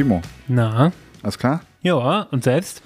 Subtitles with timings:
[0.00, 1.60] Timo, Na, alles klar?
[1.82, 2.80] ja, und selbst?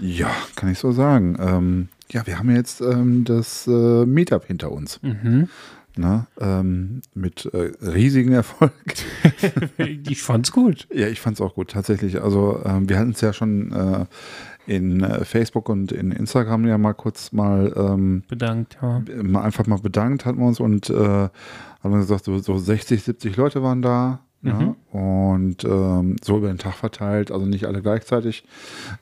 [0.00, 1.36] Ja, kann ich so sagen.
[1.38, 5.00] Ähm, ja, wir haben jetzt ähm, das äh, Meetup hinter uns.
[5.00, 5.48] Mhm.
[5.94, 6.26] Ne?
[6.40, 8.72] Ähm, mit äh, riesigen Erfolg.
[9.78, 10.88] Ich fand's gut.
[10.92, 12.20] ja, ich fand es auch gut, tatsächlich.
[12.20, 14.06] Also ähm, wir hatten es ja schon äh,
[14.66, 19.04] in äh, Facebook und in Instagram ja mal kurz mal, ähm, Bedankt, ja.
[19.22, 21.28] mal einfach mal bedankt, hatten wir uns und äh,
[21.84, 24.18] haben gesagt, so, so 60, 70 Leute waren da.
[24.42, 24.76] Ne?
[24.92, 28.44] Und ähm, so über den Tag verteilt, also nicht alle gleichzeitig.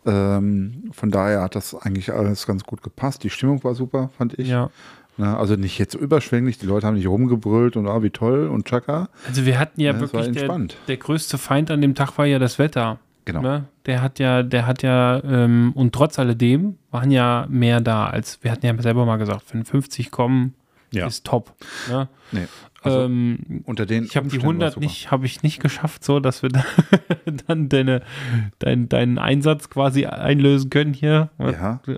[0.06, 3.24] Ähm, von daher hat das eigentlich alles ganz gut gepasst.
[3.24, 4.48] Die Stimmung war super, fand ich.
[4.48, 4.70] Ja.
[5.16, 5.36] Ne?
[5.36, 9.08] Also nicht jetzt überschwänglich, die Leute haben nicht rumgebrüllt und ah, wie toll und Chaka.
[9.28, 12.26] Also wir hatten ja, Ja, war wirklich der, der größte Feind an dem Tag war
[12.26, 12.98] ja das Wetter.
[13.26, 13.40] Genau.
[13.40, 13.64] Ne?
[13.86, 18.38] Der hat ja, der hat ja, ähm, und trotz alledem waren ja mehr da, als
[18.42, 20.54] wir hatten ja selber mal gesagt, wenn 50 kommen,
[20.90, 21.06] Ja.
[21.06, 21.54] ist top.
[21.88, 22.08] Ne?
[22.32, 22.46] Nee.
[22.84, 24.86] Also ähm, unter den ich habe die Umständen war's 100 super.
[24.86, 26.64] nicht, habe ich nicht geschafft, so dass wir da
[27.46, 28.02] dann deine,
[28.58, 31.30] dein, deinen Einsatz quasi einlösen können hier.
[31.38, 31.80] Ja.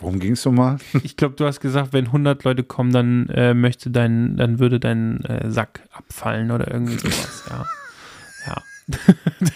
[0.00, 0.78] Worum ging es so mal?
[1.02, 4.80] Ich glaube, du hast gesagt, wenn 100 Leute kommen, dann äh, möchte dein, dann würde
[4.80, 7.44] dein äh, Sack abfallen oder irgendwie sowas.
[7.50, 7.66] ja,
[8.46, 8.62] ja.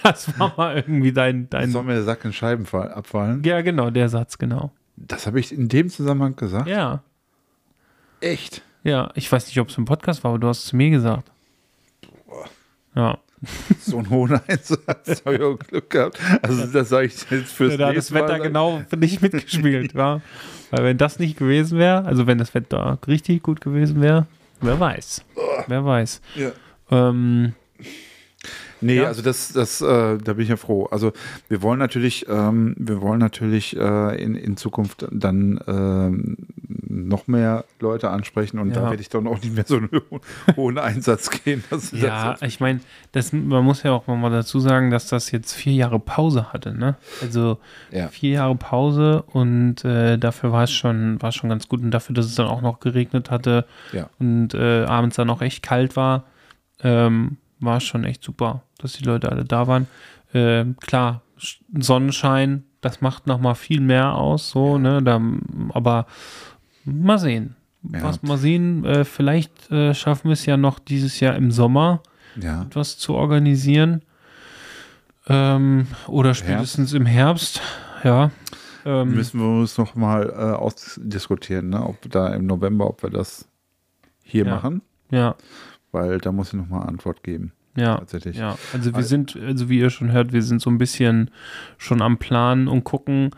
[0.03, 1.71] das war mal irgendwie dein, dein.
[1.71, 3.43] Soll mir der Sack in Scheiben fall- abfallen?
[3.43, 4.71] Ja, genau, der Satz, genau.
[4.97, 6.69] Das habe ich in dem Zusammenhang gesagt.
[6.69, 7.03] Ja,
[8.21, 8.63] Echt?
[8.85, 9.11] Ja.
[9.15, 11.31] Ich weiß nicht, ob es im Podcast war, aber du hast es zu mir gesagt.
[12.95, 13.19] Ja.
[13.79, 15.23] So einen hohen Einsatz.
[15.27, 16.19] habe ich auch Glück gehabt.
[16.41, 18.43] Also das sage ich jetzt fürs Da hat das nächste Mal Wetter sagen.
[18.45, 20.23] genau nicht mitgespielt, ja.
[20.71, 24.27] Weil wenn das nicht gewesen wäre, also wenn das Wetter richtig gut gewesen wäre,
[24.63, 25.25] wer weiß.
[25.67, 26.23] Wer weiß.
[26.37, 26.53] Ja.
[26.91, 27.53] Ähm,
[28.85, 29.05] Nee, Ja.
[29.07, 30.87] also das, das, äh, da bin ich ja froh.
[30.91, 31.13] Also
[31.49, 36.37] wir wollen natürlich, ähm, wir wollen natürlich äh, in, in Zukunft dann ähm,
[36.87, 38.91] noch mehr Leute ansprechen und da Ja.
[38.91, 40.21] werde ich dann auch nicht mehr so einen ho-
[40.57, 41.65] hohen Einsatz gehen.
[41.93, 42.81] Ja, ich meine,
[43.13, 46.75] das, man muss ja auch mal dazu sagen, dass das jetzt vier Jahre Pause hatte,
[46.77, 46.97] ne?
[47.23, 47.59] Also
[47.91, 48.09] Ja.
[48.09, 52.15] vier Jahre Pause und äh, dafür war es schon, war schon ganz gut und dafür,
[52.15, 54.09] dass es dann auch noch geregnet hatte Ja.
[54.19, 56.25] und äh, abends dann auch echt kalt war,
[56.83, 59.87] ähm, war es schon echt super, dass die Leute alle da waren.
[60.33, 65.03] Ähm, klar, Sch- Sonnenschein, das macht noch mal viel mehr aus, so, ne?
[65.03, 65.21] Da,
[65.73, 66.07] aber
[66.85, 67.57] mal sehen.
[67.93, 68.03] Ja.
[68.03, 72.03] Was mal sehen, äh, vielleicht äh, schaffen wir es ja noch dieses Jahr im Sommer
[72.41, 72.63] ja.
[72.63, 74.03] etwas zu organisieren.
[75.27, 77.61] Ähm, oder spätestens im Herbst.
[78.03, 78.31] Ja.
[78.85, 81.83] Ähm, Müssen wir uns noch mal äh, ausdiskutieren, ne?
[81.87, 83.49] ob da im November, ob wir das
[84.23, 84.55] hier Ja.
[84.55, 85.35] machen, ja,
[85.95, 87.53] weil da muss ich noch mal Antwort geben.
[87.77, 87.97] ja.
[87.99, 88.37] Tatsächlich.
[88.37, 91.31] Ja, also wir Also- sind, also wie ihr schon hört, wir sind so ein bisschen
[91.79, 93.31] schon am Plan und gucken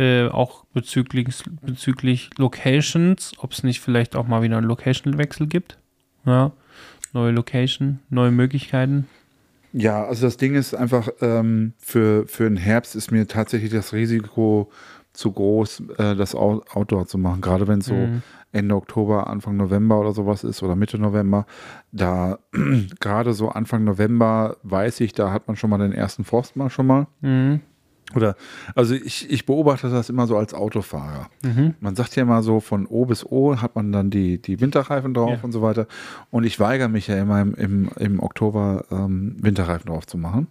[0.00, 1.26] äh, auch bezüglich,
[1.62, 5.76] bezüglich Locations, ob es nicht vielleicht auch mal wieder einen Location-Wechsel gibt.
[6.24, 6.52] Ja,
[7.12, 9.08] neue Location, neue Möglichkeiten.
[9.72, 13.92] Ja, also das Ding ist einfach, ähm, für, für den Herbst ist mir tatsächlich das
[13.92, 14.70] Risiko
[15.12, 17.40] zu groß, äh, das Out Outdoor zu machen.
[17.40, 18.22] Gerade wenn es so Mhm.
[18.52, 21.46] Ende Oktober, Anfang November oder sowas ist oder Mitte November.
[21.92, 22.38] Da
[23.00, 26.70] gerade so Anfang November weiß ich, da hat man schon mal den ersten Frost mal
[26.70, 27.06] schon mal.
[27.20, 27.60] Mhm.
[28.16, 28.36] Oder,
[28.74, 31.28] also ich, ich beobachte das immer so als Autofahrer.
[31.44, 31.74] Mhm.
[31.80, 35.12] Man sagt ja immer so, von O bis O hat man dann die, die Winterreifen
[35.12, 35.38] drauf Ja.
[35.44, 35.86] und so weiter.
[36.30, 40.46] Und ich weigere mich ja immer im, im, im Oktober ähm, Winterreifen drauf zu machen.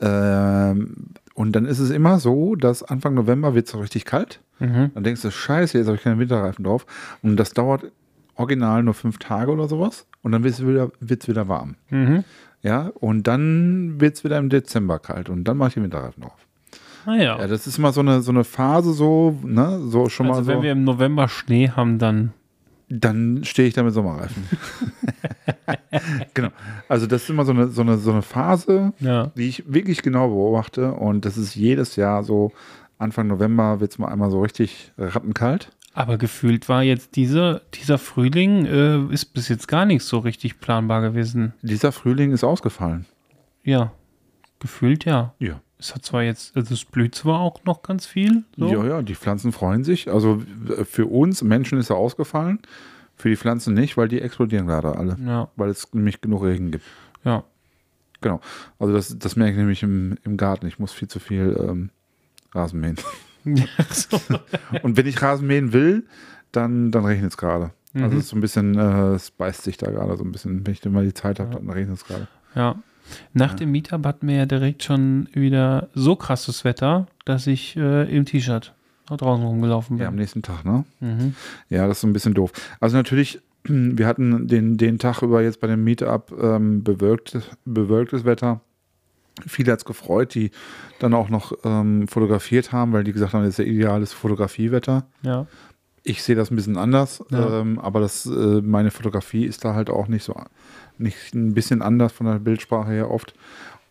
[0.00, 4.40] Ähm, und dann ist es immer so, dass Anfang November wird es richtig kalt.
[4.58, 4.90] Mhm.
[4.94, 6.86] Dann denkst du, scheiße, jetzt habe ich keine Winterreifen drauf.
[7.22, 7.90] Und das dauert
[8.36, 10.06] original nur fünf Tage oder sowas.
[10.22, 11.76] Und dann wird es wieder, wird's wieder warm.
[11.90, 12.24] Mhm.
[12.62, 15.28] Ja, und dann wird es wieder im Dezember kalt.
[15.28, 16.46] Und dann mache ich die Winterreifen drauf.
[17.06, 17.38] Ah ja.
[17.38, 20.44] Ja, das ist immer so eine, so eine Phase, so, ne, so schon also mal
[20.44, 20.52] so.
[20.52, 22.32] wenn wir im November Schnee haben, dann
[22.88, 24.44] Dann stehe ich da mit Sommerreifen.
[26.34, 26.48] genau.
[26.88, 29.32] Also das ist immer so eine, so eine, so eine Phase, ja.
[29.36, 30.92] die ich wirklich genau beobachte.
[30.92, 32.52] Und das ist jedes Jahr so,
[32.98, 35.70] Anfang November wird es mal einmal so richtig rattenkalt.
[35.94, 40.60] Aber gefühlt war jetzt diese, dieser Frühling äh, ist bis jetzt gar nicht so richtig
[40.60, 41.52] planbar gewesen.
[41.60, 43.04] Dieser Frühling ist ausgefallen.
[43.62, 43.92] Ja,
[44.58, 45.34] gefühlt ja.
[45.38, 45.60] Ja.
[45.78, 48.44] Es hat zwar jetzt, also es blüht zwar auch noch ganz viel.
[48.56, 48.68] So.
[48.68, 50.10] Ja, ja, die Pflanzen freuen sich.
[50.10, 52.60] Also äh, für uns Menschen ist er ausgefallen,
[53.16, 55.16] für die Pflanzen nicht, weil die explodieren gerade alle.
[55.24, 56.84] Ja, Weil es nämlich genug Regen gibt.
[57.24, 57.44] ja.
[58.20, 58.40] Genau.
[58.78, 60.68] Also das, das merke ich nämlich im, im Garten.
[60.68, 61.90] Ich muss viel zu viel ähm,
[62.54, 62.94] Rasen mähen.
[63.44, 64.20] Ja, so.
[64.82, 66.06] Und wenn ich Rasen mähen will,
[66.52, 67.72] dann, dann regnet es gerade.
[67.94, 68.12] Also Mhm.
[68.12, 70.64] es ist so ein bisschen, äh, es beißt sich da gerade so ein bisschen.
[70.64, 72.28] Wenn ich dann mal die Zeit habe, dann regnet es gerade.
[72.54, 72.76] ja.
[73.32, 78.04] Nach dem Meetup hatten wir ja direkt schon wieder so krasses Wetter, dass ich äh,
[78.16, 78.72] im T-Shirt
[79.08, 80.20] da draußen rumgelaufen Ja, am bin.
[80.20, 80.84] nächsten Tag, ne?
[81.00, 81.34] Mhm.
[81.68, 82.52] Ja, das ist so ein bisschen doof.
[82.80, 88.24] Also natürlich, wir hatten den, den Tag über jetzt bei dem Meetup ähm, bewölktes, bewölktes
[88.24, 88.60] Wetter.
[89.46, 90.50] Viele hat es gefreut, die
[90.98, 95.06] dann auch noch ähm, fotografiert haben, weil die gesagt haben, das ist ja ideales Fotografiewetter.
[95.22, 95.46] Ja.
[96.04, 97.60] Ich sehe das ein bisschen anders, Ja.
[97.60, 100.34] ähm, aber das, äh, meine Fotografie ist da halt auch nicht so,
[100.98, 103.34] nicht ein bisschen anders von der Bildsprache her oft.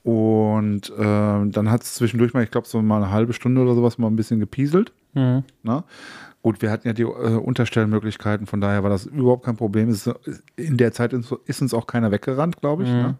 [0.03, 3.75] Und ähm, dann hat es zwischendurch mal, ich glaube, so mal eine halbe Stunde oder
[3.75, 4.93] sowas mal ein bisschen gepieselt.
[5.13, 5.43] Mhm.
[5.63, 5.83] Ne?
[6.41, 9.89] Gut, wir hatten ja die äh, Unterstellmöglichkeiten, von daher war das überhaupt kein Problem.
[9.89, 10.09] Ist,
[10.55, 12.89] in der Zeit ist, uns auch keiner weggerannt, glaube ich.
[12.89, 12.95] Mhm.
[12.95, 13.15] Ne?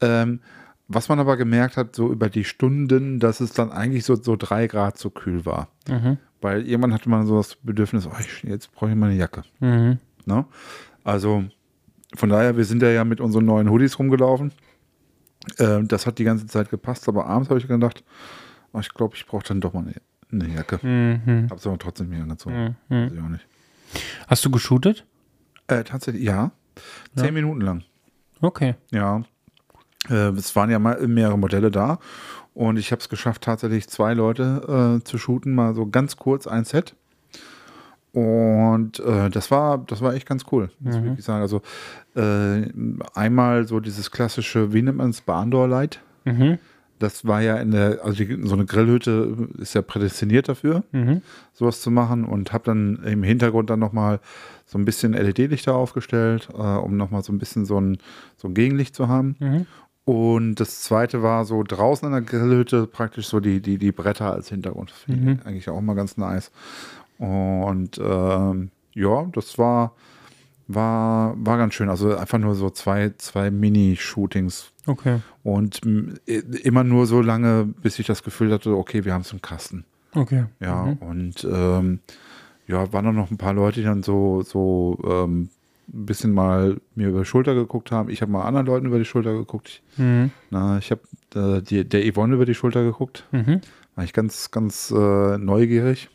[0.00, 0.40] Ähm,
[0.86, 4.36] was man aber gemerkt hat, so über die Stunden, dass es dann eigentlich so, so
[4.36, 5.68] drei Grad zu kühl war.
[5.88, 6.18] Mhm.
[6.40, 9.44] Weil irgendwann hatte man so das Bedürfnis, oh, ich, jetzt brauche ich mal eine Jacke.
[9.60, 9.98] Mhm.
[10.26, 10.44] Ne?
[11.02, 11.44] Also
[12.14, 14.52] von daher, wir sind ja mit unseren neuen Hoodies rumgelaufen.
[15.58, 18.04] Ähm, das hat die ganze Zeit gepasst, aber abends habe ich gedacht,
[18.72, 19.94] oh, ich glaube, ich brauche dann doch mal eine,
[20.32, 20.78] eine Jacke.
[20.86, 21.48] Mhm.
[21.50, 22.76] Hab's aber trotzdem nicht angezogen.
[22.88, 22.94] Mhm.
[23.06, 23.46] Weiß ich auch nicht.
[24.28, 25.04] Hast du geshootet?
[25.68, 26.50] Äh, tatsächlich, ja.
[27.14, 27.30] Zehn Ja.
[27.32, 27.82] Minuten lang.
[28.40, 28.74] Okay.
[28.90, 29.22] Ja.
[30.10, 31.98] Äh, es waren ja mal mehrere Modelle da.
[32.52, 36.46] Und ich habe es geschafft, tatsächlich zwei Leute äh, zu shooten, mal so ganz kurz
[36.46, 36.94] ein Set.
[38.12, 41.04] Und äh, das war, das war echt ganz cool, muss ich Mhm.
[41.06, 41.42] wirklich sagen.
[41.42, 41.62] Also
[42.14, 42.68] äh,
[43.14, 46.00] einmal so dieses klassische, wie nennt man es, Barndoor-Light.
[46.24, 46.58] Mhm.
[46.98, 50.84] Das war ja in der, also so eine Grillhütte ist ja prädestiniert dafür.
[50.92, 51.22] Mhm.
[51.52, 54.20] sowas zu machen und habe dann im Hintergrund dann nochmal
[54.66, 57.98] so ein bisschen LED-Lichter aufgestellt, äh, um nochmal so ein bisschen so ein,
[58.36, 59.36] so ein Gegenlicht zu haben.
[59.38, 59.66] Mhm.
[60.06, 64.32] Und das zweite war so draußen an der Grillhütte praktisch so die, die, die Bretter
[64.32, 64.90] als Hintergrund.
[64.90, 65.46] Das finde ich Mhm.
[65.46, 66.50] eigentlich auch mal ganz nice.
[67.18, 69.92] Und ähm, ja, das war,
[70.68, 71.88] war, war ganz schön.
[71.88, 74.72] Also einfach nur so zwei, zwei Mini-Shootings.
[74.86, 75.20] Okay.
[75.42, 79.22] Und m, i- immer nur so lange, bis ich das Gefühl hatte, okay, wir haben
[79.22, 79.84] es im Kasten.
[80.14, 80.44] Okay.
[80.60, 80.92] Ja, Mhm.
[80.98, 82.00] und ähm,
[82.66, 85.48] ja, waren dann noch ein paar Leute, die dann so, so ähm,
[85.92, 88.08] ein bisschen mal mir über die Schulter geguckt haben.
[88.10, 89.82] Ich habe mal anderen Leuten über die Schulter geguckt.
[89.96, 90.30] Mhm.
[90.50, 91.02] Na, ich habe
[91.34, 93.24] äh, der Yvonne über die Schulter geguckt.
[93.32, 93.60] Mhm.
[93.96, 96.08] War ich ganz, ganz äh, neugierig.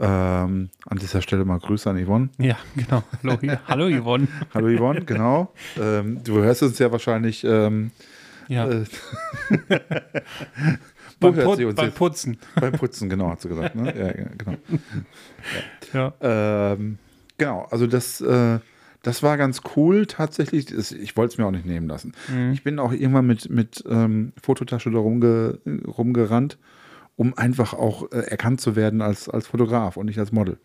[0.00, 2.28] Ähm, an dieser Stelle mal Grüße an Yvonne.
[2.38, 3.02] Ja, genau.
[3.22, 4.28] Hallo, Hallo Yvonne.
[4.54, 5.52] Hallo Yvonne, genau.
[5.80, 7.42] Ähm, du hörst uns ja wahrscheinlich.
[7.44, 7.90] Ähm,
[8.46, 8.68] Ja.
[8.68, 8.84] äh,
[11.20, 11.92] beim, Put beim?
[11.92, 12.38] Putzen.
[12.60, 13.74] Beim Putzen, genau, hat sie gesagt.
[13.74, 13.92] Ne?
[13.96, 14.54] Ja, ja, genau.
[15.92, 16.72] Ja.
[16.72, 16.98] Ähm,
[17.36, 18.58] genau, also das, äh,
[19.02, 20.72] das war ganz cool tatsächlich.
[20.92, 22.12] Ich wollte es mir auch nicht nehmen lassen.
[22.28, 22.52] Mhm.
[22.52, 26.56] Ich bin auch irgendwann mit, mit ähm, Fototasche da rumge, rumgerannt,
[27.18, 30.56] um einfach auch äh, erkannt zu werden als, als Fotograf und nicht als Model.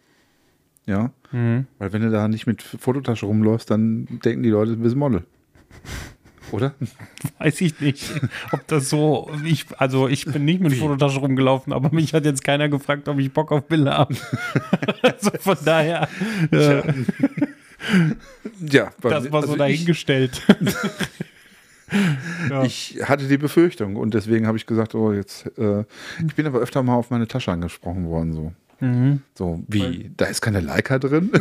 [0.86, 1.66] Ja, Mhm.
[1.80, 5.24] weil wenn du da nicht mit Fototasche rumläufst, dann denken die Leute, du bist Model.
[6.52, 6.76] Oder?
[7.40, 8.06] Weiß ich nicht,
[8.52, 9.32] ob das so.
[9.44, 13.18] Ich, also, ich bin nicht mit Fototasche rumgelaufen, aber mich hat jetzt keiner gefragt, ob
[13.18, 14.16] ich Bock auf Bilder habe.
[15.02, 16.08] also von daher,
[16.52, 16.84] äh,
[18.70, 20.46] Ja, das war so also ich, dahingestellt.
[22.50, 22.64] ja.
[22.64, 25.46] ich hatte die Befürchtung und deswegen habe ich gesagt, oh, jetzt.
[25.58, 25.86] Äh,
[26.26, 28.52] ich bin aber öfter mal auf meine Tasche angesprochen worden, so.
[28.80, 29.22] mhm.
[29.36, 30.12] So, wie?
[30.18, 31.32] Da ist keine Leica drin?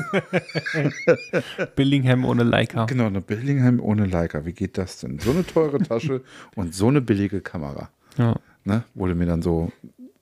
[1.76, 2.86] Billingham ohne Leica.
[2.86, 4.44] genau, eine Billingham ohne Leica.
[4.44, 5.18] Wie geht das denn?
[5.18, 6.22] So eine teure Tasche
[6.56, 7.88] und so eine billige Kamera.
[8.16, 8.36] Ja.
[8.64, 8.84] Ne?
[8.94, 9.72] Wurde mir dann so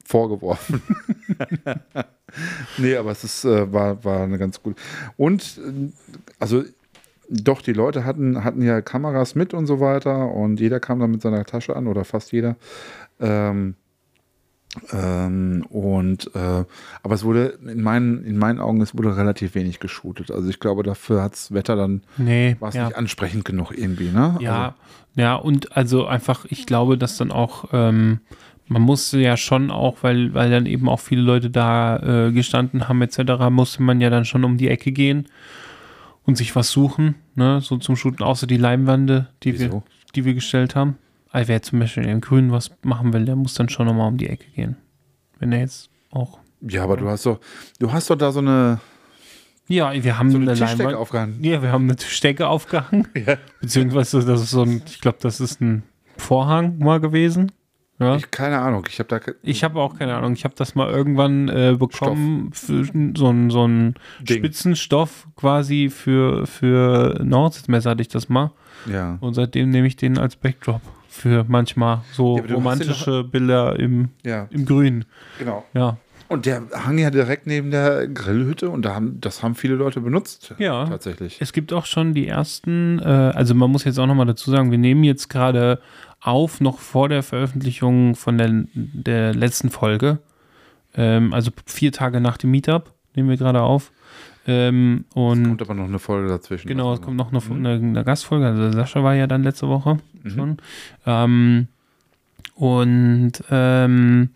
[0.04, 0.82] vorgeworfen.
[2.78, 4.80] nee, aber es ist, äh, war, war eine ganz gute.
[5.16, 5.90] Und äh,
[6.38, 6.64] also
[7.30, 11.12] doch, die Leute hatten, hatten ja Kameras mit und so weiter und jeder kam dann
[11.12, 12.56] mit seiner Tasche an oder fast jeder.
[13.20, 13.76] Ähm,
[14.92, 16.64] ähm, und äh,
[17.02, 20.30] aber es wurde in meinen, in meinen Augen, es wurde relativ wenig geshootet.
[20.30, 22.86] Also ich glaube, dafür hat das Wetter dann, Nee, war es ja.
[22.86, 24.36] nicht ansprechend genug irgendwie, ne?
[24.40, 24.74] Ja,
[25.16, 28.20] ja, und also einfach, ich glaube, dass dann auch, ähm,
[28.68, 32.88] man musste ja schon auch, weil, weil dann eben auch viele Leute da äh, gestanden
[32.88, 35.26] haben, etc., musste man ja dann schon um die Ecke gehen
[36.24, 39.82] und sich was suchen, ne, so zum Shooten, außer die Leinwände, die wir,
[40.14, 40.98] die wir gestellt haben.
[41.30, 44.16] Also wer zum Beispiel im Grün was machen will, der muss dann schon nochmal um
[44.16, 44.76] die Ecke gehen.
[45.38, 46.38] Wenn er jetzt auch.
[46.60, 47.40] Ja, aber du hast doch,
[47.78, 48.80] du hast doch da so eine,
[49.68, 50.96] Ja, wir haben so eine eine Tischdecke Leinwand.
[50.98, 51.42] aufgehangen.
[51.44, 53.08] Ja, wir haben eine Tischdecke aufgehangen.
[53.60, 55.84] Beziehungsweise, das ist so ein, ich glaube, das ist ein
[56.16, 57.52] Vorhang mal gewesen.
[58.00, 58.16] Ja?
[58.16, 59.20] Ich, keine Ahnung, ich habe da.
[59.42, 60.32] Ich habe auch keine Ahnung.
[60.32, 64.38] Ich habe das mal irgendwann äh, bekommen für so ein so ein Ding.
[64.38, 68.50] Spitzenstoff quasi für für Nordsitzmesser hatte ich das mal
[68.90, 69.18] Ja.
[69.20, 74.46] und seitdem nehme ich den als Backdrop für manchmal so Ja, romantische Bilder im Ja,
[74.50, 75.04] im Grün.
[75.38, 75.64] genau.
[75.74, 75.98] Ja.
[76.28, 80.00] Und der hang ja direkt neben der Grillhütte und da haben, das haben viele Leute
[80.00, 80.54] benutzt.
[80.58, 80.86] Ja.
[80.86, 81.38] Tatsächlich.
[81.40, 84.70] Es gibt auch schon die ersten, äh, also man muss jetzt auch nochmal dazu sagen,
[84.70, 85.80] wir nehmen jetzt gerade
[86.20, 90.18] auf, noch vor der Veröffentlichung von der, der letzten Folge.
[90.94, 93.92] Ähm, also vier Tage nach dem Meetup nehmen wir gerade auf.
[94.46, 96.66] Ähm, und Kommt aber noch eine Folge dazwischen.
[96.68, 98.46] genau, es Also, kommt noch eine, eine, eine Gastfolge.
[98.46, 100.30] Also Sascha war ja dann letzte Woche Mhm.
[100.30, 100.56] schon.
[101.06, 101.68] Ähm,
[102.54, 104.30] und ähm,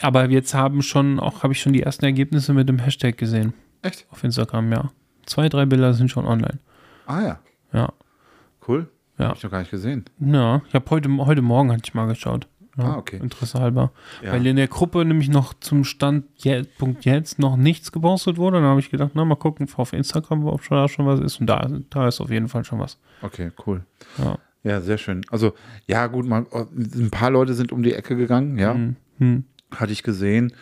[0.00, 3.54] aber jetzt haben schon auch, habe ich schon die ersten Ergebnisse mit dem Hashtag gesehen
[3.82, 4.06] Echt?
[4.10, 4.90] auf Instagram, ja.
[5.26, 6.58] Zwei, drei Bilder sind schon online.
[7.06, 7.38] Ah ja,
[7.72, 7.92] Ja.
[8.66, 8.88] cool.
[9.18, 9.28] Ja.
[9.28, 10.04] Hab ich noch gar nicht gesehen.
[10.18, 12.48] Ja, ich habe heute, heute Morgen hatte ich mal geschaut.
[12.78, 13.18] Ja, Ah, okay.
[13.22, 13.92] Interesse halber.
[14.22, 14.32] Ja.
[14.32, 18.58] Weil in der Gruppe nämlich noch zum Stand je, Punkt jetzt noch nichts gepostet wurde.
[18.58, 21.40] Dann habe ich gedacht, na mal gucken auf Instagram, ob schon da schon was ist.
[21.40, 22.98] Und da, da ist auf jeden Fall schon was.
[23.20, 23.84] Okay, cool.
[24.18, 24.38] Ja.
[24.64, 25.22] Ja, sehr schön.
[25.30, 25.54] Also,
[25.86, 28.74] ja, gut, mal, ein paar Leute sind um die Ecke gegangen, ja.
[28.74, 29.44] Hm, hm.
[29.74, 30.52] Hatte ich gesehen.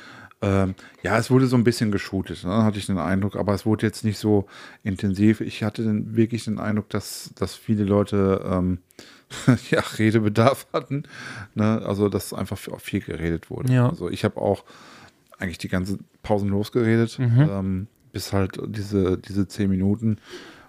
[0.43, 3.67] Ähm, ja, es wurde so ein bisschen geshootet, ne, hatte ich den Eindruck, aber es
[3.67, 4.47] wurde jetzt nicht so
[4.83, 5.43] intensiv.
[5.43, 8.79] Ich hatte den, wirklich den Eindruck, dass, dass viele Leute ähm,
[9.71, 11.03] ja, Redebedarf hatten.
[11.55, 11.83] Ne?
[11.85, 13.73] Also, dass einfach viel geredet wurde.
[13.73, 13.91] Ja.
[13.91, 14.65] Also, ich habe auch
[15.39, 17.49] eigentlich die ganze Pausen losgeredet, Mhm.
[17.51, 20.17] ähm, bis halt diese, diese zehn Minuten.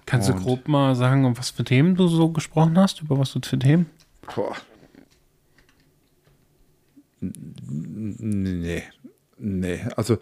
[0.05, 3.01] Kannst du Und- grob mal sagen, um was für Themen du so gesprochen hast?
[3.01, 3.85] Über was du für Themen?
[4.35, 4.55] Boah.
[7.21, 8.83] Nee.
[9.41, 9.79] Nee.
[9.95, 10.17] Also,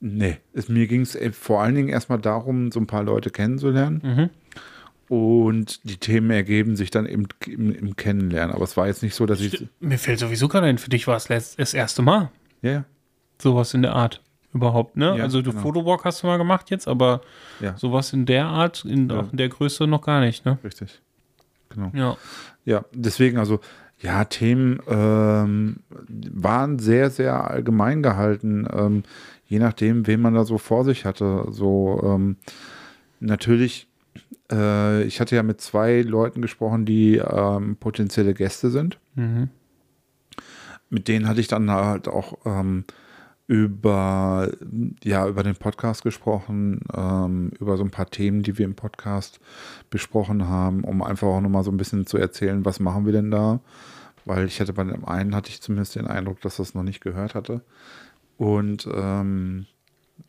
[0.00, 0.38] nee.
[0.52, 4.00] Es, mir ging es vor allen Dingen erstmal darum, so ein paar Leute kennenzulernen.
[4.02, 4.30] Mhm.
[5.08, 8.54] Und die Themen ergeben sich dann im, im, im Kennenlernen.
[8.54, 9.68] Aber es war jetzt nicht so, dass ich.
[9.78, 12.30] Mir fällt sowieso gerade ein, für dich war es das erste Mal.
[12.62, 12.84] Ja, ja.
[13.40, 14.22] Sowas in der Art.
[14.52, 15.18] Überhaupt, ne?
[15.18, 15.62] Ja, also du genau.
[15.62, 17.20] Fotowalk hast du mal gemacht jetzt, aber
[17.60, 17.76] Ja.
[17.76, 19.20] sowas in der Art, in, Ja.
[19.20, 20.58] auch in der Größe noch gar nicht, ne?
[20.64, 21.02] Richtig.
[21.68, 21.90] Genau.
[21.94, 22.16] Ja.
[22.64, 23.60] Ja, deswegen, also,
[23.98, 25.76] ja, Themen ähm,
[26.08, 29.02] waren sehr, sehr allgemein gehalten, ähm,
[29.46, 31.46] je nachdem, wen man da so vor sich hatte.
[31.50, 32.36] So, ähm,
[33.20, 33.88] natürlich,
[34.52, 38.98] äh, ich hatte ja mit zwei Leuten gesprochen, die ähm, potenzielle Gäste sind.
[39.14, 39.48] Mhm.
[40.90, 42.84] Mit denen hatte ich dann halt auch ähm,
[43.46, 44.50] über,
[45.04, 49.38] ja, über den Podcast gesprochen, ähm, über so ein paar Themen, die wir im Podcast
[49.90, 53.30] besprochen haben, um einfach auch nochmal so ein bisschen zu erzählen, was machen wir denn
[53.30, 53.60] da?
[54.24, 57.00] Weil ich hatte bei dem einen, hatte ich zumindest den Eindruck, dass das noch nicht
[57.00, 57.62] gehört hatte.
[58.36, 59.66] Und ähm,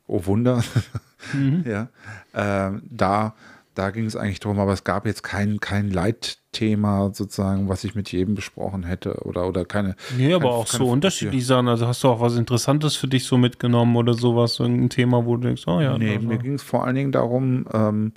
[0.05, 0.63] oh Wunder,
[1.33, 1.63] Mhm.
[1.65, 1.89] ja,
[2.35, 3.33] ähm, da,
[3.77, 7.93] da ging es eigentlich darum, aber es gab jetzt kein, kein Leitthema sozusagen, was ich
[7.95, 9.95] mit jedem besprochen hätte oder, oder keine.
[10.17, 11.67] Nee, aber keine- auch keine so unterschiedlich Sachen.
[11.67, 15.25] Also hast du auch was Interessantes für dich so mitgenommen oder sowas, so ein Thema,
[15.25, 15.97] wo du denkst, oh ja.
[15.97, 16.27] Nee, also.
[16.27, 18.13] mir ging es vor allen Dingen darum, ähm,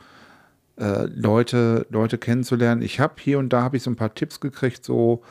[0.79, 2.81] äh, Leute, Leute kennenzulernen.
[2.83, 5.23] Ich habe hier und da habe ich so ein paar Tipps gekriegt, so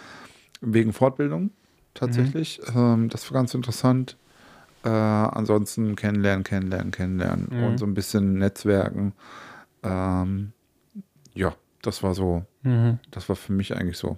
[0.62, 1.50] wegen Fortbildung
[1.95, 2.62] tatsächlich.
[2.75, 4.15] Ähm, das war ganz interessant.
[4.86, 7.63] Äh, ansonsten kennenlernen, kennenlernen, kennenlernen Mhm.
[7.63, 9.13] und so ein bisschen Netzwerken.
[9.83, 10.51] Ähm,
[11.33, 13.00] ja, das war so, Mhm.
[13.12, 14.17] das war für mich eigentlich so.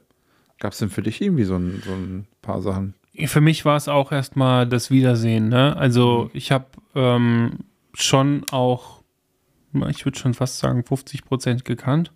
[0.60, 2.94] Gab es denn für dich irgendwie so ein, so ein paar Sachen?
[3.26, 5.50] Für mich war es auch erstmal das Wiedersehen.
[5.50, 5.76] Ne?
[5.76, 6.66] Also ich habe
[6.96, 7.60] ähm,
[7.94, 9.02] schon auch,
[9.90, 12.12] ich würde schon fast sagen, 50 Prozent gekannt,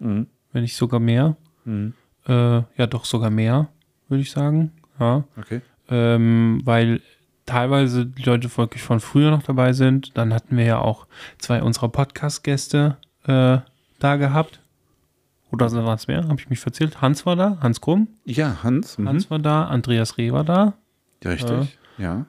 [0.00, 0.26] Mhm.
[0.52, 1.36] wenn nicht sogar mehr.
[1.64, 1.92] Mhm.
[2.26, 2.32] Äh,
[2.76, 3.68] ja, doch sogar mehr,
[4.08, 4.72] würde ich sagen.
[5.00, 5.24] Ja.
[5.36, 5.60] Okay.
[5.90, 7.00] ähm, weil
[7.48, 10.16] teilweise die Leute wirklich von früher noch dabei sind.
[10.16, 11.06] Dann hatten wir ja auch
[11.38, 13.58] zwei unserer Podcast-Gäste äh,
[13.98, 14.60] da gehabt.
[15.50, 16.24] Oder waren es mehr?
[16.24, 17.00] Habe ich mich verzählt?
[17.00, 18.08] Hans war da, Hans Krumm.
[18.26, 18.98] Ja, Hans.
[18.98, 19.08] Mhm.
[19.08, 20.74] Hans war da, Andreas Reh war da.
[21.24, 21.78] Ja, richtig.
[21.96, 22.26] ja.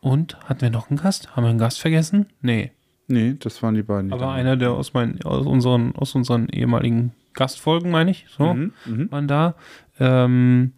[0.00, 1.36] Und hatten wir noch einen Gast?
[1.36, 2.26] Haben wir einen Gast vergessen?
[2.40, 2.72] Nee.
[3.08, 4.08] Nee, das waren die beiden.
[4.08, 8.26] die Aber da einer, der aus, meinen, aus, unseren, aus unseren ehemaligen Gastfolgen, meine ich,
[8.30, 8.72] so, waren.
[8.86, 8.94] Mhm.
[8.94, 9.12] Mhm.
[9.12, 9.54] waren da.
[10.00, 10.72] Ähm,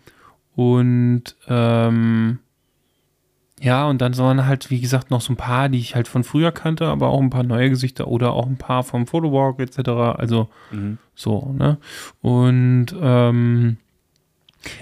[0.57, 2.39] und ähm,
[3.61, 6.25] ja, und dann waren halt, wie gesagt, noch so ein paar, die ich halt von
[6.25, 9.89] früher kannte, aber auch ein paar neue Gesichter oder auch ein paar vom Photowalk etc.
[10.19, 10.99] Also Mhm.
[11.15, 11.79] so, ne?
[12.21, 13.77] Und ähm,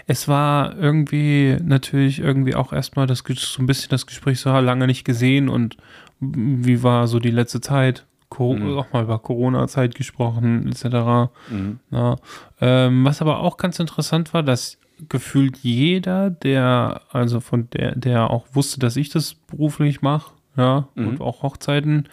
[0.07, 4.87] es war irgendwie natürlich irgendwie auch erstmal das so ein bisschen das Gespräch so lange
[4.87, 5.77] nicht gesehen und
[6.21, 8.07] wie war so die letzte Zeit?
[8.29, 8.79] Co Mhm.
[8.79, 11.31] Auch mal über Corona-Zeit gesprochen, etc.
[11.51, 11.81] Mhm.
[11.91, 12.17] Ja.
[12.61, 14.79] Ähm, was aber auch ganz interessant war, dass
[15.09, 20.89] gefühlt jeder, der, also von der, der auch wusste, dass ich das beruflich mache, ja,
[20.95, 21.07] Mhm.
[21.07, 22.09] und auch Hochzeiten,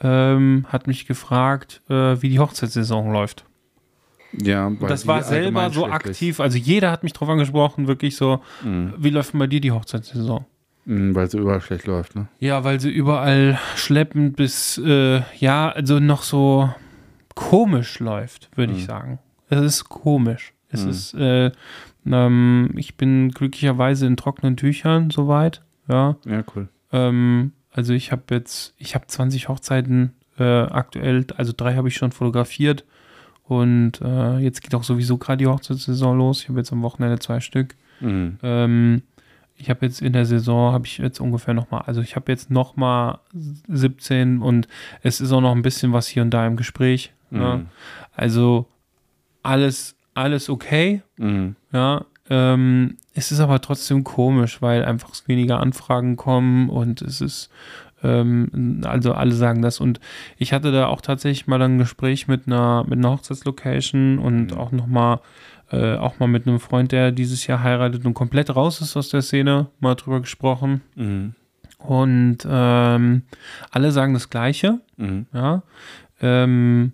[0.00, 3.44] ähm, hat mich gefragt, äh, wie die Hochzeitssaison läuft.
[4.38, 6.40] Ja, Und das war selber so aktiv.
[6.40, 8.92] Also jeder hat mich drauf angesprochen, wirklich so, Mhm.
[8.98, 10.44] wie läuft denn bei dir die Hochzeitssaison?
[10.84, 12.28] Mhm, Weil sie überall schlecht läuft, ne?
[12.38, 16.68] Ja, weil sie überall schleppend bis, äh, ja, also noch so
[17.34, 18.86] komisch läuft, würde ich Mhm.
[18.86, 19.18] sagen.
[19.48, 20.52] Es ist komisch.
[20.68, 20.90] Es Mhm.
[20.90, 21.50] ist, äh,
[22.12, 26.16] ähm, ich bin glücklicherweise in trockenen Tüchern soweit, ja.
[26.24, 26.68] Ja, cool.
[26.92, 31.96] Ähm, also ich habe jetzt, ich habe 20 Hochzeiten äh, aktuell, also drei habe ich
[31.96, 32.84] schon fotografiert
[33.44, 36.42] und äh, jetzt geht auch sowieso gerade die Hochzeitssaison los.
[36.42, 37.76] Ich habe jetzt am Wochenende zwei Stück.
[38.00, 38.38] Mhm.
[38.42, 39.02] Ähm,
[39.58, 42.50] ich habe jetzt in der Saison, habe ich jetzt ungefähr nochmal, also ich habe jetzt
[42.50, 44.68] nochmal 17 und
[45.02, 47.12] es ist auch noch ein bisschen was hier und da im Gespräch.
[47.30, 47.56] Ja.
[47.56, 47.66] Mhm.
[48.14, 48.66] Also
[49.42, 51.56] alles, alles okay, Mhm.
[51.72, 52.04] ja.
[52.28, 57.50] Ähm, es ist aber trotzdem komisch, weil einfach weniger Anfragen kommen und es ist,
[58.02, 59.78] ähm, also alle sagen das.
[59.78, 60.00] Und
[60.36, 64.58] ich hatte da auch tatsächlich mal ein Gespräch mit einer, mit einer Hochzeitslocation und Mhm.
[64.58, 65.20] auch nochmal,
[65.70, 69.08] äh, auch mal mit einem Freund, der dieses Jahr heiratet und komplett raus ist aus
[69.08, 70.80] der Szene, mal drüber gesprochen.
[70.96, 71.34] Mhm.
[71.78, 73.22] Und ähm,
[73.70, 74.80] alle sagen das Gleiche.
[74.96, 75.26] Mhm.
[75.32, 75.62] Ja.
[76.20, 76.92] Ähm,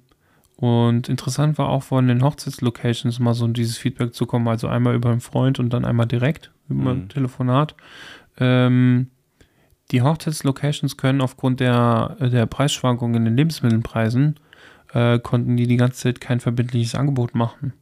[0.62, 4.94] und interessant war auch von den Hochzeitslocations mal so dieses Feedback zu kommen, also einmal
[4.94, 7.08] über einen Freund und dann einmal direkt über ein Mhm.
[7.08, 7.74] Telefonat.
[8.38, 9.08] Ähm,
[9.90, 14.36] die Hochzeitslocations können aufgrund der, der Preisschwankungen in den Lebensmittelpreisen,
[14.94, 17.72] äh, konnten die die ganze Zeit kein verbindliches Angebot machen.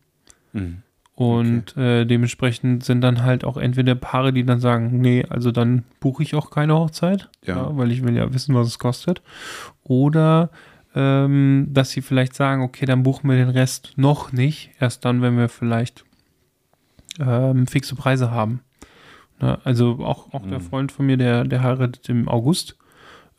[0.55, 0.79] Mhm.
[1.15, 5.85] Und äh, dementsprechend sind dann halt auch entweder Paare, die dann sagen, nee, also dann
[6.01, 7.57] buche ich auch keine Hochzeit, Ja.
[7.57, 9.21] ja, weil ich will ja wissen, was es kostet.
[9.83, 10.49] Oder
[10.95, 15.23] ähm, dass sie vielleicht sagen, okay, dann buchen wir den Rest noch nicht, erst dann,
[15.23, 16.05] wenn wir vielleicht
[17.19, 18.61] ähm, fixe Preise haben.
[19.41, 19.59] Ne?
[19.65, 20.65] Also auch, auch der Mhm.
[20.65, 22.77] Freund von mir, der, der heiratet im August.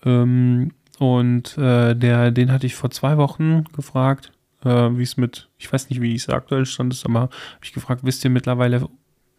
[0.06, 4.32] Ähm, und äh, der, den hatte ich vor zwei Wochen gefragt,
[4.64, 7.32] äh, wie es mit, ich weiß nicht, wie es aktuell stand ist, aber habe
[7.64, 8.88] ich gefragt, wisst ihr mittlerweile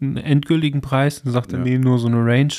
[0.00, 1.23] einen endgültigen Preis?
[1.23, 1.64] Dann sagte er, Ja.
[1.64, 2.52] nee, nur so eine Range.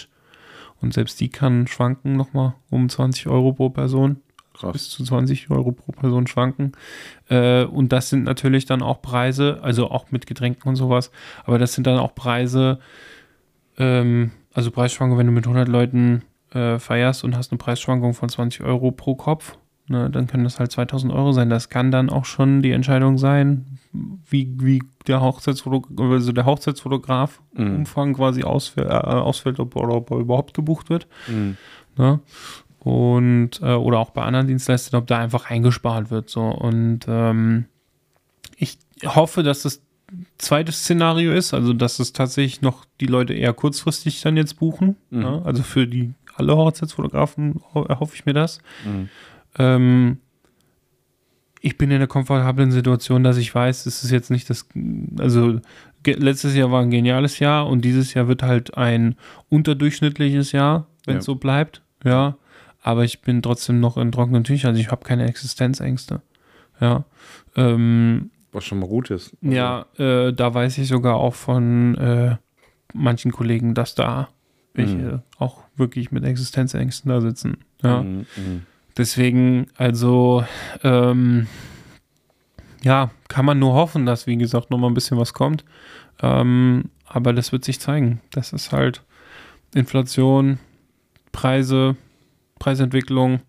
[0.81, 4.17] Und selbst die kann schwanken nochmal um 20 Euro pro Person
[4.53, 4.73] Krass.
[4.73, 6.73] bis zu 20 Euro pro Person schwanken.
[7.29, 11.11] Äh, und das sind natürlich dann auch Preise, also auch mit Getränken und sowas,
[11.45, 12.79] aber das sind dann auch Preise,
[13.77, 18.29] ähm, also Preisschwankungen, wenn du mit 100 Leuten äh, feierst und hast eine Preisschwankung von
[18.29, 21.49] 20 Euro pro Kopf, ne, dann können das halt 2000 Euro sein.
[21.49, 27.41] Das kann dann auch schon die Entscheidung sein, wie, wie der Hochzeitsfotograf, also der Hochzeitsfotograf
[27.55, 27.75] Mhm.
[27.77, 31.07] Umfang quasi ausfällt, äh, ausfällt ob, oder ob er überhaupt gebucht wird.
[31.27, 31.57] Mhm.
[31.95, 32.19] Ne?
[32.83, 36.29] Und äh, oder auch bei anderen Dienstleistern, ob da einfach eingespart wird.
[36.29, 36.43] So.
[36.43, 37.65] Und ähm,
[38.57, 39.81] ich hoffe, dass das
[40.37, 44.97] zweite Szenario ist, also dass es tatsächlich noch die Leute eher kurzfristig dann jetzt buchen.
[45.09, 45.21] Mhm.
[45.21, 45.41] Ja?
[45.43, 48.59] Also für die alle Hochzeitsfotografen ho erhoffe ich mir das.
[48.85, 49.09] Mhm.
[49.57, 50.17] Ähm,
[51.61, 54.67] ich bin in der komfortablen Situation, dass ich weiß, es ist jetzt nicht das,
[55.17, 55.61] also
[56.05, 59.15] letztes Jahr war ein geniales Jahr und dieses Jahr wird halt ein
[59.47, 61.33] unterdurchschnittliches Jahr, wenn es Ja.
[61.33, 62.35] so bleibt, ja.
[62.83, 66.21] Aber ich bin trotzdem noch in trockenen Tüchern, also ich habe keine Existenzängste,
[66.79, 67.05] ja.
[67.55, 69.35] Ähm, Was schon mal gut ist.
[69.41, 72.35] Also, ja, äh, da weiß ich sogar auch von äh,
[72.93, 74.27] manchen Kollegen, dass da
[74.73, 75.21] welche Mhm.
[75.39, 78.03] auch wirklich mit Existenzängsten da sitzen, ja.
[78.03, 78.25] Mhm.
[78.35, 78.61] Mhm.
[78.97, 80.43] Deswegen, also,
[80.83, 81.47] ähm,
[82.83, 85.63] ja, kann man nur hoffen, dass, wie gesagt, noch mal ein bisschen was kommt.
[86.21, 88.19] Ähm, aber das wird sich zeigen.
[88.31, 89.01] Das ist halt
[89.73, 90.59] Inflation,
[91.31, 91.95] Preise,
[92.63, 93.41] Preisentwicklung,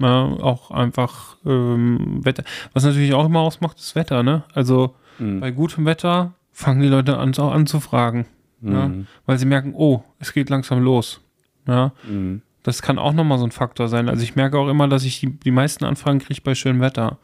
[0.00, 2.42] ja, auch einfach ähm, Wetter.
[2.72, 4.42] Was natürlich auch immer ausmacht, ist Wetter, ne?
[4.52, 5.40] Also Mhm.
[5.40, 8.26] bei gutem Wetter fangen die Leute an, auch anzufragen,
[8.62, 8.88] ja.
[8.88, 9.06] Mhm.
[9.26, 11.20] weil sie merken, oh, es geht langsam los.
[11.66, 12.42] Ja, Mhm.
[12.64, 14.08] das kann auch nochmal so ein Faktor sein.
[14.08, 17.18] Also ich merke auch immer, dass ich die, die meisten Anfragen kriege bei schönem Wetter.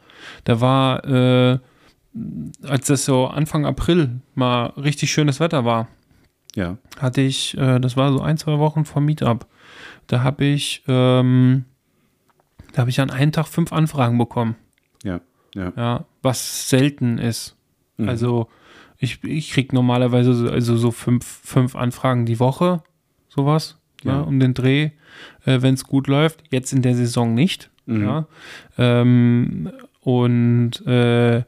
[0.45, 1.59] Da war, äh,
[2.67, 5.87] als das so Anfang April mal richtig schönes Wetter war,
[6.55, 6.77] Ja.
[6.99, 9.45] hatte ich, äh, das war so ein, zwei Wochen vor Meetup,
[10.07, 11.65] da habe ich, ähm,
[12.73, 14.55] da habe ich an einem Tag fünf Anfragen bekommen.
[15.03, 15.21] Ja.
[15.53, 15.71] Ja.
[15.75, 17.55] Ja, was selten ist.
[17.97, 18.09] Mhm.
[18.09, 18.49] Also
[18.97, 22.83] ich, ich kriege normalerweise so, also so fünf, fünf Anfragen die Woche,
[23.29, 24.21] sowas, ja, Ja.
[24.21, 24.91] um den Dreh,
[25.45, 26.43] äh, wenn es gut läuft.
[26.51, 27.69] Jetzt in der Saison nicht.
[27.85, 28.03] Mhm.
[28.03, 28.27] Ja.
[28.77, 31.43] Ähm, und äh,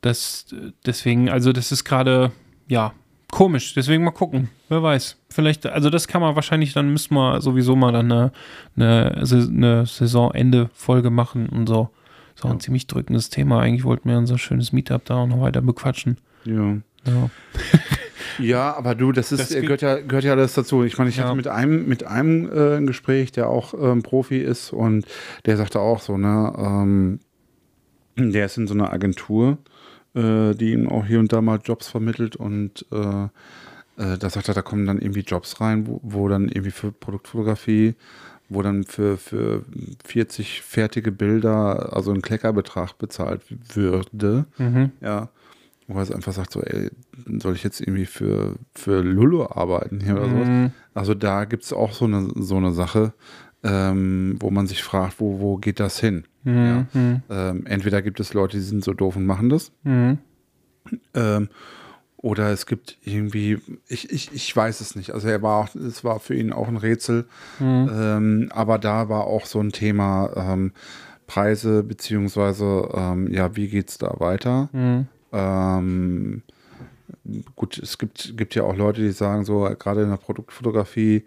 [0.00, 0.46] das
[0.86, 2.32] deswegen, also das ist gerade,
[2.68, 2.92] ja,
[3.30, 3.74] komisch.
[3.74, 4.48] Deswegen mal gucken.
[4.68, 5.16] Wer weiß.
[5.30, 8.32] Vielleicht, also das kann man wahrscheinlich, dann müssen wir sowieso mal dann eine,
[8.76, 11.90] eine, Sa- eine Saisonende-Folge machen und so.
[12.34, 12.60] Ist auch ein Ja.
[12.60, 13.60] ziemlich drückendes Thema.
[13.60, 16.18] Eigentlich wollten wir unser schönes Meetup da auch noch weiter bequatschen.
[16.44, 16.76] ja.
[17.06, 17.30] Ja.
[18.40, 20.84] Ja, aber du, das ist Das äh, gehört ja gehört ja alles dazu.
[20.84, 21.24] Ich meine, ich Ja.
[21.24, 25.06] hatte mit einem mit einem äh, ein Gespräch, der auch ähm, Profi ist und
[25.46, 27.20] der sagte auch so, ne, ähm,
[28.16, 29.58] der ist in so einer Agentur,
[30.18, 33.28] äh, die ihm auch hier und da mal Jobs vermittelt und äh,
[33.98, 36.92] äh, da sagt er, da kommen dann irgendwie Jobs rein, wo, wo dann irgendwie für
[36.92, 37.94] Produktfotografie,
[38.48, 39.64] wo dann für, für
[40.04, 43.42] 40 fertige Bilder, also ein Kleckerbetrag bezahlt
[43.74, 44.46] würde.
[44.58, 44.92] Mhm.
[45.00, 45.28] Ja.
[45.86, 46.90] Wo er einfach sagt, so, ey,
[47.38, 50.48] soll ich jetzt irgendwie für, für Lullo arbeiten hier oder sowas?
[50.48, 50.70] Mhm.
[50.94, 53.14] Also da gibt es auch so eine, so eine Sache,
[53.62, 56.24] ähm, wo man sich fragt, wo, wo geht das hin?
[56.48, 57.22] Mhm.
[57.30, 60.18] Ähm, entweder gibt es Leute, die sind so doof und machen das, Mhm.
[61.14, 61.48] ähm,
[62.16, 65.12] oder es gibt irgendwie, ich, ich, ich weiß es nicht.
[65.12, 67.26] Also er war auch, es war für ihn auch ein Rätsel,
[67.60, 67.90] Mhm.
[67.92, 70.72] ähm, aber da war auch so ein Thema ähm,
[71.26, 74.68] Preise, beziehungsweise ähm, ja, wie geht es da weiter?
[74.72, 75.06] Mhm.
[75.32, 76.42] Ähm,
[77.54, 81.24] gut, es gibt, gibt ja auch Leute, die sagen so, gerade in der Produktfotografie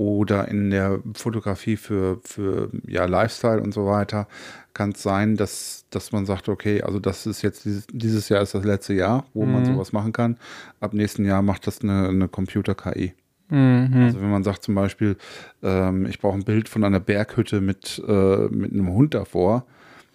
[0.00, 4.28] oder in der Fotografie für, für ja, Lifestyle und so weiter,
[4.72, 8.40] kann es sein, dass, dass man sagt, okay, also das ist jetzt dieses, dieses Jahr
[8.40, 9.66] ist das letzte Jahr, wo man Mhm.
[9.66, 10.38] sowas machen kann.
[10.80, 13.12] Ab nächsten Jahr macht das eine, eine Computer-KI.
[13.50, 13.90] Mhm.
[13.94, 15.18] Also wenn man sagt zum Beispiel,
[15.62, 19.66] ähm, ich brauche ein Bild von einer Berghütte mit, äh, mit einem Hund davor,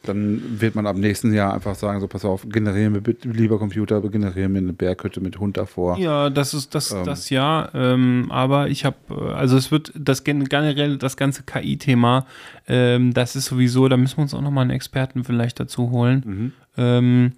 [0.07, 3.57] dann wird man ab nächsten Jahr einfach sagen, so pass auf, generiere mir bitte, lieber
[3.59, 5.97] Computer, generiere mir eine Berghütte mit Hund davor.
[5.97, 7.03] Ja, das ist das, Ähm.
[7.03, 7.69] das ja.
[7.73, 8.95] Ähm, aber ich habe,
[9.35, 12.25] also es wird das gen- generell das ganze KI-Thema,
[12.67, 16.23] ähm, das ist sowieso, da müssen wir uns auch nochmal einen Experten vielleicht dazu holen.
[16.25, 16.51] Mhm.
[16.77, 17.31] Ähm,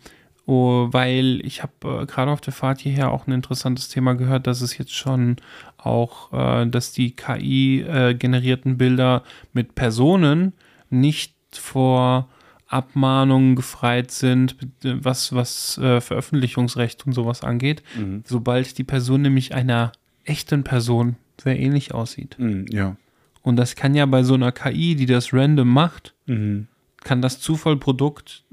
[0.45, 4.47] oh, weil ich habe äh, gerade auf der Fahrt hierher auch ein interessantes Thema gehört,
[4.47, 5.35] dass es jetzt schon
[5.77, 10.53] auch, äh, dass die KI-generierten Bilder mit Personen
[10.89, 12.27] nicht vor
[12.67, 18.23] Abmahnungen gefreit sind, was, was äh, Veröffentlichungsrecht und sowas angeht, Mhm.
[18.25, 19.91] sobald die Person nämlich einer
[20.25, 22.35] echten Person sehr ähnlich aussieht.
[22.39, 22.95] Mhm, ja.
[23.41, 26.67] Und das kann ja bei so einer KI, die das random macht, Mhm.
[27.03, 28.43] kann das Zufallprodukt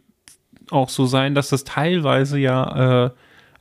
[0.71, 3.11] auch so sein, dass das teilweise ja, äh,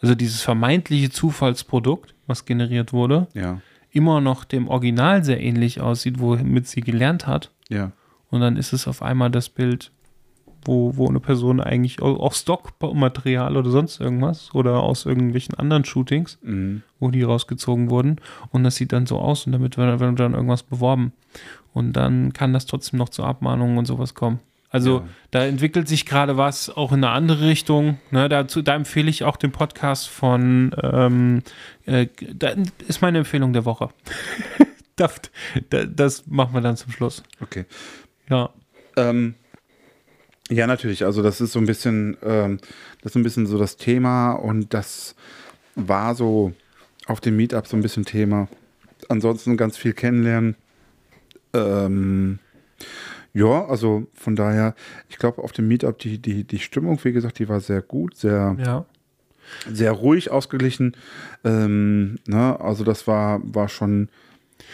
[0.01, 3.59] also dieses vermeintliche Zufallsprodukt, was generiert wurde, Ja.
[3.89, 7.49] immer noch dem Original sehr ähnlich aussieht, womit sie gelernt hat.
[7.69, 7.91] Ja.
[8.29, 9.91] Und dann ist es auf einmal das Bild,
[10.65, 15.86] wo, wo eine Person eigentlich au- auch Stockmaterial oder sonst irgendwas oder aus irgendwelchen anderen
[15.86, 16.84] Shootings, Mhm.
[16.99, 18.17] wo die rausgezogen wurden.
[18.52, 21.13] Und das sieht dann so aus und damit wird wird dann irgendwas beworben.
[21.73, 24.39] Und dann kann das trotzdem noch zu Abmahnungen und sowas kommen.
[24.69, 25.04] Also Ja.
[25.32, 27.99] da entwickelt sich gerade was auch in eine andere Richtung.
[28.10, 31.43] Ne, dazu, da empfehle ich auch den Podcast von, ähm,
[31.86, 32.54] äh, da
[32.88, 33.89] ist meine Empfehlung der Woche.
[34.95, 35.21] das,
[35.69, 37.21] das machen wir dann zum Schluss.
[37.41, 37.65] Okay.
[38.30, 38.49] Ja.
[38.95, 39.36] Ähm,
[40.49, 41.06] ja, natürlich.
[41.06, 42.60] Also das ist so ein bisschen, ähm,
[43.01, 45.15] das ist so ein bisschen so das Thema und das
[45.75, 46.53] war so
[47.08, 48.47] auf dem Meetup so ein bisschen Thema.
[49.10, 50.56] Ansonsten ganz viel kennenlernen.
[51.53, 52.39] Ähm,
[53.34, 54.75] ja, also von daher,
[55.10, 58.15] ich glaube auf dem Meetup die, die, die Stimmung, wie gesagt, die war sehr gut,
[58.15, 58.86] sehr, Ja.
[59.71, 60.95] sehr ruhig ausgeglichen.
[61.43, 62.60] Ähm, ne?
[62.60, 64.10] Also das war, war schon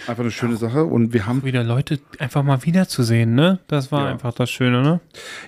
[0.07, 3.59] einfach eine schöne Sache und wir haben Wieder Leute einfach mal wiederzusehen, ne?
[3.67, 4.11] Das war Ja.
[4.11, 4.99] einfach das Schöne, ne?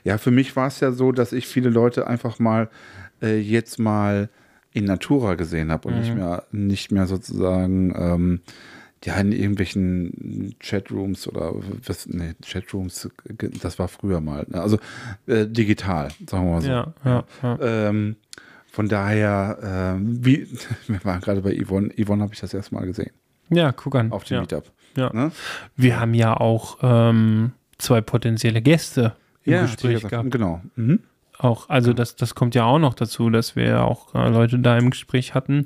[0.03, 2.69] Ja, für mich war es ja so, dass ich viele Leute einfach mal
[3.21, 4.29] äh, jetzt mal
[4.73, 8.41] in Natura gesehen habe und nicht mehr nicht mehr sozusagen ähm,
[9.03, 11.53] ja in irgendwelchen Chatrooms oder
[11.85, 13.09] was nee, Chatrooms
[13.61, 14.61] das war früher mal ne?
[14.61, 14.77] also
[15.27, 17.57] äh, digital sagen wir mal so Ja, ja, ja.
[17.89, 18.15] ähm,
[18.71, 19.57] von daher
[19.97, 20.47] ähm, wie
[20.87, 23.11] wir waren gerade bei Yvonne Yvonne habe ich das erste Mal gesehen
[23.51, 24.11] Ja, guck an.
[24.11, 24.41] auf dem ja.
[24.41, 25.11] Meetup Ja.
[25.13, 25.31] ne?
[25.75, 30.31] Wir haben ja auch ähm, zwei potenzielle Gäste im ja, Gespräch gehabt.
[30.31, 30.99] genau mhm.
[31.37, 34.77] Auch, also das, das kommt ja auch noch dazu, dass wir auch äh, Leute da
[34.77, 35.65] im Gespräch hatten.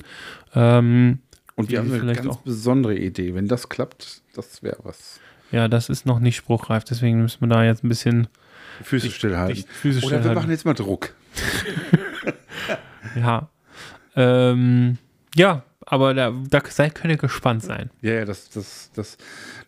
[0.53, 1.19] Ähm,
[1.55, 5.19] und wir haben eine vielleicht ganz auch- besondere Idee wenn das klappt das wäre was
[5.51, 8.27] ja, das ist noch nicht spruchreif, deswegen müssen wir da jetzt ein bisschen
[8.81, 9.55] Füße stillhalten.
[9.55, 10.33] die Füße Oder wir stillhalten.
[10.35, 11.13] machen jetzt mal Druck.
[13.15, 13.49] Ja.
[14.15, 14.97] Ähm,
[15.35, 17.89] ja, aber da, da könnt ihr gespannt sein.
[18.01, 19.17] Ja, ja, das, das, das,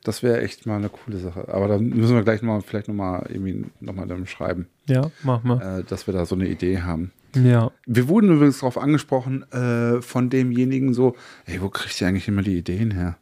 [0.04, 1.48] das wäre echt mal eine coole Sache.
[1.50, 5.80] Aber da müssen wir gleich mal, vielleicht nochmal irgendwie nochmal dann schreiben, Ja, machen wir.
[5.80, 7.12] äh, dass wir da so eine Idee haben.
[7.36, 7.72] Ja.
[7.86, 12.42] Wir wurden übrigens darauf angesprochen, äh, von demjenigen so, ey, wo kriegst du eigentlich immer
[12.42, 13.18] die Ideen her?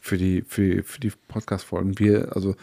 [0.00, 1.98] Für die, für, für die Podcast-Folgen.
[1.98, 2.56] Wir, also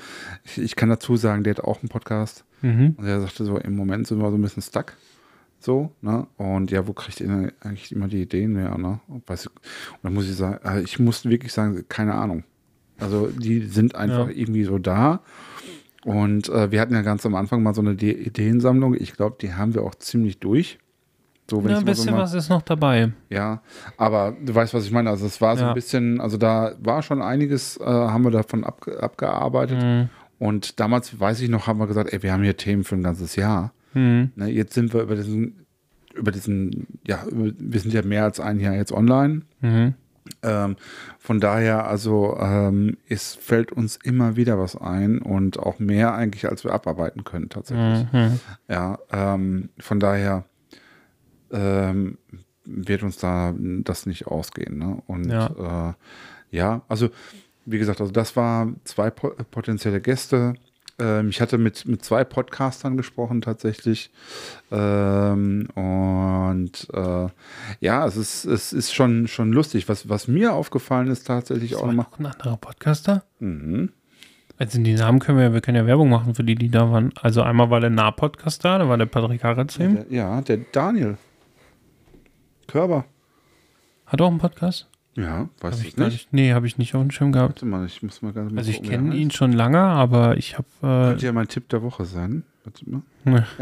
[0.43, 2.43] ich, ich kann dazu sagen, der hat auch einen Podcast.
[2.61, 2.95] Mhm.
[2.97, 4.93] Und er sagte so, im Moment sind wir so ein bisschen stuck.
[5.59, 6.25] So, ne?
[6.37, 8.99] Und ja, wo kriegt ihr eigentlich immer die Ideen her, ne?
[9.07, 12.43] Und Weiß ich, und dann muss ich sagen, also ich muss wirklich sagen, keine Ahnung.
[12.97, 14.33] Also die sind einfach Ja.
[14.35, 15.21] irgendwie so da.
[16.05, 18.95] Und äh, wir hatten ja ganz am Anfang mal so eine De Ideensammlung.
[18.95, 20.79] Ich glaube, die haben wir auch ziemlich durch.
[21.49, 23.11] So, Ja, ich ein mal so bisschen mal- was ist noch dabei.
[23.29, 23.61] ja,
[23.97, 25.09] aber du weißt, was ich meine.
[25.09, 25.69] Also es war so Ja.
[25.69, 29.81] ein bisschen, also da war schon einiges, äh, haben wir davon abge abgearbeitet.
[29.81, 30.09] Mhm.
[30.37, 33.03] Und damals, weiß ich noch, haben wir gesagt, ey, wir haben hier Themen für ein
[33.03, 33.73] ganzes Jahr.
[33.93, 34.31] Mhm.
[34.35, 35.65] Ne, jetzt sind wir über diesen
[36.13, 39.43] über diesen, ja, über, wir sind ja mehr als ein Jahr jetzt online.
[39.61, 39.93] Mhm.
[40.43, 40.75] Ähm,
[41.17, 46.47] von daher, also ähm, es fällt uns immer wieder was ein und auch mehr eigentlich,
[46.47, 48.11] als wir abarbeiten können tatsächlich.
[48.11, 48.39] Mhm.
[48.67, 50.45] Ja, ähm, von daher
[51.51, 52.17] ähm,
[52.65, 54.77] wird uns da das nicht ausgehen.
[54.77, 55.01] Ne?
[55.07, 55.89] Und ja.
[55.89, 55.93] Äh,
[56.55, 57.09] ja, also
[57.65, 60.55] wie gesagt, also das war zwei po potenzielle Gäste.
[60.99, 64.11] Ähm, ich hatte mit, mit zwei Podcastern gesprochen tatsächlich.
[64.71, 67.27] Ähm, und äh,
[67.79, 69.89] ja, es ist, es ist schon, schon lustig.
[69.89, 72.05] Was, was mir aufgefallen ist tatsächlich das auch nochmal.
[72.11, 73.23] noch ein anderer Podcaster?
[73.39, 73.91] Mhm.
[74.57, 77.13] Also die Namen können wir, wir können ja Werbung machen für die, die da waren.
[77.21, 80.05] Also einmal war der Nah-Podcast da, da war der Patrick Harazim.
[80.09, 81.17] Ja, der Daniel
[82.67, 83.05] Körber.
[84.05, 84.87] Hat auch einen Podcast?
[85.19, 86.11] Ja, weiß Hab ich nicht.
[86.11, 86.33] nicht.
[86.33, 87.55] Nee, habe ich nicht auf dem Schirm gehabt.
[87.55, 90.67] Warte mal, ich muss mal ganz Also ich kenne ihn schon lange, aber ich habe
[90.79, 92.43] Könnte äh, ja mein Tipp der Woche sein.
[92.63, 93.01] Warte mal.
[93.25, 93.45] ne,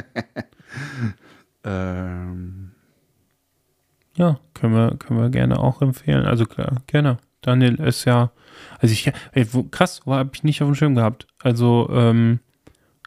[1.63, 2.71] Ähm,
[4.15, 6.25] ja, können wir, können wir gerne auch empfehlen.
[6.25, 7.17] Also klar, gerne.
[7.41, 8.31] Daniel ist ja,
[8.79, 11.27] also ich, ey, wo, krass, wo habe ich nicht auf dem Schirm gehabt.
[11.41, 12.39] Also ähm,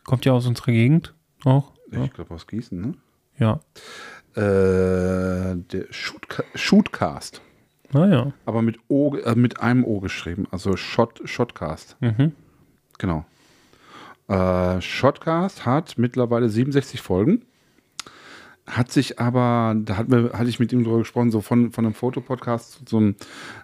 [0.04, 1.72] kommt ja aus unserer Gegend auch.
[1.92, 2.04] Ja.
[2.04, 2.94] ich glaube aus Gießen, ne?
[3.38, 3.60] ja.
[4.34, 7.42] Äh, der Shootca Shootcast.
[7.92, 8.33] Naja.
[8.46, 10.46] Aber mit, o, äh, mit einem O geschrieben.
[10.50, 11.96] Also Shot, Shotcast.
[12.00, 12.33] Mhm.
[12.98, 13.24] Genau.
[14.29, 17.42] Äh, Shotcast hat mittlerweile 67 Folgen.
[18.66, 21.85] Hat sich aber, da hat mir, hatte ich mit ihm drüber gesprochen, so von, von
[21.85, 23.16] einem Fotopodcast zu so einem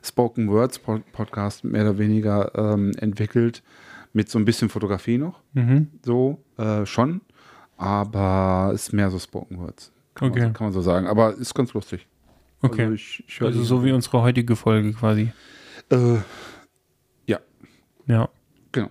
[0.02, 3.62] Spoken Words Pod- Podcast mehr oder weniger ähm, entwickelt.
[4.12, 5.40] Mit so ein bisschen Fotografie noch.
[5.52, 5.88] Mhm.
[6.04, 7.20] So, äh, schon.
[7.76, 9.92] Aber ist mehr so Spoken Words.
[10.14, 10.40] Kann, Okay.
[10.40, 11.06] man, kann man so sagen.
[11.06, 12.06] Aber ist ganz lustig.
[12.66, 12.82] Okay.
[12.82, 15.32] Also, ich, ich Also so wie unsere heutige Folge quasi.
[15.90, 16.18] Äh,
[18.08, 18.28] Ja.
[18.72, 18.90] genau.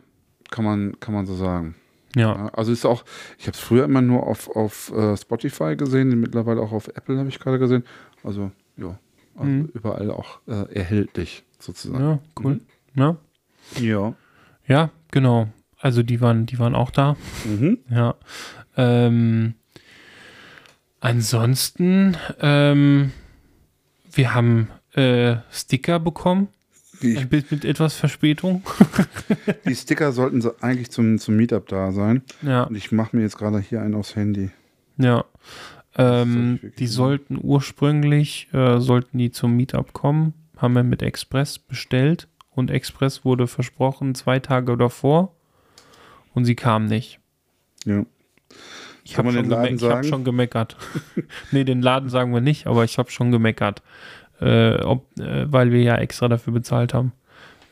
[0.52, 1.76] Kann man, kann man so sagen.
[2.16, 2.36] Ja.
[2.36, 3.04] Ja, also ist auch,
[3.38, 7.18] ich habe es früher immer nur auf, auf äh, Spotify gesehen, mittlerweile auch auf Apple
[7.18, 7.84] habe ich gerade gesehen.
[8.24, 8.98] Also, ja,
[9.36, 9.70] also Mhm.
[9.74, 12.04] überall auch äh, erhältlich sozusagen.
[12.04, 12.60] Ja, cool.
[12.96, 13.18] Ja.
[13.80, 14.16] Ja.
[14.68, 15.48] ja, genau.
[15.80, 17.16] Also die waren, die waren auch da.
[17.46, 17.80] Mhm.
[17.90, 18.16] Ja.
[18.78, 19.56] Ähm,
[21.00, 23.12] ansonsten, ähm,
[24.16, 26.48] wir haben äh, Sticker bekommen.
[27.04, 28.64] Ein Bild mit etwas Verspätung.
[29.66, 32.24] die Sticker sollten so eigentlich zum, zum Meetup da sein.
[32.42, 34.50] Ja, Und ich mache mir jetzt gerade hier einen aufs Handy.
[34.98, 35.26] ja.
[35.98, 41.58] Ähm, ich die sollten ursprünglich, äh, sollten die zum Meetup kommen, haben wir mit Express
[41.58, 45.34] bestellt und Express wurde versprochen zwei Tage davor
[46.34, 47.20] und sie kam nicht.
[47.86, 48.06] Ja.
[49.08, 50.76] Ich habe schon, geme ich hab schon gemeckert.
[51.52, 53.82] nee, den Laden sagen wir nicht, aber ich habe schon gemeckert.
[54.42, 57.14] Äh, ob, äh, weil wir ja extra dafür bezahlt haben.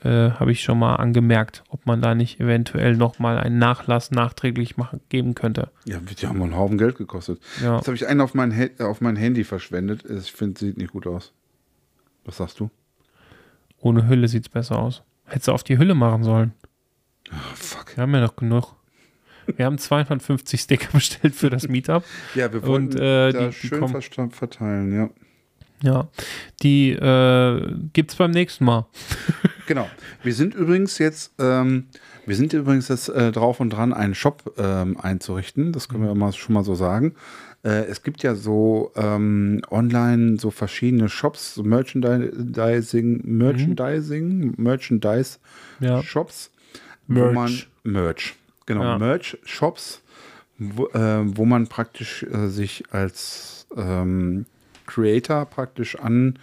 [0.04, 4.78] Äh, habe ich schon mal angemerkt, ob man da nicht eventuell nochmal einen Nachlass nachträglich
[4.78, 5.70] machen, geben könnte.
[5.86, 7.42] Ja, die haben einen Haufen Geld gekostet.
[7.62, 7.78] Ja.
[7.78, 10.04] Jetzt habe ich einen auf mein, He- auf mein Handy verschwendet.
[10.06, 11.34] Ich finde, sieht nicht gut aus.
[12.26, 12.70] Was sagst du?
[13.80, 15.04] Ohne Hülle sieht es besser aus.
[15.26, 16.54] Hättest du auf die Hülle machen sollen.
[17.32, 17.96] Ah, fuck.
[17.98, 18.76] Wir haben ja noch genug.
[19.56, 22.04] Wir haben 250 Sticker bestellt für das Meetup.
[22.36, 25.10] Ja, wir Und, wollten äh, da die- die schön versta- verteilen, ja.
[25.82, 26.08] Ja.
[26.62, 28.86] Die äh, gibt es beim nächsten Mal.
[29.66, 29.90] Genau.
[30.24, 31.86] Wir sind übrigens jetzt, ähm,
[32.26, 35.72] wir sind übrigens jetzt äh, drauf und dran, einen Shop ähm, einzurichten.
[35.72, 37.16] Das können wir mal, schon mal so sagen.
[37.64, 45.40] Äh, es gibt ja so ähm, online so verschiedene Shops, so Merchandising, Merchandising, Merchandise
[45.80, 46.04] Ja.
[46.04, 46.52] Shops,
[47.08, 47.30] Merch.
[47.30, 48.98] wo man Merch, genau, Ja.
[48.98, 50.02] Merch Shops,
[50.58, 54.46] wo, äh, wo man praktisch äh, sich als ähm,
[54.86, 56.38] Creator praktisch an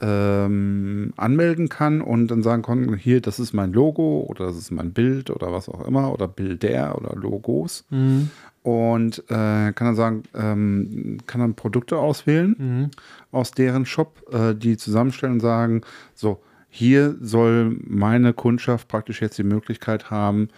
[0.00, 4.70] ähm, anmelden kann und dann sagen kann, hier, das ist mein Logo oder das ist
[4.72, 8.30] mein Bild oder was auch immer oder Bilder oder Logos Mhm.
[8.62, 12.90] und äh, kann dann sagen, ähm, kann dann Produkte auswählen Mhm.
[13.30, 15.82] aus deren Shop, äh, die zusammenstellen und sagen,
[16.14, 20.48] so, hier soll meine Kundschaft praktisch jetzt die Möglichkeit haben,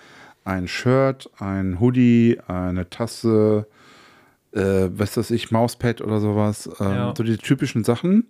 [0.44, 3.66] ein Shirt, ein Hoodie, eine Tasse,
[4.52, 7.14] äh, was weiß ich, Mauspad oder sowas, ähm, Ja.
[7.16, 8.28] so die typischen Sachen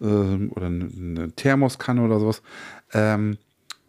[0.00, 2.42] ähm, oder eine, eine Thermoskanne oder sowas,
[2.92, 3.38] ähm,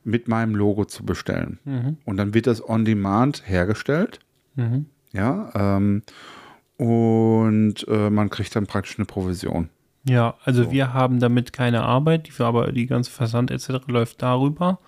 [0.03, 1.59] mit meinem Logo zu bestellen.
[1.65, 1.97] Mhm.
[2.05, 4.19] Und dann wird das on demand hergestellt.
[4.55, 4.85] Mhm.
[5.11, 6.03] Ja, ähm,
[6.77, 9.69] und äh, man kriegt dann praktisch eine Provision.
[10.03, 10.71] Ja, also So.
[10.71, 13.87] wir haben damit keine Arbeit, die, aber die ganze Versand etc.
[13.87, 14.79] läuft darüber.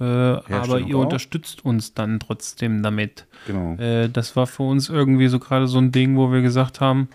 [0.00, 1.04] Äh, aber ihr auch.
[1.04, 3.26] unterstützt uns dann trotzdem damit.
[3.46, 3.74] Genau.
[3.74, 7.08] Äh, das war für uns irgendwie so gerade so ein Ding, wo wir gesagt haben,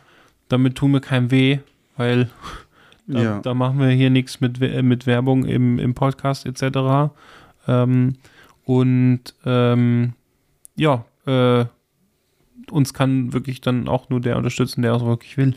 [0.50, 1.60] damit tun wir keinem weh,
[1.98, 2.30] weil
[3.08, 3.40] da, ja.
[3.40, 7.12] da machen wir hier nichts mit, mit Werbung im, im Podcast etc.
[7.68, 8.18] Ähm,
[8.66, 10.14] und ähm,
[10.76, 11.66] ja, äh,
[12.70, 15.56] uns kann wirklich dann auch nur der unterstützen, der auch wirklich will.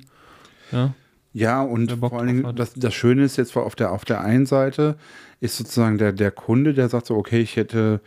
[0.73, 0.95] Ja.
[1.39, 4.47] Ja, und vor allen Dingen, das, das Schöne ist jetzt auf der, auf der einen
[4.47, 4.97] Seite,
[5.41, 8.01] ist sozusagen der, der Kunde, der sagt so, okay, ich hätte,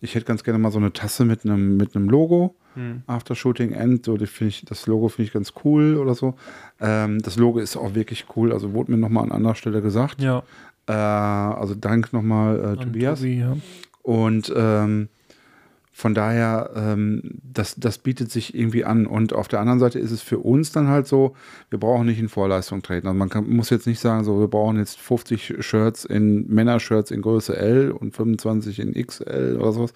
[0.00, 2.54] ich hätte ganz gerne mal so eine Tasse mit einem, mit einem Logo.
[2.74, 3.02] Hm.
[3.08, 6.34] After Shooting End, so ich, das Logo finde ich ganz cool oder so.
[6.80, 10.22] Ähm, das Logo ist auch wirklich cool, also wurde mir nochmal an anderer Stelle gesagt.
[10.22, 10.44] Ja.
[10.86, 13.18] Äh, also Dank nochmal äh, Tobias.
[13.18, 13.56] Tobi, ja.
[14.02, 15.08] Und ähm,
[15.98, 19.04] von daher, ähm, das, das bietet sich irgendwie an.
[19.04, 21.34] Und auf der anderen Seite ist es für uns dann halt so,
[21.70, 23.08] wir brauchen nicht in Vorleistung treten.
[23.08, 27.10] Also man kann, muss jetzt nicht sagen, so wir brauchen jetzt 50 Shirts in Männershirts
[27.10, 29.92] in Größe L und 25 in XL oder sowas.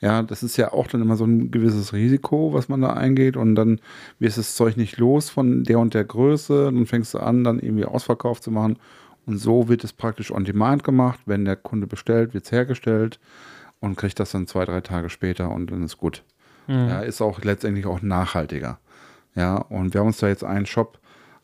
[0.00, 3.36] Ja, das ist ja auch dann immer so ein gewisses Risiko, was man da eingeht.
[3.36, 3.78] Und dann
[4.18, 6.64] wirst das Zeug nicht los von der und der Größe.
[6.64, 8.78] Dann fängst du an, dann irgendwie Ausverkauf zu machen.
[9.26, 11.20] Und so wird es praktisch on demand gemacht.
[11.26, 13.20] Wenn der Kunde bestellt, wird es hergestellt
[13.82, 16.22] und kriegt das dann zwei, drei Tage später und dann ist gut.
[16.68, 16.88] Mhm.
[16.88, 18.78] Ja, ist auch letztendlich auch nachhaltiger.
[19.34, 20.98] Ja, und wir haben uns da jetzt einen Shop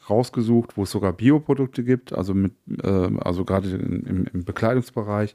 [0.08, 5.34] rausgesucht, wo es sogar Bioprodukte gibt, also mit, äh, also gerade im, im Bekleidungsbereich.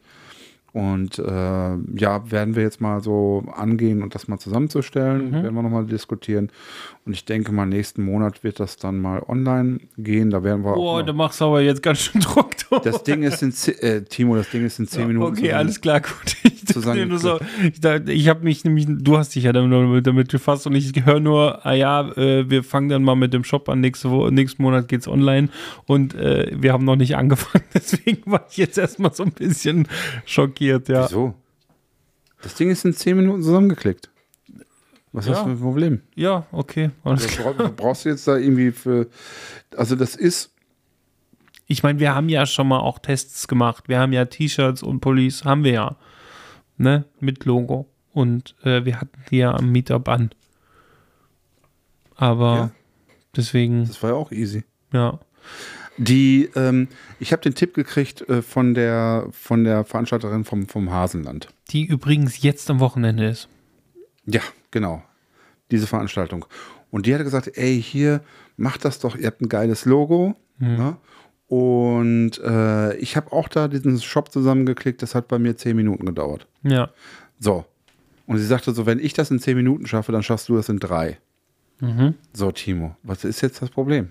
[0.72, 1.24] Und äh,
[1.96, 5.34] ja, werden wir jetzt mal so angehen und das mal zusammenzustellen, Mhm.
[5.44, 6.52] werden wir nochmal diskutieren.
[7.06, 10.32] Und ich denke mal, nächsten Monat wird das dann mal online gehen.
[10.32, 12.52] Da werden wir Boah, da machst du aber jetzt ganz schön Druck.
[12.72, 12.80] du.
[12.80, 15.32] das Ding ist in äh, Timo, das Ding ist in zehn Minuten.
[15.38, 16.36] Okay, alles klar, gut.
[16.44, 20.32] Ich, zusammen- so, ich, dachte, ich habe mich nämlich, du hast dich ja damit, damit
[20.32, 23.70] befasst und ich höre nur, ah ja, äh, wir fangen dann mal mit dem Shop
[23.70, 25.50] an, nächste Woche, nächsten Monat geht's online
[25.86, 29.88] und äh, wir haben noch nicht angefangen, deswegen war ich jetzt erstmal so ein bisschen
[30.26, 31.06] schockiert, ja.
[31.06, 31.34] Wieso?
[32.42, 34.10] Das Ding ist in zehn Minuten zusammengeklickt.
[35.14, 35.34] Was Ja.
[35.34, 36.02] hast du für ein Problem?
[36.16, 36.90] Ja, okay.
[37.04, 39.08] alles bra- brauchst du jetzt da irgendwie für.
[39.78, 40.52] Also, das ist.
[41.68, 43.86] Ich meine, wir haben ja schon mal auch Tests gemacht.
[43.88, 45.96] Wir haben ja T-Shirts und Pullis, haben wir ja.
[46.78, 47.06] Ne?
[47.20, 47.88] Mit Logo.
[48.14, 50.32] Und äh, wir hatten die ja am Meetup an.
[52.16, 52.72] Aber Ja.
[53.36, 54.64] deswegen, Das war ja auch easy.
[54.92, 55.20] ja.
[55.98, 56.88] Die, ähm,
[57.20, 61.50] ich habe den Tipp gekriegt äh, von, der, von der Veranstalterin vom, vom Hasenland.
[61.70, 63.48] Die übrigens jetzt am Wochenende ist.
[64.26, 65.04] Ja, genau.
[65.70, 66.46] Diese Veranstaltung.
[66.90, 68.22] Und die hatte gesagt, ey, hier,
[68.58, 70.36] macht das doch, ihr habt ein geiles Logo.
[70.58, 70.98] Ne?
[71.54, 76.08] Und äh, ich habe auch da diesen Shop zusammengeklickt, das hat bei mir zehn Minuten
[76.08, 76.48] gedauert.
[76.64, 76.90] Ja.
[77.38, 77.64] So.
[78.26, 80.68] Und sie sagte so, wenn ich das in zehn Minuten schaffe, dann schaffst du das
[80.70, 81.20] in drei.
[81.80, 82.16] Mhm.
[82.34, 84.10] So, Timo, was ist jetzt das Problem?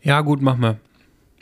[0.00, 0.78] Ja, gut, mach mal.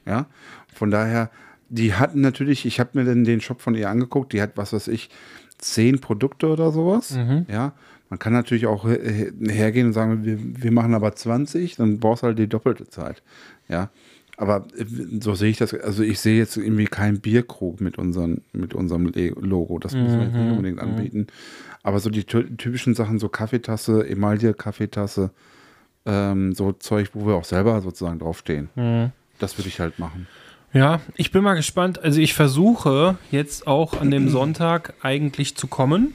[0.05, 0.27] Ja,
[0.75, 1.31] von daher,
[1.69, 4.73] die hatten natürlich, ich habe mir den, den Shop von ihr angeguckt, die hat, was
[4.73, 5.11] weiß ich,
[5.59, 7.13] zehn Produkte oder sowas.
[7.13, 7.47] Mhm.
[7.49, 7.73] Ja,
[8.11, 12.27] man kann natürlich auch hergehen und sagen, wir, wir machen aber 20, dann brauchst du
[12.27, 13.23] halt die doppelte Zeit.
[13.69, 13.91] Ja,
[14.37, 14.85] aber äh,
[15.21, 19.07] so sehe ich das, also ich sehe jetzt irgendwie keinen Bierkrug mit, unseren, mit unserem
[19.41, 21.27] Logo, das müssen wir jetzt nicht unbedingt anbieten.
[21.83, 25.31] Aber so die ty- typischen Sachen, so Kaffeetasse, Emaille-Kaffeetasse,
[26.05, 28.69] ähm, so Zeug, wo wir auch selber sozusagen draufstehen.
[28.75, 29.13] Mhm.
[29.39, 30.27] Das würde ich halt machen.
[30.73, 32.03] Ja, ich bin mal gespannt.
[32.03, 36.15] Also ich versuche jetzt auch an dem Sonntag eigentlich zu kommen.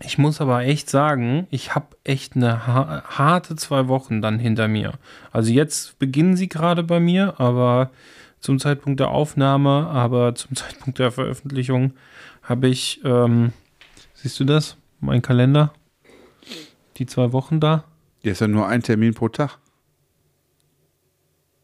[0.00, 4.66] Ich muss aber echt sagen, ich habe echt eine ha harte zwei Wochen dann hinter
[4.68, 4.94] mir.
[5.30, 7.90] Also jetzt beginnen sie gerade bei mir, aber
[8.40, 11.92] zum Zeitpunkt der Aufnahme, aber zum Zeitpunkt der Veröffentlichung
[12.42, 13.52] habe ich, ähm,
[14.14, 14.76] siehst du das?
[15.00, 15.72] Mein Kalender?
[16.96, 17.84] Die zwei Wochen da?
[18.20, 19.58] Hier ist ja nur ein Termin pro Tag.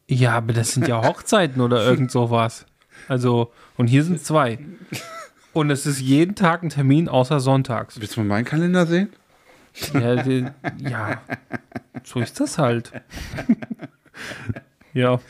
[0.09, 2.67] Ja, aber das sind ja Hochzeiten oder irgend sowas.
[3.09, 4.59] Also, und hier sind zwei.
[5.53, 8.01] Und es ist jeden Tag ein Termin außer sonntags.
[8.01, 9.11] Willst du mal meinen Kalender sehen?
[9.95, 10.47] Ja, die,
[10.79, 11.21] ja
[12.05, 12.93] so ist das halt.
[14.95, 15.21] ja.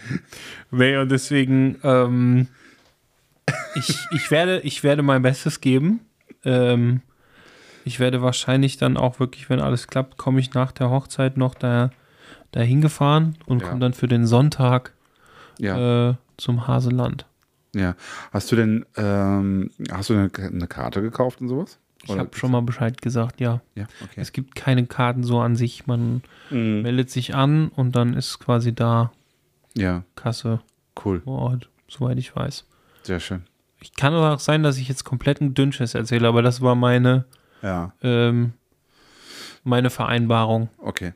[0.71, 2.49] Nee, und deswegen, ähm,
[3.75, 6.01] ich, ich, werde, ich werde mein Bestes geben.
[6.45, 7.01] Ähm,
[7.85, 11.55] ich werde wahrscheinlich dann auch wirklich, wenn alles klappt, komme ich nach der Hochzeit noch
[11.55, 11.91] da,
[12.53, 13.69] dahin gefahren und Ja.
[13.69, 14.93] komme dann für den Sonntag
[15.59, 16.11] Ja.
[16.11, 17.27] äh, zum Haseland.
[17.75, 17.95] Ja.
[18.33, 21.79] Hast du denn, ähm, hast du eine, eine Karte gekauft und sowas?
[22.05, 23.61] Ich habe schon mal Bescheid gesagt, ja.
[23.75, 24.21] Ja, okay.
[24.21, 25.87] Es gibt keine Karten so an sich.
[25.87, 26.83] Man Mhm.
[26.83, 29.13] meldet sich an und dann ist quasi da
[29.77, 30.61] Ja, Kasse
[31.05, 31.21] cool.
[31.23, 32.65] vor Ort, soweit ich weiß.
[33.03, 33.43] Sehr schön.
[33.81, 37.25] Ich kann aber auch sein, dass ich jetzt kompletten Dünnschiss erzähle, aber das war meine,
[37.63, 38.53] Ja, ähm,
[39.65, 40.69] meine Vereinbarung.
[40.79, 41.13] okay.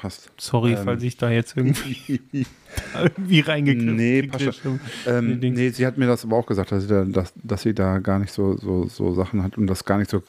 [0.00, 0.30] Passt.
[0.38, 0.78] Sorry, Ähm.
[0.84, 2.20] falls ich da jetzt irgendwie,
[2.94, 4.62] irgendwie reingegriffen Nee, passt.
[5.06, 7.74] Ähm, nee, sie hat mir das aber auch gesagt, dass sie da, dass, dass sie
[7.74, 10.22] da gar nicht so, so, so Sachen hat und das gar nicht so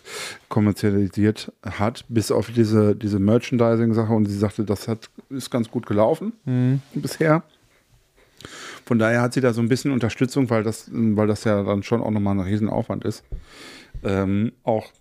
[0.49, 5.85] kommerzialisiert hat, bis auf diese, diese Merchandising-Sache und sie sagte, das hat, ist ganz gut
[5.85, 6.81] gelaufen Mhm.
[6.93, 7.43] bisher.
[8.85, 11.83] Von daher hat sie da so ein bisschen Unterstützung, weil das, weil das ja dann
[11.83, 13.23] schon auch nochmal ein Riesenaufwand ist.
[14.03, 14.91] Ähm, auch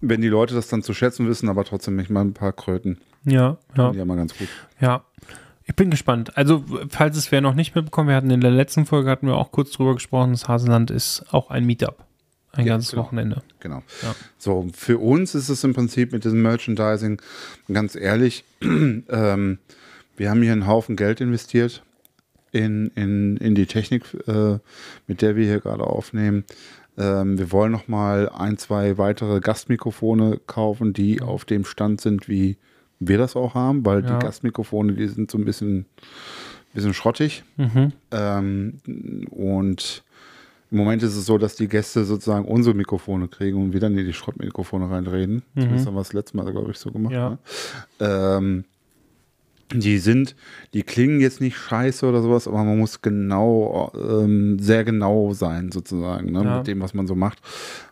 [0.00, 2.98] wenn die Leute das dann zu schätzen wissen, aber trotzdem nicht mal ein paar Kröten.
[3.26, 4.48] Ja, ja, Ja, mal ganz gut.
[4.80, 5.04] ja.
[5.68, 6.36] Ich bin gespannt.
[6.36, 9.34] Also, falls es wer noch nicht mitbekommen, wir hatten in der letzten Folge hatten wir
[9.34, 12.04] auch kurz drüber gesprochen, das Hasenland ist auch ein Meetup.
[12.52, 13.02] Ein Ja, ganzes genau.
[13.02, 13.42] Wochenende.
[13.58, 13.82] Genau.
[14.02, 14.14] Ja.
[14.38, 17.20] So, für uns ist es im Prinzip mit diesem Merchandising,
[17.70, 19.58] ganz ehrlich, ähm,
[20.16, 21.82] wir haben hier einen Haufen Geld investiert
[22.52, 24.58] in, in, in die Technik, äh,
[25.08, 26.44] mit der wir hier gerade aufnehmen.
[26.96, 32.28] Ähm, wir wollen noch mal ein, zwei weitere Gastmikrofone kaufen, die auf dem Stand sind,
[32.28, 32.56] wie
[33.00, 34.18] wir das auch haben, weil Ja.
[34.18, 35.86] die Gastmikrofone, die sind so ein bisschen,
[36.74, 37.44] bisschen schrottig.
[37.56, 37.92] Mhm.
[38.10, 38.74] Ähm,
[39.30, 40.02] und
[40.70, 43.96] im Moment ist es so, dass die Gäste sozusagen unsere Mikrofone kriegen und wir dann
[43.96, 45.42] in die Schrottmikrofone reinreden.
[45.54, 45.60] Mhm.
[45.60, 47.12] Zumindest haben wir das letzte Mal, glaube ich, so gemacht.
[47.12, 47.30] Ja.
[47.30, 47.38] Ne?
[48.00, 48.64] Ähm,
[49.74, 50.36] die sind,
[50.74, 55.72] die klingen jetzt nicht scheiße oder sowas, aber man muss genau, ähm, sehr genau sein
[55.72, 56.58] sozusagen, ne, Ja.
[56.58, 57.38] mit dem, was man so macht.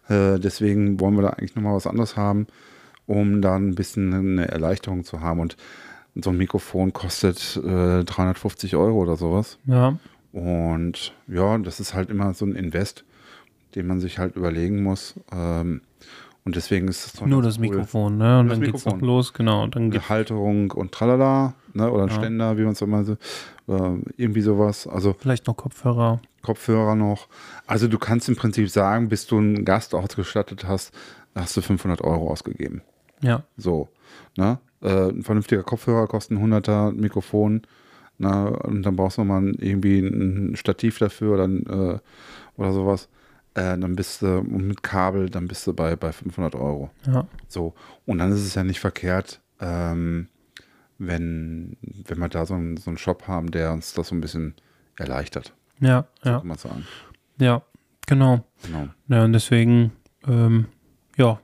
[0.08, 2.46] Äh, deswegen wollen wir da eigentlich nochmal was anderes haben,
[3.06, 5.40] um dann ein bisschen eine Erleichterung zu haben.
[5.40, 5.56] Und
[6.14, 9.58] so ein Mikrofon kostet äh, 350 Euro oder sowas.
[9.66, 9.98] Ja.
[10.32, 13.04] Und ja, das ist halt immer so ein Invest,
[13.74, 15.14] den man sich halt überlegen muss.
[15.32, 15.80] Ähm,
[16.44, 17.62] und deswegen ist es Nur das cool.
[17.62, 18.40] Mikrofon, ne?
[18.40, 19.08] Und Das dann geht's noch Mikrofon.
[19.08, 19.62] los, genau.
[19.64, 21.90] Und dann geht Eine Halterung und tralala, ne?
[21.90, 22.14] oder ein Ja.
[22.16, 23.12] Ständer, wie man es immer so,
[23.68, 24.86] äh, irgendwie sowas.
[24.86, 26.20] Also vielleicht noch Kopfhörer.
[26.42, 27.28] Kopfhörer noch.
[27.66, 30.92] Also du kannst im Prinzip sagen, bis du einen Gast ausgestattet hast,
[31.34, 32.82] hast du 500 Euro ausgegeben.
[33.24, 33.42] Ja.
[33.56, 33.88] So,
[34.36, 34.58] ne?
[34.82, 37.62] Äh, ein vernünftiger Kopfhörer kostet ein 100er Mikrofon.
[38.18, 41.98] Na, und dann brauchst du mal irgendwie ein Stativ dafür oder, ein, äh,
[42.56, 43.08] oder sowas.
[43.54, 46.90] Äh, dann bist du mit Kabel, dann bist du bei, bei 500 Euro.
[47.06, 47.26] Ja.
[47.48, 47.74] So.
[48.06, 50.28] Und dann ist es ja nicht verkehrt, ähm,
[50.98, 54.20] wenn, wenn wir da so einen, so einen Shop haben, der uns das so ein
[54.20, 54.54] bisschen
[54.96, 55.54] erleichtert.
[55.80, 56.06] Ja.
[56.22, 56.38] So Ja.
[56.38, 56.86] kann man sagen.
[57.38, 57.62] Ja.
[58.06, 58.44] Genau.
[58.64, 58.88] Genau.
[59.08, 59.92] Ja, und deswegen,
[60.26, 60.66] ähm,
[61.16, 61.40] ja.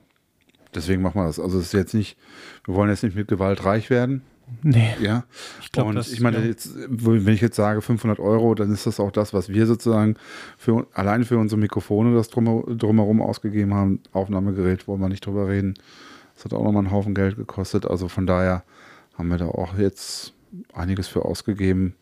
[0.73, 1.39] Deswegen machen wir das.
[1.39, 2.17] Also es ist jetzt nicht,
[2.65, 4.21] wir wollen jetzt nicht mit Gewalt reich werden.
[4.63, 5.23] Nee, Ja.
[5.61, 6.45] ich glaube, und das ich meine, ja.
[6.45, 10.15] jetzt, wenn ich jetzt sage 500 Euro, dann ist das auch das, was wir sozusagen
[10.57, 14.01] für, alleine für unsere Mikrofone das drum, drumherum ausgegeben haben.
[14.11, 15.75] Aufnahmegerät wollen wir nicht drüber reden.
[16.35, 17.85] Das hat auch nochmal einen Haufen Geld gekostet.
[17.85, 18.63] Also von daher
[19.17, 20.33] haben wir da auch jetzt
[20.73, 21.95] einiges für ausgegeben.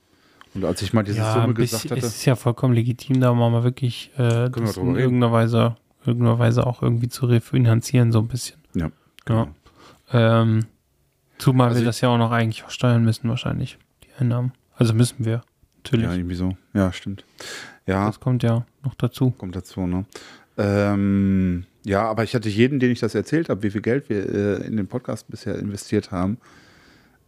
[0.56, 2.74] Und als ich mal diese ja, Summe ein gesagt bisschen, hatte, es ist ja vollkommen
[2.74, 7.10] legitim, da mal wirklich äh, wir das drüber in irgendeiner Weise, irgendeiner Weise auch irgendwie
[7.10, 8.59] zu refinanzieren, so ein bisschen.
[8.74, 8.92] Ja, Ja.
[9.26, 9.48] genau.
[10.12, 10.66] Ähm,
[11.38, 14.54] zumal Also wir das ja auch noch eigentlich versteuern müssen, wahrscheinlich, die Einnahmen.
[14.76, 15.42] Also müssen wir,
[15.78, 16.06] natürlich.
[16.06, 16.58] ja, irgendwie so.
[16.74, 17.26] Ja, stimmt.
[17.86, 19.32] Ja, das kommt ja noch dazu.
[19.32, 20.06] kommt dazu, ne?
[20.58, 24.28] Ähm, ja, aber ich hatte jeden, den ich das erzählt habe, wie viel Geld wir
[24.62, 26.38] äh, in den Podcast bisher investiert haben,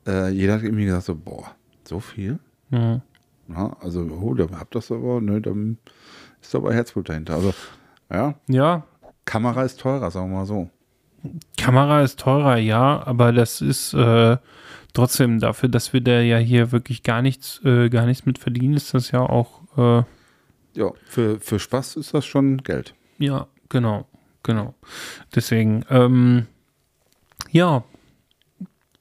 [0.06, 1.52] äh, jeder hat irgendwie gesagt so, boah,
[1.84, 2.40] so viel?
[2.70, 3.02] Ja.
[3.48, 5.78] Ja, also, oh, da habt das aber, ne, dann
[6.42, 7.36] ist aber Herzblut dahinter.
[7.36, 7.54] Also,
[8.10, 8.86] ja, ja,
[9.26, 10.70] Kamera ist teurer, sagen wir mal so.
[11.58, 14.38] Kamera ist teurer, ja, aber das ist äh,
[14.94, 18.74] trotzdem dafür, dass wir da ja hier wirklich gar nichts, äh, gar nichts mit verdienen,
[18.74, 20.04] ist das ja auch, äh,
[20.74, 22.94] Ja, für, für Spaß ist das schon Geld.
[23.20, 24.08] ja, genau,
[24.44, 24.74] genau.
[25.36, 26.48] Deswegen, ähm,
[27.52, 27.84] ja,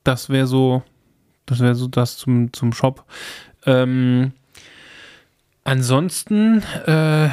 [0.04, 0.82] das wäre so,
[1.46, 3.04] das wäre so das zum, zum Shop.
[3.66, 4.32] Ähm,
[5.64, 7.28] ansonsten, äh,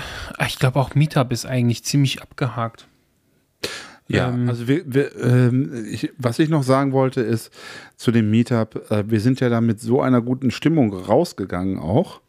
[0.46, 2.88] ich glaube auch Meetup ist eigentlich ziemlich abgehakt.
[4.10, 7.52] Ja, Ähm, also wir, wir, ähm, ich, was ich noch sagen wollte ist
[7.96, 12.22] zu dem Meetup, äh, wir sind ja da mit so einer guten Stimmung rausgegangen auch.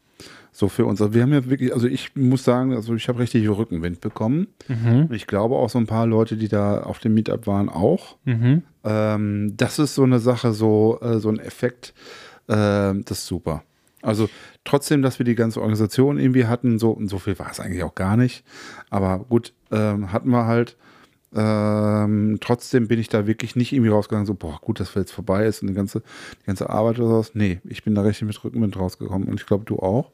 [0.51, 1.01] So für uns.
[1.01, 4.47] Also wir haben ja wirklich, also ich muss sagen, also ich habe richtig Rückenwind bekommen.
[4.67, 8.17] Mhm, ich glaube auch so ein paar Leute, die da auf dem Meetup waren, auch.
[8.25, 11.93] mhm, Ähm, das ist so eine Sache, so, äh, so ein Effekt,
[12.49, 13.63] ähm, das ist super.
[14.01, 14.27] Also
[14.65, 17.83] trotzdem, dass wir die ganze Organisation irgendwie hatten, so, und so viel war es eigentlich
[17.83, 18.43] auch gar nicht.
[18.89, 20.75] Aber gut, ähm, hatten wir halt.
[21.35, 25.11] Ähm, trotzdem bin ich da wirklich nicht irgendwie rausgegangen, so, boah, gut, dass wir jetzt
[25.11, 26.01] vorbei ist und die ganze,
[26.41, 27.31] die ganze Arbeit oder sowas.
[27.35, 30.11] Nee, ich bin da richtig mit Rückenwind rausgekommen und ich glaube, du auch.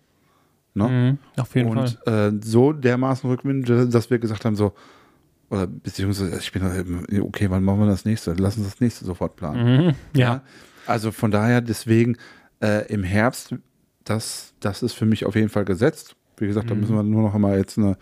[0.77, 1.17] Ne?
[1.35, 2.33] mhm, auf jeden und Fall.
[2.33, 4.73] äh, so dermaßen Rückenwind, dass wir gesagt haben, so,
[5.49, 8.33] oder beziehungsweise, ich bin da eben, okay, wann machen wir das nächste?
[8.33, 9.85] Lass uns das nächste sofort planen.
[9.85, 10.41] Mhm, ja.
[10.85, 12.17] Also von daher, deswegen
[12.61, 13.55] äh, im Herbst,
[14.03, 16.15] das, das ist für mich auf jeden Fall gesetzt.
[16.37, 16.81] Wie gesagt, da Mhm.
[16.81, 17.97] müssen wir nur noch einmal jetzt eine,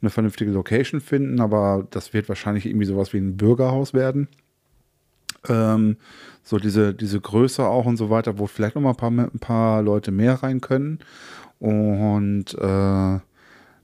[0.00, 4.28] eine vernünftige Location finden, aber das wird wahrscheinlich irgendwie sowas wie ein Bürgerhaus werden.
[5.48, 5.96] Ähm,
[6.42, 9.38] so diese, diese Größe auch und so weiter, wo vielleicht noch mal ein paar, ein
[9.40, 11.00] paar Leute mehr rein können.
[11.58, 13.18] Und äh,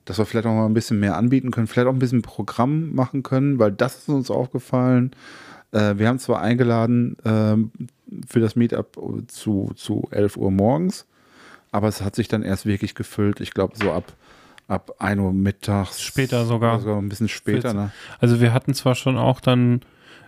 [0.04, 2.94] dass wir vielleicht auch mal ein bisschen mehr anbieten können, vielleicht auch ein bisschen Programm
[2.94, 5.12] machen können, weil das ist uns aufgefallen.
[5.72, 7.70] Äh, wir haben zwar eingeladen ähm,
[8.28, 8.98] für das Meetup
[9.28, 11.06] zu, zu 11 Uhr morgens,
[11.70, 14.12] aber es hat sich dann erst wirklich gefüllt, ich glaube so ab,
[14.72, 16.02] ab 1 Uhr mittags.
[16.02, 16.80] Später sogar.
[16.80, 17.76] Sogar ein bisschen später, 14.
[17.76, 17.90] ne?
[18.18, 19.80] Also wir hatten zwar schon auch dann,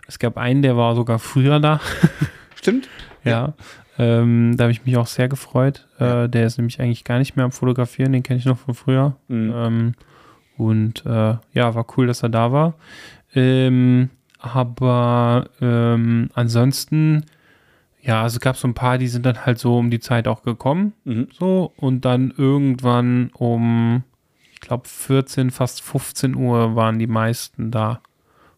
[0.07, 1.81] es gab einen, der war sogar früher da,
[2.55, 2.87] Stimmt?
[3.23, 3.53] ja.
[3.97, 5.87] Ähm, da habe ich mich auch sehr gefreut.
[5.99, 6.25] Ja.
[6.25, 8.73] Äh, der ist nämlich eigentlich gar nicht mehr am Fotografieren, den kenne ich noch von
[8.73, 9.15] früher.
[9.29, 9.53] Mhm.
[9.55, 9.93] Ähm,
[10.57, 12.75] und äh, ja, war cool, dass er da war.
[13.33, 17.25] Ähm, aber ähm, ansonsten,
[18.01, 20.27] ja, also gab es so ein paar, die sind dann halt so um die Zeit
[20.27, 20.93] auch gekommen.
[21.05, 21.27] Mhm.
[21.31, 24.03] So, und dann irgendwann um,
[24.65, 28.01] glaube, 14, fast 15 Uhr waren die meisten da.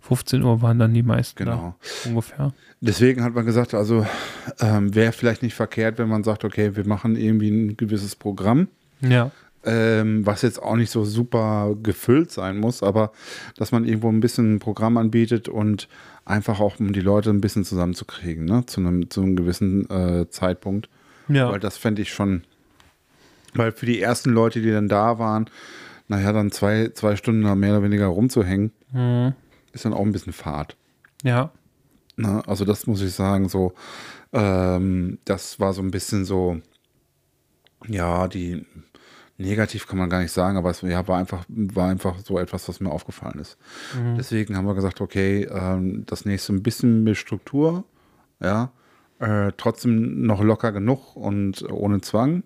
[0.01, 1.75] 15 Uhr waren dann die meisten Genau.
[2.03, 2.53] da, ungefähr.
[2.79, 4.05] Deswegen hat man gesagt, also
[4.61, 8.67] ähm, wäre vielleicht nicht verkehrt, wenn man sagt, okay, wir machen irgendwie ein gewisses Programm,
[9.01, 9.31] Ja.
[9.65, 13.11] ähm, was jetzt auch nicht so super gefüllt sein muss, aber
[13.57, 15.89] dass man irgendwo ein bisschen ein Programm anbietet und
[16.23, 18.65] einfach auch, um die Leute ein bisschen zusammenzukriegen, ne?
[18.65, 20.87] zu, einem, zu einem gewissen äh, Zeitpunkt.
[21.27, 21.51] Ja.
[21.51, 22.43] Weil das fände ich schon,
[23.55, 25.49] weil für die ersten Leute, die dann da waren,
[26.07, 29.33] naja, dann zwei, zwei Stunden mehr oder weniger rumzuhängen, Mhm.
[29.73, 30.77] ist dann auch ein bisschen Fahrt.
[31.23, 31.51] Ja.
[32.15, 32.41] Ne?
[32.47, 33.73] Also das muss ich sagen, so,
[34.33, 36.61] ähm, das war so ein bisschen so,
[37.87, 38.65] ja, die
[39.37, 42.67] negativ kann man gar nicht sagen, aber es ja, war einfach, war einfach so etwas,
[42.67, 43.57] was mir aufgefallen ist.
[44.17, 47.83] Deswegen haben wir gesagt, okay, ähm, das nächste ein bisschen mit Struktur,
[48.41, 48.71] ja,
[49.19, 52.43] äh, trotzdem noch locker genug und ohne Zwang.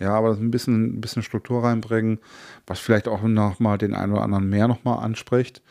[0.00, 2.18] Ja, aber das ein bisschen, ein bisschen Struktur reinbringen,
[2.66, 5.62] was vielleicht auch noch mal den einen oder anderen mehr noch mal anspricht.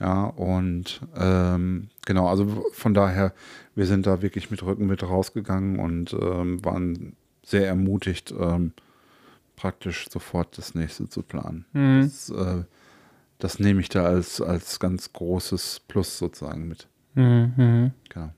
[0.00, 3.32] Ja, und ähm, genau, also von daher,
[3.74, 8.72] wir sind da wirklich mit Rücken mit rausgegangen und ähm, waren sehr ermutigt, ähm,
[9.56, 11.64] praktisch sofort das nächste zu planen.
[11.72, 12.02] Mhm.
[12.02, 12.64] Das, äh,
[13.38, 16.88] das nehme ich da als, als ganz großes Plus sozusagen mit.
[17.14, 17.52] Mhm.
[17.56, 17.90] Mhm.
[18.08, 18.30] Genau.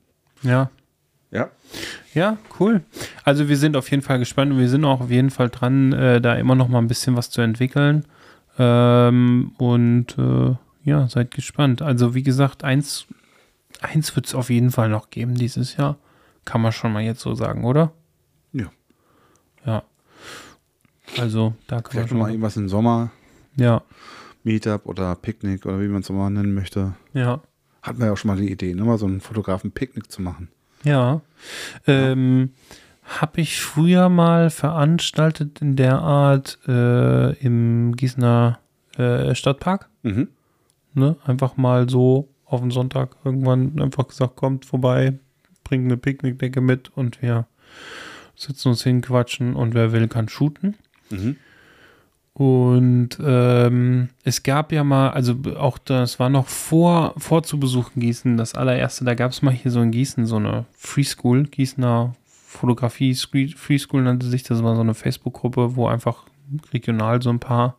[0.43, 0.69] Ja.
[1.31, 1.49] Ja.
[2.13, 2.81] Ja, cool.
[3.23, 5.93] Also wir sind auf jeden Fall gespannt und wir sind auch auf jeden Fall dran,
[5.93, 8.05] äh, da immer noch mal ein bisschen was zu entwickeln.
[8.57, 11.81] Ähm, und äh, ja, seid gespannt.
[11.81, 13.05] Also wie gesagt, eins,
[13.81, 15.97] eins wird es auf jeden Fall noch geben dieses Jahr.
[16.45, 17.91] Kann man schon mal jetzt so sagen, oder?
[18.53, 18.65] Ja.
[19.65, 19.83] Ja.
[21.17, 23.11] Also da kann man Vielleicht schon noch mal irgendwas im Sommer,
[23.55, 23.81] Ja,
[24.43, 26.93] Meetup oder Picknick oder wie man es mal nennen möchte.
[27.13, 27.41] ja.
[27.81, 28.83] Hatten wir ja auch schon mal die Idee, ne?
[28.83, 30.49] mal so einen Fotografen-Picknick zu machen.
[30.83, 31.21] Ja.
[31.87, 32.51] Ähm,
[33.03, 38.59] Habe ich früher mal veranstaltet in der Art äh, im Gießener
[38.97, 39.89] äh, Stadtpark.
[40.03, 40.29] Mhm.
[40.93, 41.15] Ne?
[41.25, 45.17] Einfach mal so auf den Sonntag irgendwann einfach gesagt, kommt vorbei,
[45.63, 47.45] bringt eine Picknickdecke mit und wir
[48.35, 50.75] sitzen uns hin, quatschen und wer will, kann shooten.
[51.09, 51.37] Mhm.
[52.33, 57.99] Und ähm, es gab ja mal, also auch das war noch vor, vor zu besuchen
[57.99, 61.43] Gießen, das allererste, da gab es mal hier so in Gießen so eine Free School,
[61.43, 66.23] Gießener Fotografie Free School nannte sich, das war so eine Facebook-Gruppe, wo einfach
[66.73, 67.75] regional so ein paar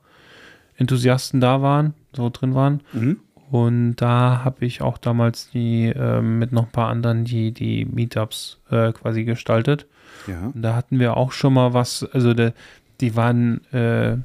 [0.76, 2.82] Enthusiasten da waren, so drin waren.
[2.92, 3.18] Mhm.
[3.51, 7.84] Und da habe ich auch damals die ähm, mit noch ein paar anderen die, die
[7.84, 9.86] Meetups äh, quasi gestaltet.
[10.28, 10.53] Ja.
[10.55, 12.53] Und da hatten wir auch schon mal was, also de,
[13.01, 14.18] die waren, äh,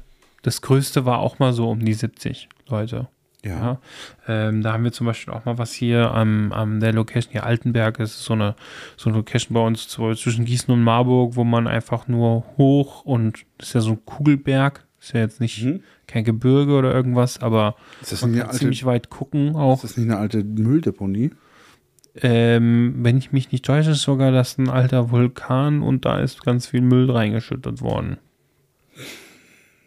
[0.46, 3.08] das größte war auch mal so um die 70 Leute.
[3.44, 3.50] Ja.
[3.50, 3.80] Ja.
[4.28, 7.44] Ähm, da haben wir zum Beispiel auch mal was hier am, am der Location hier
[7.44, 7.98] Altenberg.
[7.98, 8.54] Das ist so eine,
[8.96, 13.44] so eine Location bei uns zwischen Gießen und Marburg, wo man einfach nur hoch und
[13.58, 14.86] das ist ja so ein Kugelberg.
[15.00, 15.80] Ist ja jetzt nicht Mhm.
[16.06, 17.74] kein Gebirge oder irgendwas, aber
[18.20, 19.76] man kann alte, ziemlich weit gucken auch.
[19.82, 21.32] ist das nicht eine alte Mülldeponie?
[22.22, 26.44] Ähm, wenn ich mich nicht täusche, ist sogar das ein alter Vulkan und da ist
[26.44, 28.18] ganz viel Müll reingeschüttet worden.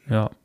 [0.09, 0.29] Ja.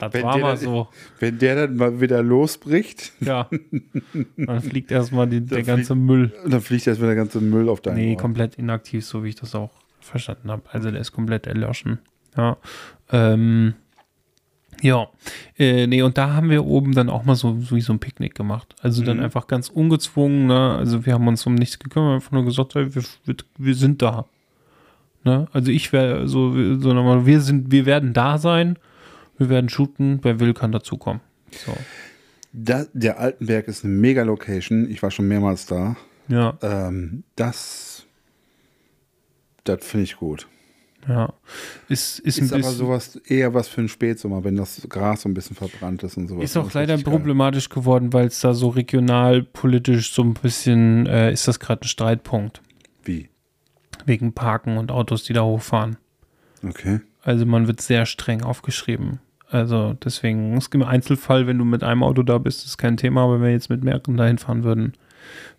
[0.00, 0.88] Das Wenn war der mal dann- so.
[1.20, 3.48] Wenn der dann mal wieder losbricht, Ja.
[4.36, 6.32] Dann fliegt erstmal die, der fliegt- ganze Müll.
[6.46, 8.20] dann fliegt erstmal der ganze Müll auf deinen Nee, Ort.
[8.20, 9.70] komplett inaktiv, so wie ich das auch
[10.00, 10.62] verstanden habe.
[10.72, 12.00] Also der ist komplett erloschen.
[12.36, 12.56] Ja.
[13.12, 13.74] Ähm,
[14.82, 15.06] ja.
[15.56, 18.00] Äh, nee, und da haben wir oben dann auch mal so, so wie so ein
[18.00, 18.74] Picknick gemacht.
[18.82, 19.22] Also dann Mhm.
[19.22, 20.74] einfach ganz ungezwungen, ne?
[20.76, 23.02] Also wir haben uns um nichts gekümmert, einfach nur gesagt, hey, wir,
[23.58, 24.26] wir sind da.
[25.24, 25.48] Ne?
[25.52, 28.78] Also ich wäre so, so nochmal, wir sind, wir werden da sein,
[29.38, 31.20] wir werden shooten, wer will, kann dazukommen.
[31.50, 31.74] So.
[32.52, 34.88] Da, der Altenberg ist eine mega Location.
[34.88, 35.96] Ich war schon mehrmals da.
[36.28, 38.06] Ja, Ähm, das
[39.64, 40.46] das finde ich gut.
[41.08, 41.32] ja.
[41.88, 45.28] Ist, ist, Ist, ein aber sowas eher was für einen Spätsommer, wenn das Gras so
[45.28, 46.44] ein bisschen verbrannt ist und sowas.
[46.44, 47.14] Ist auch leider richtig geil.
[47.14, 51.82] problematisch geworden, weil es da so regional politisch so ein bisschen äh, ist das gerade
[51.82, 52.60] ein Streitpunkt?
[54.06, 55.96] Wegen Parken und Autos, die da hochfahren.
[56.66, 57.00] Okay.
[57.22, 59.20] Also man wird sehr streng aufgeschrieben.
[59.48, 62.96] Also deswegen, es gibt im Einzelfall, wenn du mit einem Auto da bist, ist kein
[62.96, 64.94] Thema, aber wenn wir jetzt mit mehreren dahin fahren würden,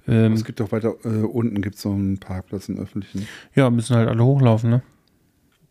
[0.08, 3.28] ähm, es gibt doch weiter äh, unten gibt es so einen Parkplatz, einen öffentlichen.
[3.56, 4.82] ja, müssen halt alle hochlaufen, ne?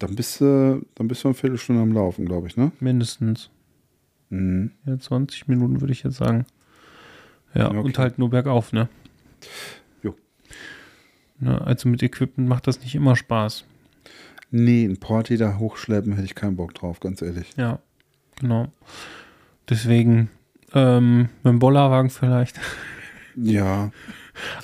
[0.00, 2.72] Dann bist du, dann bist du eine Viertelstunde am Laufen, glaube ich, ne?
[2.80, 3.50] Mindestens.
[4.30, 4.72] Mhm.
[4.86, 6.46] Ja, 20 Minuten würde ich jetzt sagen.
[7.54, 7.78] Ja, Okay.
[7.78, 8.88] und halt nur bergauf, ne?
[11.44, 11.60] Ne?
[11.60, 13.64] Also mit Equipment macht das nicht immer Spaß.
[14.50, 17.50] Nee, ein Porti da hochschleppen hätte ich keinen Bock drauf, ganz ehrlich.
[17.56, 17.80] Ja,
[18.40, 18.72] genau.
[19.68, 20.30] Deswegen
[20.72, 22.60] ähm, mit dem Bollerwagen vielleicht.
[23.36, 23.90] Ja,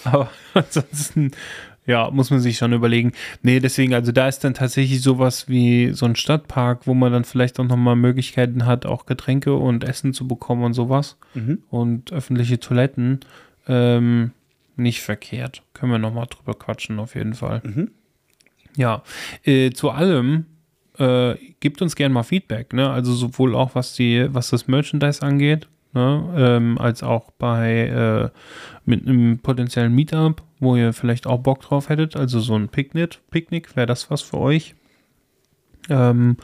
[0.04, 1.32] Aber ansonsten,
[1.86, 3.12] ja, muss man sich schon überlegen.
[3.42, 7.24] Nee, deswegen, also da ist dann tatsächlich sowas wie so ein Stadtpark, wo man dann
[7.24, 11.16] vielleicht auch nochmal Möglichkeiten hat, auch Getränke und Essen zu bekommen und sowas.
[11.34, 11.62] Mhm.
[11.68, 13.20] Und öffentliche Toiletten.
[13.66, 14.32] Ähm,
[14.80, 15.62] nicht verkehrt.
[15.74, 17.62] Können wir nochmal drüber quatschen, auf jeden Fall.
[17.64, 17.90] Mhm.
[18.76, 19.02] Ja,
[19.44, 20.46] äh, zu allem
[20.98, 22.90] äh, gebt uns gerne mal Feedback, ne?
[22.90, 26.32] Also sowohl auch was die, was das Merchandise angeht, ne?
[26.36, 28.38] ähm, als auch bei äh,
[28.84, 32.16] mit einem potenziellen Meetup, wo ihr vielleicht auch Bock drauf hättet.
[32.16, 34.74] Also so ein Picknick, Picknick wäre das was für euch.
[35.88, 36.36] Ähm,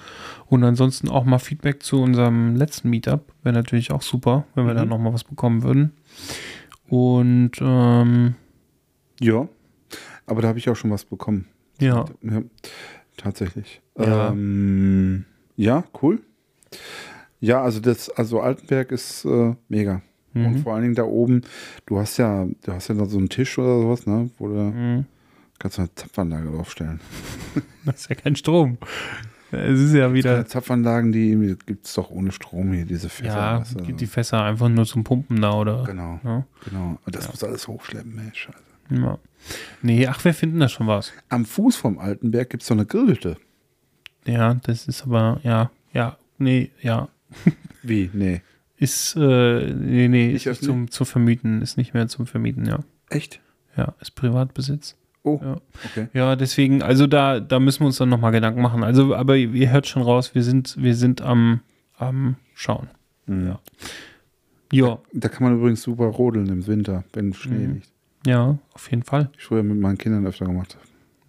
[0.47, 3.32] und ansonsten auch mal Feedback zu unserem letzten Meetup.
[3.43, 4.78] Wäre natürlich auch super, wenn wir Mhm.
[4.78, 5.93] da nochmal was bekommen würden.
[6.89, 8.34] Und ähm,
[9.20, 9.49] ja.
[10.26, 11.47] Aber da habe ich auch schon was bekommen.
[11.80, 12.43] ja, Ja,
[13.16, 13.80] tatsächlich.
[13.99, 14.30] Ja.
[14.30, 15.24] Ähm,
[15.57, 16.20] ja, cool.
[17.41, 20.03] Ja, also das, also Altenberg ist äh, mega.
[20.34, 20.59] Und Mhm.
[20.59, 21.43] vor allen Dingen da oben,
[21.87, 24.28] du hast ja, du hast ja da so einen Tisch oder sowas, ne?
[24.39, 25.07] Wo du Mhm.
[25.59, 27.01] kannst du eine Zapfanlage draufstellen.
[27.87, 28.76] das ist ja kein Strom.
[29.53, 30.45] Es ist ja wieder.
[30.47, 33.37] Zapfanlagen, die gibt es doch ohne Strom hier, diese Fässer.
[33.37, 35.85] Ja, du, gibt die Fässer einfach nur zum Pumpen da, oder?
[35.85, 36.45] Genau, Ja.
[36.65, 36.99] genau.
[37.05, 38.59] Und das muss alles hochschleppen, ey, scheiße.
[38.91, 39.19] ja.
[39.83, 41.13] Nee, ach, wir finden da schon was.
[41.29, 43.37] Am Fuß vom Altenberg gibt es so eine Grillhütte.
[44.25, 47.09] Ja, das ist aber, ja, ja, nee, ja.
[47.83, 48.11] Wie?
[48.13, 48.43] Nee.
[48.79, 52.65] Ist, äh, nee, nee, Nicht ist nicht zum, zu vermieten, ist nicht mehr zum Vermieten,
[52.67, 52.81] ja.
[53.09, 53.41] Echt?
[53.77, 54.97] Ja, ist Privatbesitz.
[55.27, 55.57] Oh, Ja.
[55.85, 56.07] okay.
[56.12, 58.85] Ja, deswegen, also da, da müssen wir uns dann nochmal Gedanken machen.
[58.85, 61.61] Also, aber ihr hört schon raus, wir sind, wir sind am,
[61.99, 62.89] am Schauen.
[63.27, 63.49] Mhm.
[63.49, 63.59] Ja.
[64.72, 67.74] Ja, Da kann man übrigens super rodeln im Winter, wenn Schnee Mhm.
[67.74, 67.89] liegt.
[68.27, 69.31] ja, auf jeden Fall.
[69.37, 70.77] Ich früher mit meinen Kindern öfter gemacht.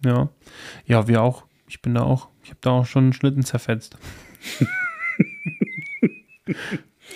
[0.04, 0.28] Ja.
[0.86, 1.44] Ja, wir auch.
[1.68, 2.28] Ich bin da auch.
[2.44, 3.96] Ich habe da auch schon einen Schlitten zerfetzt.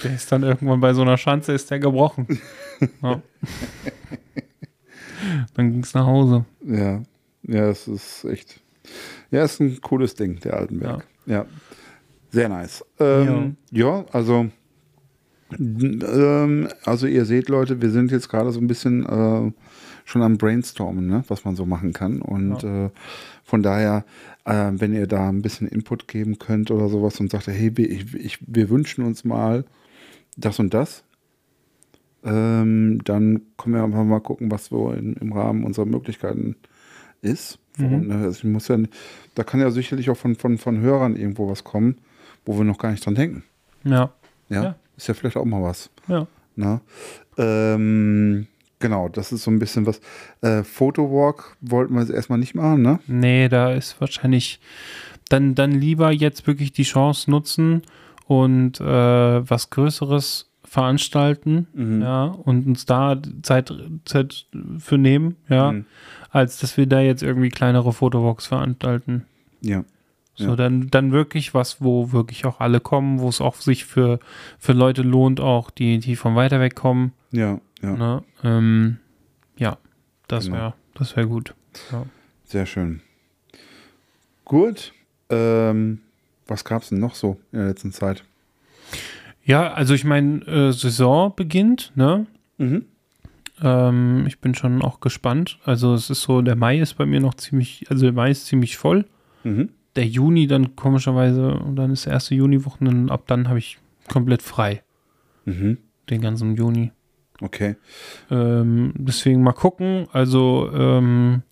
[0.04, 2.26] der ist dann irgendwann bei so einer Schanze ist der gebrochen.
[3.02, 3.22] Ja.
[5.54, 6.44] dann ging es nach Hause.
[6.64, 7.02] Ja,
[7.42, 8.60] ja, es ist echt.
[9.30, 11.06] Ja, ist ein cooles Ding, der Altenberg.
[11.26, 11.46] Ja,
[12.30, 12.84] sehr nice.
[12.98, 14.04] Ähm, ja.
[14.12, 14.48] also,
[15.58, 19.52] ähm, also ihr seht, Leute, wir sind jetzt gerade so ein bisschen äh,
[20.04, 22.22] schon am Brainstormen, ne, was man so machen kann.
[22.22, 22.90] Und äh,
[23.44, 24.04] von daher,
[24.44, 28.14] äh, wenn ihr da ein bisschen Input geben könnt oder sowas und sagt, hey, ich,
[28.14, 29.64] ich, wir wünschen uns mal
[30.36, 31.04] das und das,
[32.24, 36.56] ähm, dann können wir einfach mal gucken, was so in, im Rahmen unserer Möglichkeiten
[37.20, 37.58] ist.
[37.78, 38.10] Mhm.
[38.10, 38.78] Äh, also ich muss ja,
[39.34, 41.98] da kann ja sicherlich auch von, von, von Hörern irgendwo was kommen,
[42.44, 43.44] wo wir noch gar nicht dran denken.
[43.84, 44.10] Ja.
[44.48, 44.74] Ja, Ja.
[44.96, 45.90] ist ja vielleicht auch mal was.
[46.08, 46.26] Ja.
[46.56, 46.80] Ne?
[47.38, 48.46] Ähm,
[48.78, 50.00] genau, das ist so ein bisschen was.
[50.42, 53.00] Äh, Photowalk wollten wir jetzt erstmal nicht machen, ne?
[53.06, 54.60] Nee, da ist wahrscheinlich
[55.28, 57.82] dann, dann lieber jetzt wirklich die Chance nutzen
[58.26, 62.00] und äh, was Größeres veranstalten, Mhm.
[62.00, 63.70] ja, und uns da Zeit,
[64.06, 64.46] Zeit
[64.78, 65.84] für nehmen, ja, Mhm.
[66.30, 69.26] als dass wir da jetzt irgendwie kleinere Fotowalks veranstalten.
[69.60, 69.84] Ja.
[70.34, 70.56] So, Ja.
[70.56, 74.18] dann, dann wirklich was, wo wirklich auch alle kommen, wo es auch sich für,
[74.58, 77.12] für Leute lohnt, auch die, die von weiter weg kommen.
[77.32, 78.22] Ja, ja, Ne?
[78.42, 78.96] Ähm,
[79.58, 79.76] ja,
[80.28, 80.56] das Genau.
[80.56, 81.54] wäre das wär gut.
[81.92, 82.06] Ja.
[82.44, 83.02] sehr schön.
[84.46, 84.94] Gut.
[85.28, 86.00] Ähm,
[86.46, 88.24] was gab es denn noch so in der letzten Zeit?
[89.44, 92.26] Ja, also ich meine, äh, Saison beginnt, ne?
[92.58, 92.84] Mhm.
[93.60, 95.58] Ähm, ich bin schon auch gespannt.
[95.64, 98.46] Also es ist so, der Mai ist bei mir noch ziemlich, also der Mai ist
[98.46, 99.04] ziemlich voll.
[99.44, 99.70] Mhm.
[99.96, 103.78] Der Juni dann komischerweise, und dann ist der erste Juniwochenende, und ab dann habe ich
[104.08, 104.82] komplett frei,
[105.44, 105.78] Mhm.
[106.08, 106.92] den ganzen Juni.
[107.40, 107.74] Okay.
[108.30, 110.06] Ähm, deswegen mal gucken.
[110.12, 111.42] Also ähm,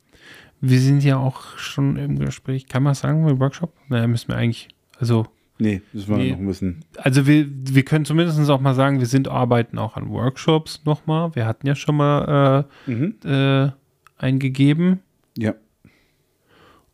[0.60, 2.68] wir sind ja auch schon im Gespräch.
[2.68, 3.72] Kann man sagen, im Workshop?
[3.88, 4.68] Naja, müssen wir eigentlich,
[4.98, 5.26] also
[5.60, 6.30] Nee, müssen wir Nee.
[6.32, 6.84] noch ein bisschen.
[6.96, 11.34] Also wir, wir können zumindest auch mal sagen, wir sind arbeiten auch an Workshops nochmal.
[11.36, 13.14] Wir hatten ja schon mal Mhm.
[13.24, 13.70] äh, äh,
[14.16, 15.00] eingegeben
[15.38, 15.54] Ja.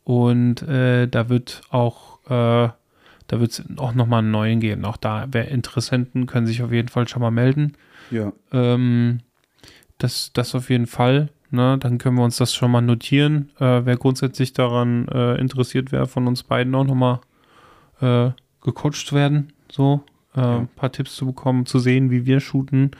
[0.04, 2.68] und äh, da wird auch äh,
[3.28, 4.84] da wird es auch nochmal einen neuen geben.
[4.84, 7.72] Auch da, wer Interessenten können sich auf jeden Fall schon mal melden.
[8.12, 8.32] Ja.
[8.52, 9.18] Ähm,
[9.98, 11.30] das, das auf jeden Fall.
[11.50, 11.76] Ne?
[11.80, 13.50] Dann können wir uns das schon mal notieren.
[13.58, 17.20] Äh, wer grundsätzlich daran äh, interessiert wäre, von uns beiden auch nochmal
[18.00, 18.30] äh,
[18.66, 19.52] gecoacht werden.
[19.72, 20.02] So,
[20.34, 20.58] äh, Ja.
[20.58, 22.90] ein paar Tipps zu bekommen, zu sehen, wie wir shooten.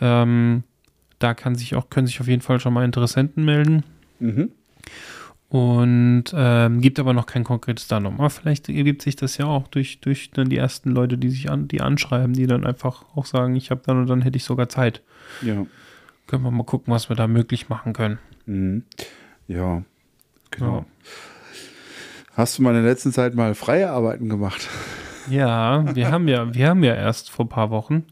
[0.00, 0.64] Ähm,
[1.20, 3.84] da kann sich auch, können sich auf jeden Fall schon mal Interessenten melden.
[4.18, 4.50] Mhm.
[5.50, 8.14] Und ähm, gibt aber noch kein konkretes Datum.
[8.20, 11.50] Aber vielleicht ergibt sich das ja auch durch, durch dann die ersten Leute, die sich
[11.50, 14.44] an, die anschreiben, die dann einfach auch sagen, ich habe dann und dann hätte ich
[14.44, 15.02] sogar Zeit.
[15.42, 15.66] Ja.
[16.28, 18.18] Können wir mal gucken, was wir da möglich machen können.
[18.46, 18.84] Mhm.
[19.48, 19.82] Ja.
[20.52, 20.84] Genau.
[22.34, 24.68] Hast du mal in der letzten Zeit mal freie Arbeiten gemacht?
[25.30, 28.04] Ja, wir haben ja, wir haben ja erst vor ein paar Wochen,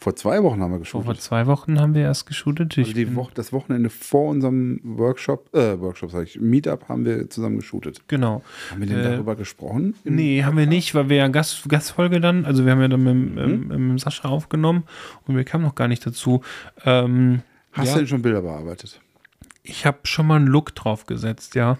[0.00, 1.22] Vor zwei Wochen haben wir vor, vor geshootet.
[1.22, 2.78] zwei Wochen haben wir erst geshootet.
[2.78, 6.88] Also Ich die bin- Woche, das Wochenende vor unserem Workshop, äh, Workshop sag ich, Meetup
[6.88, 8.00] haben wir zusammen geshootet.
[8.06, 8.42] genau.
[8.70, 9.94] Haben wir denn Äh, darüber gesprochen?
[10.04, 13.02] Nee, haben wir nicht, weil wir ja Gast, Gastfolge dann, also wir haben ja dann
[13.02, 13.38] mit, Mhm.
[13.38, 14.84] ähm, mit, mit Sascha aufgenommen
[15.26, 16.42] und wir kamen noch gar nicht dazu.
[16.84, 17.42] Ähm,
[17.72, 19.00] Hast ja, du denn schon Bilder bearbeitet?
[19.64, 21.76] ich habe schon mal einen Look drauf gesetzt, ja.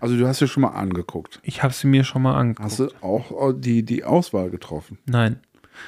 [0.00, 1.40] Also du hast dir schon mal angeguckt.
[1.42, 2.64] Ich habe sie mir schon mal angeguckt.
[2.64, 4.98] Hast du auch die, die Auswahl getroffen?
[5.06, 5.40] Nein,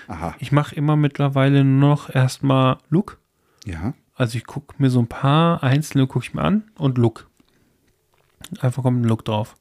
[0.09, 0.35] Aha.
[0.39, 3.19] ich mache immer mittlerweile nur noch erstmal Look.
[3.65, 3.95] Ja.
[4.15, 7.29] Also ich gucke mir so ein paar einzelne gucke ich mir an und Look.
[8.61, 9.57] Einfach kommt ein Look drauf.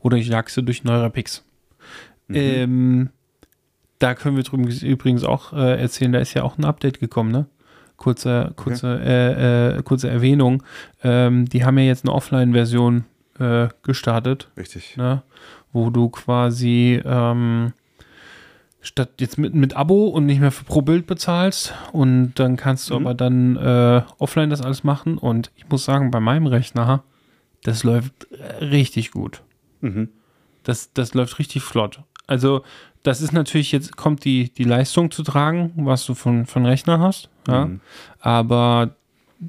[0.00, 1.44] Oder ich jag sie durch Neurapix.
[2.28, 3.10] Ähm,
[3.98, 7.30] da können wir drüben übrigens auch äh, erzählen, da ist ja auch ein Update gekommen,
[7.30, 7.46] ne?
[7.96, 10.62] Kurze, kurze, äh, äh, kurze Erwähnung.
[11.02, 13.04] Ähm, die haben ja jetzt eine Offline-Version
[13.40, 14.96] äh, gestartet, Richtig.
[14.96, 15.22] ne?
[15.72, 17.72] wo du quasi ähm,
[18.80, 22.90] statt jetzt mit, mit Abo und nicht mehr für pro Bild bezahlst und dann kannst
[22.90, 23.06] du Mhm.
[23.06, 27.02] aber dann äh, offline das alles machen und ich muss sagen, bei meinem Rechner,
[27.62, 28.26] das läuft
[28.60, 29.42] richtig gut.
[29.80, 30.08] Mhm.
[30.64, 32.00] Das, das läuft richtig flott.
[32.26, 32.62] Also,
[33.02, 37.00] das ist natürlich jetzt, kommt die, die Leistung zu tragen, was du von, von Rechner
[37.00, 37.28] hast.
[37.48, 37.66] Ja?
[37.66, 37.80] Mhm.
[38.20, 38.94] Aber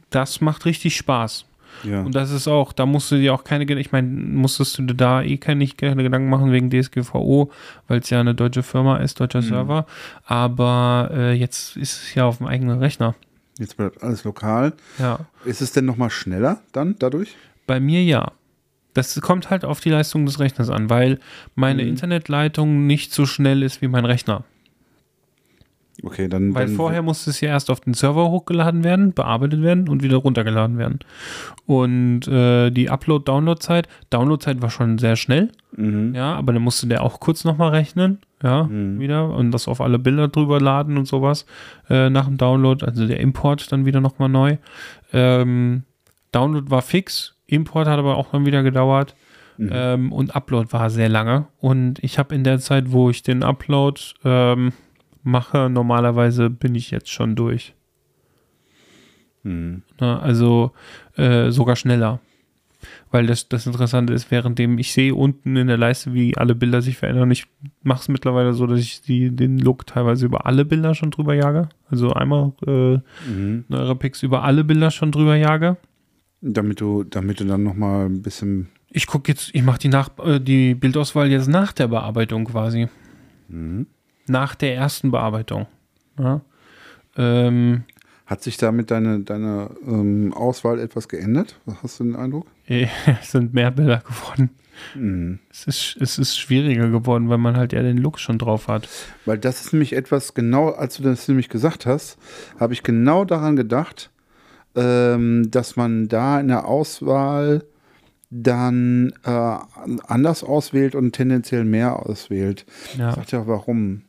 [0.09, 1.45] das macht richtig Spaß.
[1.83, 2.01] Ja.
[2.01, 4.93] Und das ist auch, da musst du dir auch keine, ich meine, musstest du dir
[4.95, 7.51] da eh keine Gedanken machen wegen DSGVO,
[7.87, 9.45] weil es ja eine deutsche Firma ist, deutscher Mhm.
[9.45, 9.85] Server.
[10.25, 13.15] Aber äh, jetzt ist es ja auf dem eigenen Rechner.
[13.59, 14.73] Jetzt bleibt alles lokal.
[14.97, 15.19] Ja.
[15.45, 17.35] Ist es denn nochmal schneller dann dadurch?
[17.67, 18.31] Bei mir ja.
[18.93, 21.19] Das kommt halt auf die Leistung des Rechners an, weil
[21.55, 21.89] meine Mhm.
[21.89, 24.43] Internetleitung nicht so schnell ist wie mein Rechner.
[26.03, 26.55] Okay, dann.
[26.55, 30.01] Weil dann vorher musste es ja erst auf den Server hochgeladen werden, bearbeitet werden und
[30.03, 30.99] wieder runtergeladen werden.
[31.65, 36.13] Und äh, die Upload-Download-Zeit, Download-Zeit war schon sehr schnell, Mhm.
[36.15, 38.99] ja, aber dann musste der auch kurz nochmal rechnen, ja, Mhm.
[38.99, 41.45] wieder und das auf alle Bilder drüber laden und sowas
[41.89, 44.57] äh, nach dem Download, also der Import dann wieder nochmal neu.
[45.13, 45.83] Ähm,
[46.31, 49.15] Download war fix, Import hat aber auch dann wieder gedauert.
[49.57, 49.69] Mhm.
[49.71, 51.45] Ähm, und Upload war sehr lange.
[51.59, 54.71] Und ich habe in der Zeit, wo ich den Upload ähm,
[55.23, 57.73] mache, normalerweise bin ich jetzt schon durch.
[59.43, 59.83] Mhm.
[59.99, 60.19] Ne?
[60.19, 60.71] Also
[61.15, 62.19] äh, sogar schneller.
[63.11, 66.81] Weil das, das Interessante ist, währenddem ich sehe unten in der Leiste, wie alle Bilder
[66.81, 67.29] sich verändern.
[67.29, 67.45] Ich
[67.83, 71.35] mache es mittlerweile so, dass ich die, den Look teilweise über alle Bilder schon drüber
[71.35, 71.69] jage.
[71.89, 72.99] Also einmal äh,
[73.29, 73.65] Mhm.
[73.67, 75.77] Neurapix über alle Bilder schon drüber jage.
[76.41, 78.69] Damit du, damit du dann nochmal ein bisschen.
[78.89, 82.87] Ich gucke jetzt, ich mache die, nach, äh, die Bildauswahl jetzt nach der Bearbeitung quasi.
[83.47, 83.85] Mhm.
[84.27, 85.67] Nach der ersten Bearbeitung.
[86.19, 86.41] Ja.
[87.17, 87.83] Ähm,
[88.25, 91.59] Hat sich damit deine, deine ähm, Auswahl etwas geändert?
[91.83, 92.47] Hast du den Eindruck?
[92.67, 94.51] es sind mehr Bilder geworden.
[94.95, 95.39] Mhm.
[95.51, 98.87] Es ist, es ist schwieriger geworden, weil man halt ja den Look schon drauf hat.
[99.25, 102.17] Weil das ist nämlich etwas, genau als du das nämlich gesagt hast,
[102.59, 104.11] habe ich genau daran gedacht,
[104.75, 107.63] ähm, dass man da in der Auswahl
[108.29, 109.57] dann äh,
[110.07, 112.65] anders auswählt und tendenziell mehr auswählt.
[112.97, 113.13] Ja.
[113.13, 114.03] Sagt ja, warum?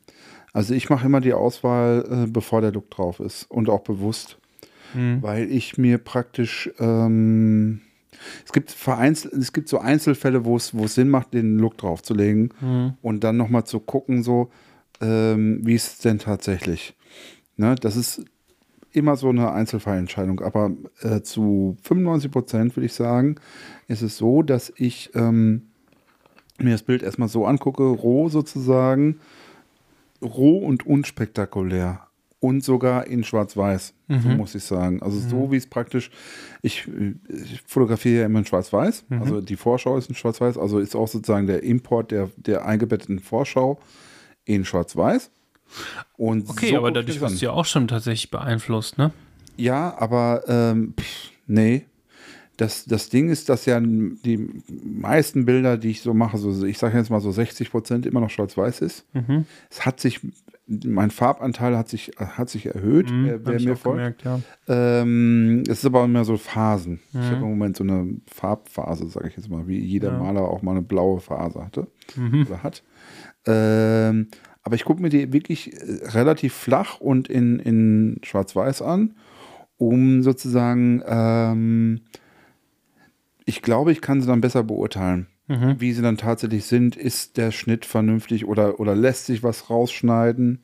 [0.53, 4.38] Also ich mache immer die Auswahl, äh, bevor der Look drauf ist und auch bewusst,
[4.92, 5.22] Hm.
[5.22, 7.80] weil ich mir praktisch ähm,
[8.44, 11.78] es gibt vereinzelt, es gibt so Einzelfälle, wo es wo es Sinn macht, den Look
[11.78, 12.92] draufzulegen Hm.
[13.00, 14.50] und dann nochmal zu gucken, so,
[15.00, 16.94] ähm, wie ist es denn tatsächlich?
[17.57, 18.24] Ne, das ist
[18.92, 23.36] immer so eine Einzelfallentscheidung, aber äh, zu 95 Prozent würde ich sagen,
[23.88, 25.62] ist es so, dass ich ähm,
[26.59, 29.18] mir das Bild erstmal so angucke, roh sozusagen,
[30.23, 32.07] roh und unspektakulär
[32.41, 34.37] und sogar in Schwarz-Weiß, so Mhm.
[34.37, 35.01] muss ich sagen.
[35.03, 36.11] Also so wie es praktisch,
[36.61, 36.89] ich,
[37.29, 39.20] ich fotografiere ja immer in Schwarz-Weiß, Mhm.
[39.23, 43.20] also die Vorschau ist in Schwarz-Weiß, also ist auch sozusagen der Import der, der eingebetteten
[43.20, 43.79] Vorschau
[44.45, 45.31] in Schwarz-Weiß.
[46.16, 49.12] Und Okay, so aber dadurch wirst du ja auch schon tatsächlich beeinflusst, ne?
[49.57, 51.85] Ja, aber ähm, pff, nee.
[52.59, 54.48] Das, das Ding ist, dass ja die
[54.84, 58.20] meisten Bilder, die ich so mache, so ich sage jetzt mal so 60 Prozent immer
[58.20, 59.07] noch schwarz-weiß ist.
[59.14, 59.46] Mhm.
[59.70, 60.20] Es hat sich,
[60.66, 64.22] mein Farbanteil hat sich, hat sich erhöht, Mhm, wer, wer ich mir folgt.
[64.22, 64.40] gemerkt, ja.
[64.68, 67.00] Ähm, es ist aber immer so Phasen.
[67.12, 67.24] Ich Mhm.
[67.24, 70.18] habe im Moment so eine Farbphase, sage ich jetzt mal, wie jeder Ja.
[70.18, 71.86] Maler auch mal eine blaue Phase hatte
[72.16, 72.46] Mhm.
[72.48, 72.82] oder hat.
[73.46, 74.28] Ähm,
[74.62, 79.14] aber ich gucke mir die wirklich äh, relativ flach und in, in Schwarz-Weiß an,
[79.78, 82.00] um sozusagen, ähm,
[83.45, 85.76] ich glaube, ich kann sie dann besser beurteilen, Mhm.
[85.80, 86.97] wie sie dann tatsächlich sind.
[86.97, 90.61] Ist der Schnitt vernünftig oder, oder lässt sich was rausschneiden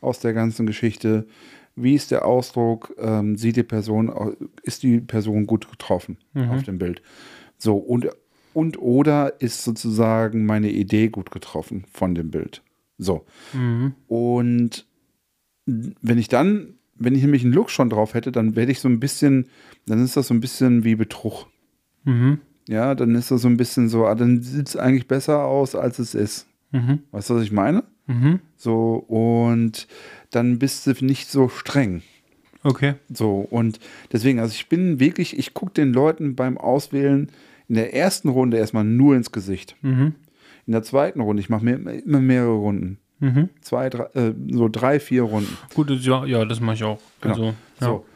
[0.00, 1.26] aus der ganzen Geschichte?
[1.76, 2.94] Wie ist der Ausdruck?
[2.98, 4.12] Ähm, sieht die Person,
[4.62, 6.50] ist die Person gut getroffen Mhm.
[6.50, 7.02] auf dem Bild?
[7.58, 8.08] So, und
[8.52, 12.62] und oder ist sozusagen meine Idee gut getroffen von dem Bild.
[12.98, 13.24] So.
[13.52, 13.94] Mhm.
[14.08, 14.86] Und
[15.66, 18.88] wenn ich dann, wenn ich nämlich einen Look schon drauf hätte, dann werde ich so
[18.88, 19.46] ein bisschen,
[19.86, 21.46] dann ist das so ein bisschen wie Betrug.
[22.04, 22.38] Mhm.
[22.68, 25.74] Ja, dann ist das so ein bisschen so, ah, dann sieht es eigentlich besser aus,
[25.74, 26.46] als es ist.
[26.70, 27.00] Mhm.
[27.10, 27.82] Weißt du, was ich meine?
[28.06, 28.40] Mhm.
[28.56, 29.88] So, und
[30.30, 32.02] dann bist du nicht so streng.
[32.62, 32.94] Okay.
[33.12, 33.80] So, und
[34.12, 37.30] deswegen, also ich bin wirklich, ich gucke den Leuten beim Auswählen
[37.68, 39.76] in der ersten Runde erstmal nur ins Gesicht.
[39.82, 40.14] Mhm.
[40.66, 42.98] In der zweiten Runde, ich mache mir immer mehrere Runden.
[43.20, 43.48] Mhm.
[43.60, 45.56] Zwei, drei, äh, so drei, vier Runden.
[45.74, 47.00] Gut, ja, ja, das mache ich auch.
[47.20, 47.34] Genau.
[47.34, 47.54] Also, ja.
[47.80, 48.06] So.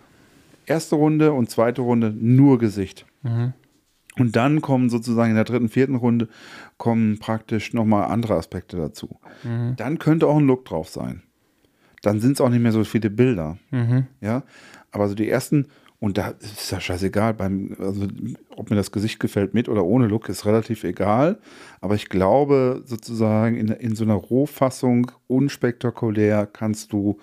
[0.66, 3.04] Erste Runde und zweite Runde nur Gesicht.
[3.22, 3.52] Mhm.
[4.18, 6.28] Und dann kommen sozusagen in der dritten, vierten Runde
[6.76, 9.18] kommen praktisch nochmal andere Aspekte dazu.
[9.42, 9.74] Mhm.
[9.76, 11.22] Dann könnte auch ein Look drauf sein.
[12.02, 13.58] Dann sind es auch nicht mehr so viele Bilder.
[13.70, 14.06] Mhm.
[14.20, 14.42] Ja,
[14.92, 15.66] aber so die ersten,
[15.98, 18.06] und da ist ja scheißegal, beim, also,
[18.50, 21.38] ob mir das Gesicht gefällt mit oder ohne Look, ist relativ egal.
[21.80, 27.18] Aber ich glaube, sozusagen in, in so einer Rohfassung, unspektakulär, kannst du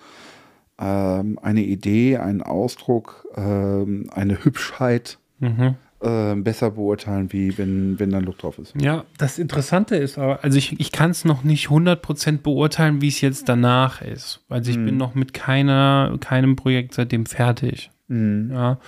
[0.78, 5.74] ähm, eine Idee, einen Ausdruck, ähm, eine Hübschheit Mhm.
[6.02, 8.74] Ähm, besser beurteilen, wie wenn, wenn da ein Look drauf ist.
[8.80, 13.08] Ja, das Interessante ist aber, also ich, ich kann es noch nicht 100% beurteilen, wie
[13.08, 14.40] es jetzt danach ist.
[14.48, 17.90] Also ich bin noch mit keiner, keinem Projekt seitdem fertig.
[18.08, 18.78] Ja.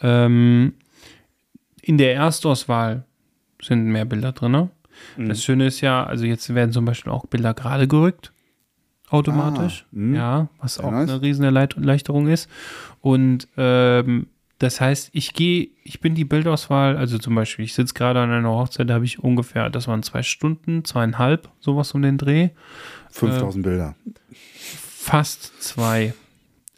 [0.00, 0.74] Ähm,
[1.82, 3.04] in der Erstauswahl
[3.60, 4.70] sind mehr Bilder drin.
[5.18, 8.32] Das Schöne ist ja, also jetzt werden zum Beispiel auch Bilder gerade gerückt,
[9.10, 9.84] automatisch.
[9.86, 10.14] Ah, mhm.
[10.14, 11.10] ja, was Sehr auch nice.
[11.10, 12.48] eine riesen Erleichterung ist.
[13.00, 14.26] Und ähm,
[14.62, 18.30] das heißt, ich gehe, ich bin die Bildauswahl, also zum Beispiel, ich sitze gerade an
[18.30, 22.50] einer Hochzeit, da habe ich ungefähr, das waren zwei Stunden, zweieinhalb, sowas um den Dreh.
[23.10, 23.96] 5000 Bilder.
[24.62, 26.14] Fast zwei.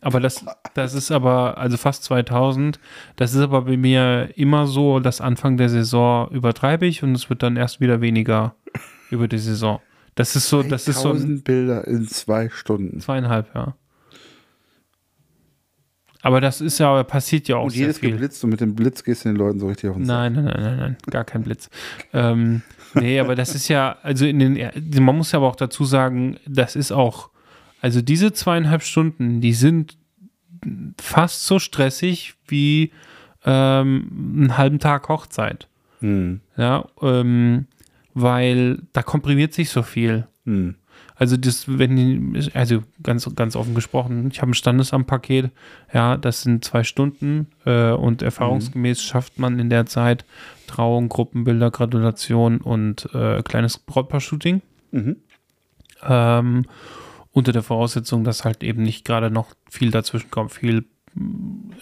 [0.00, 2.80] Aber das, das ist aber, also fast 2000.
[3.16, 7.28] Das ist aber bei mir immer so, dass Anfang der Saison übertreibe ich und es
[7.28, 8.54] wird dann erst wieder weniger
[9.10, 9.80] über die Saison.
[10.14, 13.00] Das ist so, das ist so ein 1000 Bilder in zwei Stunden.
[13.00, 13.74] zweieinhalb, ja.
[16.24, 18.12] Aber das ist ja, passiert ja auch Und sehr jedes viel.
[18.12, 20.16] geblitzt und mit dem Blitz gehst du den Leuten so richtig auf den Sack.
[20.16, 21.68] Nein, nein, nein, nein, nein, gar kein Blitz.
[22.14, 22.62] ähm,
[22.94, 24.58] nee, aber das ist ja, also in den,
[25.04, 27.28] man muss ja aber auch dazu sagen, das ist auch,
[27.82, 29.98] also diese zweieinhalb Stunden, die sind
[30.98, 32.90] fast so stressig wie
[33.44, 35.68] ähm, einen halben Tag Hochzeit.
[36.00, 36.40] Hm.
[36.56, 37.66] Ja, ähm,
[38.14, 40.26] weil da komprimiert sich so viel.
[40.46, 40.76] Hm.
[41.16, 45.50] Also das, wenn also ganz ganz offen gesprochen, ich habe ein Standesamtpaket,
[45.92, 50.24] ja, das sind zwei Stunden äh, und erfahrungsgemäß schafft man in der Zeit
[50.66, 54.60] Trauung, Gruppenbilder, Gratulation und äh, kleines Brautpaar-Shooting.
[54.90, 55.16] Mhm.
[56.02, 56.64] Ähm,
[57.30, 60.84] unter der Voraussetzung, dass halt eben nicht gerade noch viel dazwischen kommt, viel,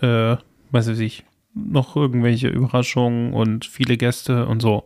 [0.01, 0.37] äh,
[0.71, 1.25] weiß ich nicht,
[1.55, 4.85] noch irgendwelche Überraschungen und viele Gäste und so.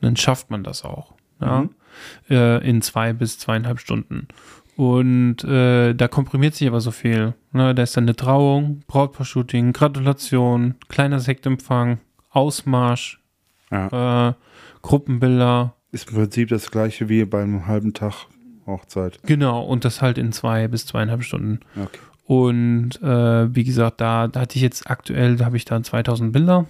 [0.00, 1.14] Dann schafft man das auch.
[1.40, 1.62] Ja?
[1.62, 1.70] Mhm.
[2.30, 4.28] Äh, in zwei bis zweieinhalb Stunden.
[4.76, 7.34] Und äh, da komprimiert sich aber so viel.
[7.52, 7.74] Ne?
[7.74, 11.98] Da ist dann eine Trauung, Brautpaar-Shooting, Gratulation, kleiner Sektempfang,
[12.30, 13.20] Ausmarsch,
[13.70, 14.30] Ja.
[14.30, 14.34] äh,
[14.80, 18.26] Gruppenbilder, Ist im Prinzip das gleiche wie beim halben Tag
[18.66, 19.18] Hochzeit.
[19.24, 21.60] Genau, und das halt in zwei bis zweieinhalb Stunden.
[21.76, 21.98] Okay.
[22.24, 26.32] Und äh, wie gesagt, da, da hatte ich jetzt aktuell, da habe ich da 2000
[26.32, 26.66] Bilder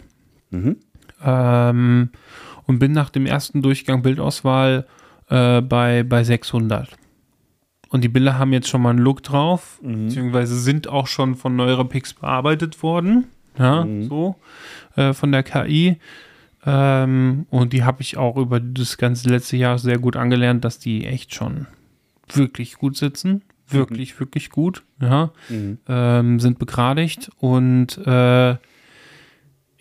[0.51, 0.77] Mhm.
[1.25, 2.11] ähm,
[2.66, 4.87] und bin nach dem ersten Durchgang Bildauswahl
[5.29, 6.89] äh, bei, bei 600.
[7.91, 11.57] Und die Bilder haben jetzt schon mal einen Look drauf, beziehungsweise sind auch schon von
[11.57, 13.27] Neurapix bearbeitet worden.
[13.59, 14.05] Ja, Mhm.
[14.05, 14.37] so,
[14.97, 15.99] äh, von der KI.
[16.64, 20.79] Ähm, und die habe ich auch über das ganze letzte Jahr sehr gut angelernt, dass
[20.79, 21.66] die echt schon
[22.33, 23.43] wirklich gut sitzen.
[23.68, 24.83] Wirklich, wirklich gut.
[25.01, 25.79] Ja Mhm.
[25.89, 28.57] ähm, sind begradigt und äh,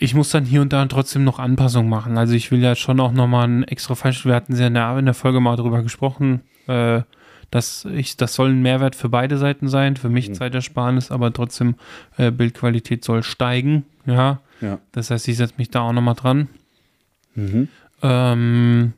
[0.01, 2.17] ich muss dann hier und da trotzdem noch Anpassungen machen.
[2.17, 5.05] Also ich will ja schon auch nochmal ein extra falsch, wir hatten sehr der, in
[5.05, 7.01] der Folge mal drüber gesprochen, äh,
[7.51, 11.75] dass ich, das soll ein Mehrwert für beide Seiten sein, für mich Zeitersparnis, aber trotzdem
[12.17, 14.39] äh, Bildqualität soll steigen, ja.
[14.59, 14.79] Ja.
[14.91, 16.47] Das heißt, ich setze mich da auch nochmal dran.
[17.35, 17.67] Mhm.
[18.01, 18.93] Ähm,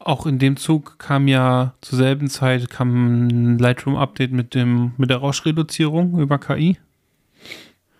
[0.00, 5.10] auch in dem Zug kam ja zur selben Zeit kam ein Lightroom-Update mit dem mit
[5.10, 6.76] der Rauschreduzierung über KI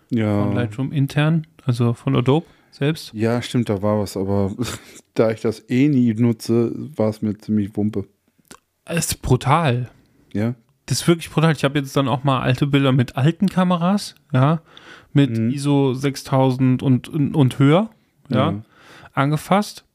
[0.09, 0.51] von Ja.
[0.51, 3.11] Lightroom intern, also von Adobe selbst.
[3.13, 4.51] ja, stimmt, da war was, aber
[5.13, 8.07] da ich das eh nie nutze, war es mir ziemlich wumpe.
[8.85, 9.89] Es ist brutal.
[10.33, 10.55] Ja.
[10.87, 11.51] Das ist wirklich brutal.
[11.53, 14.61] Ich habe jetzt dann auch mal alte Bilder mit alten Kameras, ja,
[15.13, 15.51] mit Mhm.
[15.51, 17.89] ISO 6000 und, und, und höher,
[18.29, 18.61] ja, Ja.
[19.13, 19.85] angefasst.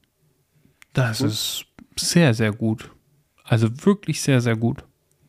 [0.93, 1.27] Das Gut.
[1.27, 1.65] ist
[1.97, 2.89] sehr, sehr gut.
[3.43, 4.83] Also wirklich sehr, sehr gut,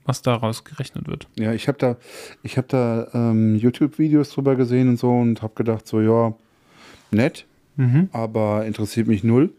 [0.06, 1.28] was daraus gerechnet wird.
[1.38, 1.96] Ja, ich habe da,
[2.42, 6.34] ich habe da ähm, YouTube-Videos drüber gesehen und so und habe gedacht, so ja,
[7.10, 7.44] nett,
[7.76, 8.08] Mhm.
[8.12, 9.52] aber interessiert mich null.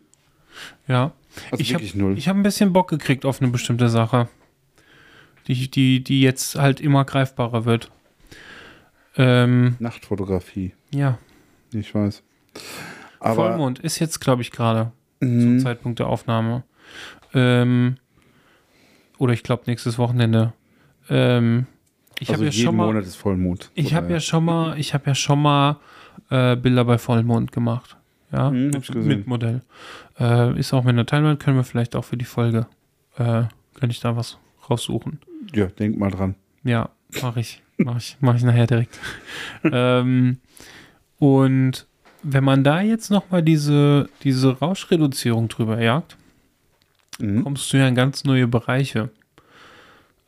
[0.88, 1.12] Ja.
[1.52, 4.28] Also ich habe hab ein bisschen Bock gekriegt auf eine bestimmte Sache,
[5.48, 7.92] die, die, die jetzt halt immer greifbarer wird.
[9.16, 10.74] Ähm, Nachtfotografie.
[10.92, 11.18] ja,
[11.74, 12.24] Ich weiß.
[13.20, 15.42] Aber Vollmond ist jetzt, glaube ich, gerade Mhm.
[15.42, 16.64] zum Zeitpunkt der Aufnahme.
[17.34, 17.98] Ähm,
[19.18, 20.54] oder ich glaube nächstes Wochenende.
[21.10, 21.66] Ähm,
[22.20, 23.72] ich also habe ja jeden schon mal, Monat ist Vollmond.
[23.76, 25.78] ich habe ja schon mal, ich habe ja schon mal
[26.30, 27.96] äh, Bilder bei Vollmond gemacht.
[28.32, 29.62] Ja, Mhm, mit, Modell.
[30.20, 32.68] Äh, ist auch mit einer Timeline, können wir vielleicht auch für die Folge,
[33.18, 33.44] äh,
[33.80, 34.38] kann ich da was
[34.70, 35.20] raussuchen.
[35.54, 36.36] Ja, denk mal dran.
[36.64, 36.90] Ja,
[37.22, 37.62] mache ich.
[37.78, 39.00] Mache ich, mach ich nachher direkt.
[39.64, 40.40] ähm,
[41.20, 41.88] und
[42.24, 46.18] wenn man da jetzt nochmal diese, diese Rauschreduzierung drüber jagt,
[47.20, 47.44] Mhm.
[47.44, 49.10] kommst du ja in ganz neue Bereiche.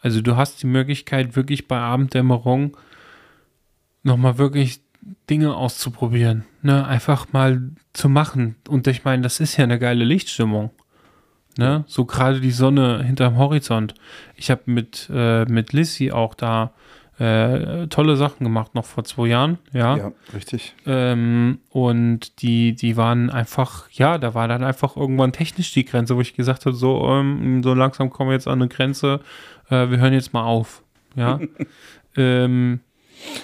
[0.02, 2.78] Also du hast die Möglichkeit, wirklich bei Abenddämmerung
[4.04, 4.82] nochmal wirklich
[5.30, 6.46] Dinge auszuprobieren.
[6.62, 6.86] Ne?
[6.86, 8.56] Einfach mal zu machen.
[8.68, 10.72] Und ich meine, das ist ja eine geile Lichtstimmung.
[11.58, 11.84] Ne?
[11.88, 13.94] So gerade die Sonne hinterm Horizont.
[14.36, 16.74] Ich habe mit, äh, mit Lissy auch da
[17.20, 19.58] äh, tolle Sachen gemacht, noch vor zwei Jahren.
[19.74, 19.98] Ja.
[19.98, 20.74] Ja, richtig.
[20.86, 26.16] Ähm, und die, die waren einfach, ja, da war dann einfach irgendwann technisch die Grenze,
[26.16, 29.20] wo ich gesagt habe, so, ähm, so langsam kommen wir jetzt an eine Grenze,
[29.70, 30.82] äh, wir hören jetzt mal auf.
[31.16, 31.40] Ja.
[32.16, 32.80] ähm,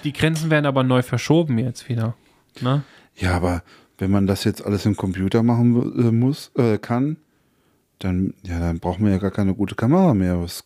[0.05, 2.15] die Grenzen werden aber neu verschoben jetzt wieder.
[2.61, 2.83] Ne?
[3.17, 3.61] Ja, aber
[3.97, 7.17] wenn man das jetzt alles im Computer machen äh, muss, äh, kann,
[7.99, 10.41] dann, ja, dann braucht man ja gar keine gute Kamera mehr.
[10.41, 10.65] Was,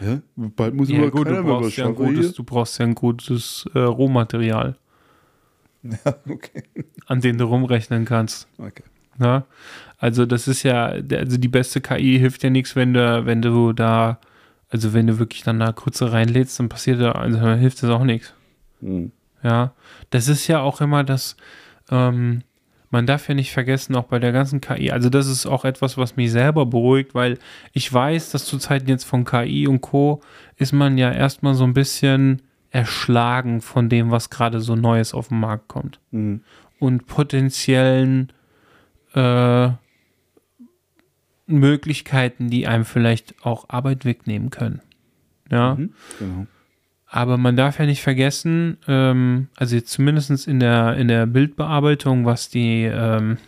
[0.00, 0.20] ja?
[0.36, 4.76] Bald muss Ja, gut, du brauchst ja, gutes, du brauchst ja ein gutes äh, Rohmaterial.
[5.82, 6.62] Ja, okay.
[7.08, 8.48] an dem du rumrechnen kannst.
[8.56, 8.84] okay.
[9.18, 9.44] Ne?
[9.98, 13.72] Also das ist ja, also die beste KI hilft ja nichts, wenn du, wenn du
[13.72, 14.18] da,
[14.70, 17.90] also wenn du wirklich dann da Kurze reinlädst, dann passiert da, also dann hilft das
[17.90, 18.32] auch nichts.
[18.80, 19.12] Hm.
[19.42, 19.72] Ja,
[20.10, 21.36] das ist ja auch immer das,
[21.90, 22.42] ähm,
[22.94, 25.98] man darf ja nicht vergessen, auch bei der ganzen KI, also das ist auch etwas,
[25.98, 27.38] was mich selber beruhigt, weil
[27.72, 30.20] ich weiß, dass zu Zeiten jetzt von KI und Co.
[30.56, 32.40] ist man ja erstmal so ein bisschen
[32.70, 36.40] erschlagen von dem, was gerade so Neues auf den Markt kommt Hm.
[36.78, 38.32] und potenziellen
[39.14, 39.68] äh,
[41.46, 44.80] Möglichkeiten, die einem vielleicht auch Arbeit wegnehmen können.
[45.50, 45.92] Ja, Mhm.
[46.18, 46.46] Genau.
[47.14, 52.48] Aber man darf ja nicht vergessen, ähm, also zumindest in der, in der Bildbearbeitung, was
[52.48, 53.38] die, ähm,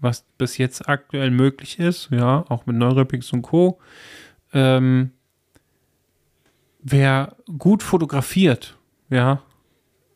[0.00, 3.78] was bis jetzt aktuell möglich ist, ja, auch mit Neurepix und Co.,
[4.52, 5.12] ähm,
[6.82, 8.76] wer gut fotografiert,
[9.10, 9.42] ja,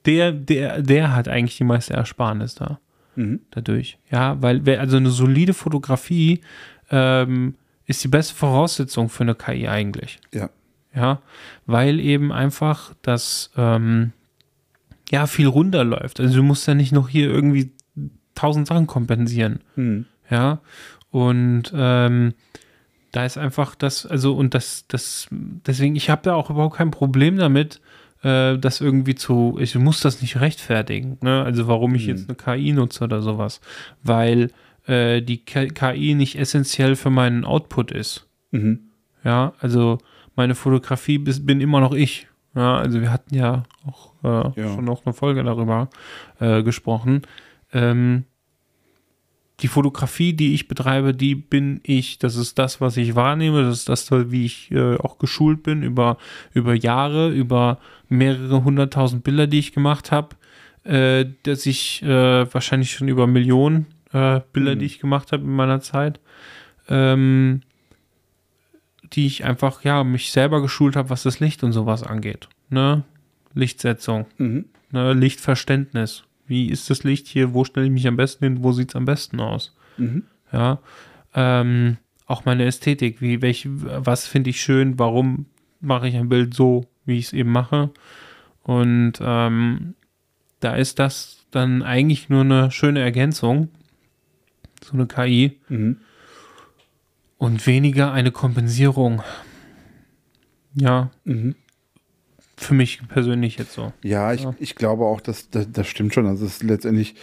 [0.04, 2.80] der, der, der hat eigentlich die meiste Ersparnis da
[3.14, 3.40] Mhm.
[3.50, 3.98] dadurch.
[4.10, 6.40] Ja, weil wer, also eine solide Fotografie
[6.90, 10.20] ähm, ist die beste Voraussetzung für eine KI eigentlich.
[10.32, 10.50] Ja.
[10.98, 11.22] Ja,
[11.66, 14.12] weil eben einfach das ähm,
[15.10, 16.18] ja viel runterläuft.
[16.18, 17.70] Also du musst ja nicht noch hier irgendwie
[18.34, 19.60] tausend Sachen kompensieren.
[19.76, 20.06] Hm.
[20.28, 20.60] Ja,
[21.10, 22.34] und ähm,
[23.12, 26.90] da ist einfach das, also und das, das, deswegen, ich habe da auch überhaupt kein
[26.90, 27.80] Problem damit,
[28.22, 31.44] äh, das irgendwie zu, ich muss das nicht rechtfertigen, ne?
[31.44, 32.08] Also warum ich Hm.
[32.08, 33.60] jetzt eine KI nutze oder sowas,
[34.02, 34.50] weil
[34.86, 38.26] äh, die KI nicht essentiell für meinen Output ist.
[38.50, 38.80] Mhm.
[39.24, 39.98] Ja, also
[40.38, 42.26] meine Fotografie bin immer noch ich.
[42.54, 44.74] Ja, also wir hatten ja auch äh, Ja.
[44.74, 45.90] schon noch eine Folge darüber
[46.40, 47.22] äh, gesprochen.
[47.72, 48.24] Ähm,
[49.60, 52.18] die Fotografie, die ich betreibe, die bin ich.
[52.18, 53.64] Das ist das, was ich wahrnehme.
[53.64, 56.16] Das ist das, wie ich äh, auch geschult bin über,
[56.54, 57.78] über Jahre, über
[58.08, 60.36] mehrere hunderttausend Bilder, die ich gemacht habe.
[60.84, 64.78] Äh, dass ich äh, wahrscheinlich schon über Millionen äh, Bilder, Mhm.
[64.78, 66.20] die ich gemacht habe in meiner Zeit.
[66.88, 67.60] Ähm,
[69.12, 72.48] die ich einfach, ja, mich selber geschult habe, was das Licht und sowas angeht.
[72.70, 73.04] Ne?
[73.54, 74.66] Lichtsetzung, Mhm.
[74.90, 75.12] ne?
[75.14, 76.24] Lichtverständnis.
[76.46, 77.52] Wie ist das Licht hier?
[77.54, 78.62] Wo stelle ich mich am besten hin?
[78.62, 79.74] Wo sieht es am besten aus?
[79.96, 80.24] Mhm.
[80.52, 80.78] Ja.
[81.34, 81.96] Ähm,
[82.26, 83.20] auch meine Ästhetik.
[83.20, 84.98] Wie, welch, was finde ich schön?
[84.98, 85.46] Warum
[85.80, 87.90] mache ich ein Bild so, wie ich es eben mache?
[88.62, 89.94] Und ähm,
[90.60, 93.68] da ist das dann eigentlich nur eine schöne Ergänzung.
[94.84, 95.98] So eine KI Mhm.
[97.38, 99.22] Und weniger eine Kompensierung.
[100.74, 101.54] Ja, Mhm.
[102.56, 103.92] für mich persönlich jetzt so.
[104.02, 104.54] Ja, ich, Ja.
[104.58, 106.26] ich glaube auch, dass das, das stimmt schon.
[106.26, 107.14] Also es ist letztendlich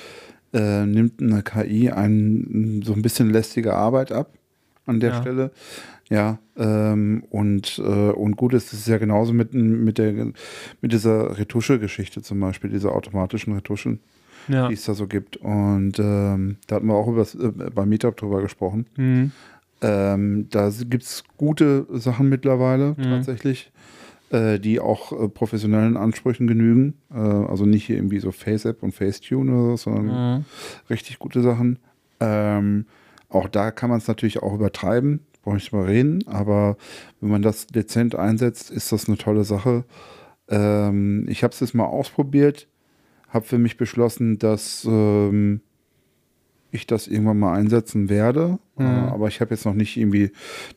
[0.53, 4.31] äh, nimmt eine KI einen so ein bisschen lästige Arbeit ab
[4.85, 5.21] an der Ja.
[5.21, 5.51] Stelle.
[6.09, 10.13] Ja, ähm, und, äh, und gut ist es ist ja genauso mit, mit, der,
[10.81, 13.99] mit dieser Retusche-Geschichte zum Beispiel, dieser automatischen Retuschen,
[14.47, 14.67] Ja.
[14.69, 15.35] die es da so gibt.
[15.37, 18.85] Und ähm, da hatten wir auch über, äh, beim Meetup drüber gesprochen.
[18.95, 19.31] Mhm.
[19.81, 23.03] Ähm, da gibt es gute Sachen mittlerweile Mhm.
[23.03, 23.71] tatsächlich,
[24.31, 26.95] äh, die auch äh, professionellen Ansprüchen genügen.
[27.13, 30.45] Äh, also nicht hier irgendwie so Face-App und Facetune oder so, sondern Mhm.
[30.89, 31.79] richtig gute Sachen.
[32.19, 32.85] Ähm,
[33.29, 36.77] auch da kann man es natürlich auch übertreiben, brauche ich nicht mal reden, aber
[37.19, 39.83] wenn man das dezent einsetzt, ist das eine tolle Sache.
[40.47, 42.67] Ähm, ich habe es jetzt mal ausprobiert,
[43.29, 45.61] habe für mich beschlossen, dass ähm,
[46.75, 48.85] ich das irgendwann mal einsetzen werde, Mhm.
[48.85, 50.31] äh, aber ich habe jetzt noch nicht irgendwie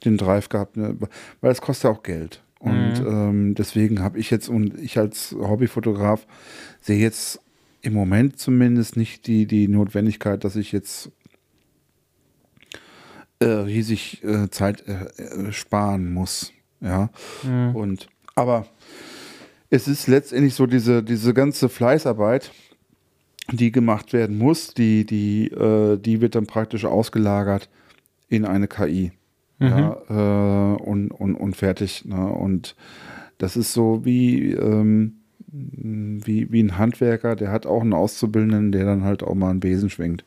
[0.04, 0.96] den Drive gehabt, ne,
[1.40, 2.42] weil es kostet auch Geld.
[2.60, 3.06] Und Mhm.
[3.06, 6.26] ähm, deswegen habe ich jetzt und ich als Hobbyfotograf
[6.80, 7.40] sehe jetzt
[7.82, 11.10] im Moment zumindest nicht die, die Notwendigkeit, dass ich jetzt
[13.40, 16.52] äh, riesig äh, Zeit äh, äh, sparen muss.
[16.80, 17.10] Ja.
[17.44, 17.76] Mhm.
[17.76, 18.66] Und aber
[19.70, 22.50] es ist letztendlich so diese, diese ganze Fleißarbeit,
[23.50, 27.68] die gemacht werden muss, die, die, äh, die wird dann praktisch ausgelagert
[28.28, 29.12] in eine KI.
[29.60, 32.04] Ja, äh, und, und, und fertig.
[32.04, 32.28] Ne?
[32.28, 32.76] Und
[33.38, 35.14] das ist so wie, ähm,
[35.48, 39.60] wie, wie ein Handwerker, der hat auch einen Auszubildenden, der dann halt auch mal einen
[39.60, 40.24] Besen schwingt.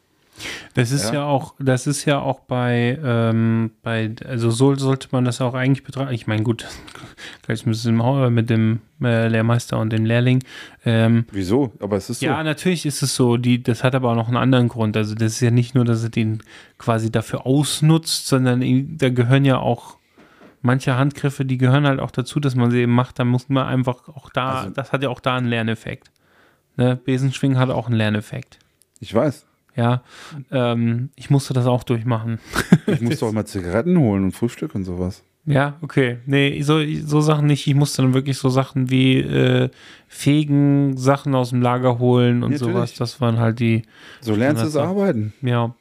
[0.74, 1.26] Das ist ja, Ja.
[1.26, 5.84] auch, das ist ja auch bei, ähm, bei, also so sollte man das auch eigentlich
[5.84, 6.14] betrachten.
[6.14, 6.66] Ich meine, gut,
[7.44, 10.44] gleich mit dem, Hau- mit dem äh, Lehrmeister und dem Lehrling.
[10.86, 11.72] Ähm, Wieso?
[11.80, 12.26] Aber es ist so.
[12.26, 13.38] Ja, natürlich ist es so.
[13.38, 14.96] Die, das hat aber auch noch einen anderen Grund.
[14.98, 16.42] Also das ist ja nicht nur, dass er den
[16.78, 18.62] quasi dafür ausnutzt, sondern
[18.98, 19.98] da gehören ja auch
[20.64, 23.18] manche Handgriffe, die gehören halt auch dazu, dass man sie eben macht.
[23.20, 26.12] Da muss man einfach auch da, Also- das hat ja auch da einen Lerneffekt.
[26.78, 26.96] Ne?
[26.96, 28.60] Besenschwingen hat auch einen Lerneffekt.
[29.00, 29.46] Ich weiß.
[29.76, 30.04] Ja,
[30.52, 32.40] ähm, ich musste das auch durchmachen.
[32.88, 35.24] Ich muss doch mal Zigaretten holen und Frühstück und sowas.
[35.46, 36.18] Ja, okay.
[36.26, 37.66] Nee, so, so Sachen nicht.
[37.66, 39.70] Ich musste dann wirklich so Sachen wie äh,
[40.08, 42.74] fegen, Sachen aus dem Lager holen und Natürlich.
[42.74, 42.94] sowas.
[42.96, 43.82] Das waren halt die,
[44.20, 45.34] So lernst du es arbeiten.
[45.42, 45.74] ja.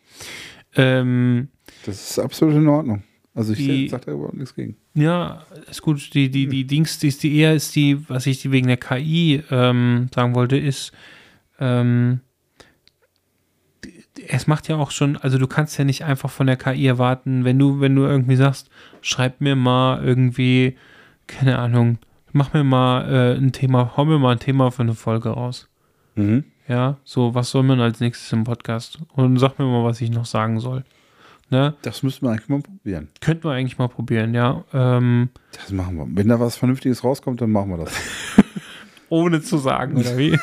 [0.76, 1.48] Ähm,
[1.84, 3.02] Das ist absolut in Ordnung.
[3.34, 4.76] Also ich Die- sage da überhaupt nichts gegen.
[4.94, 6.14] Ja, ist gut.
[6.14, 8.76] Die, die, die Dings, die ist die eher ist die, was ich die wegen der
[8.76, 10.92] KI ähm, sagen wollte, ist,
[11.58, 12.20] ähm,
[14.28, 17.44] es macht ja auch schon, also du kannst ja nicht einfach von der KI erwarten,
[17.44, 18.70] wenn du, wenn du irgendwie sagst,
[19.02, 20.76] schreib mir mal irgendwie,
[21.26, 21.98] keine Ahnung,
[22.32, 25.68] mach mir mal äh, ein Thema, hau mir mal ein Thema für eine Folge raus.
[26.14, 26.44] Mhm.
[26.68, 28.98] Ja, so, was soll man als nächstes im Podcast?
[29.14, 30.84] Und sag mir mal, was ich noch sagen soll.
[31.50, 31.74] Ne?
[31.82, 33.08] Das müssten wir eigentlich mal probieren.
[33.20, 34.62] Könnten wir eigentlich mal probieren, ja.
[34.72, 36.06] Ähm, Das machen wir.
[36.08, 37.92] Wenn da was Vernünftiges rauskommt, dann machen wir das.
[39.10, 40.38] ohne zu sagen, oder wie?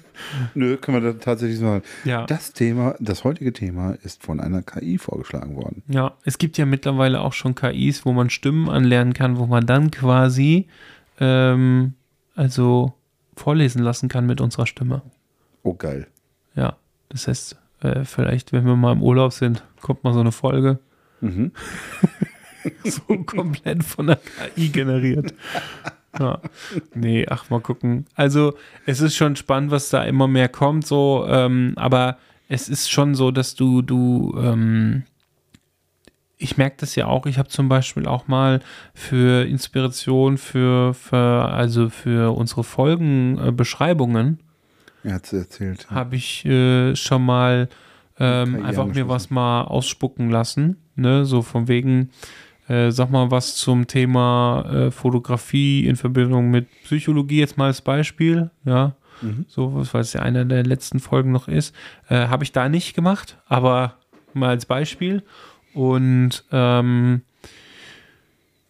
[0.54, 1.82] Nö, können wir da tatsächlich so machen.
[2.04, 2.26] ja.
[2.26, 5.82] Das Thema, das heutige Thema ist von einer KI vorgeschlagen worden.
[5.86, 9.66] Ja, es gibt ja mittlerweile auch schon KIs, wo man Stimmen anlernen kann, wo man
[9.66, 10.66] dann quasi
[11.20, 11.94] ähm,
[12.34, 12.94] also
[13.36, 15.02] vorlesen lassen kann mit unserer Stimme.
[15.62, 16.06] Oh, geil.
[16.56, 16.76] Ja,
[17.10, 20.78] das heißt, äh, vielleicht, wenn wir mal im Urlaub sind, kommt mal so eine Folge
[21.22, 21.52] Mhm.
[22.84, 24.16] so komplett von der
[24.54, 25.32] KI generiert.
[26.20, 26.40] Ja.
[26.94, 28.06] Nee, ach, mal gucken.
[28.14, 28.54] Also,
[28.86, 33.14] es ist schon spannend, was da immer mehr kommt, so, ähm, aber es ist schon
[33.14, 35.04] so, dass du, du, ähm,
[36.38, 38.60] ich merke das ja auch, ich habe zum Beispiel auch mal
[38.94, 44.40] für Inspiration für, für also für unsere Folgenbeschreibungen,
[45.04, 45.90] äh, es erzählt.
[45.90, 47.68] habe ich äh, schon mal
[48.18, 50.76] ähm, einfach mir was mal ausspucken lassen.
[50.94, 51.24] Ne?
[51.24, 52.10] So von wegen,
[52.68, 57.80] äh, sag mal was zum Thema äh, Fotografie in Verbindung mit Psychologie jetzt mal als
[57.80, 58.50] Beispiel.
[58.64, 59.46] Ja, Mhm.
[59.48, 61.74] so, weil es ja einer der letzten Folgen noch ist.
[62.10, 63.94] Äh, Habe ich da nicht gemacht, aber
[64.34, 65.22] mal als Beispiel.
[65.72, 67.22] Und ähm,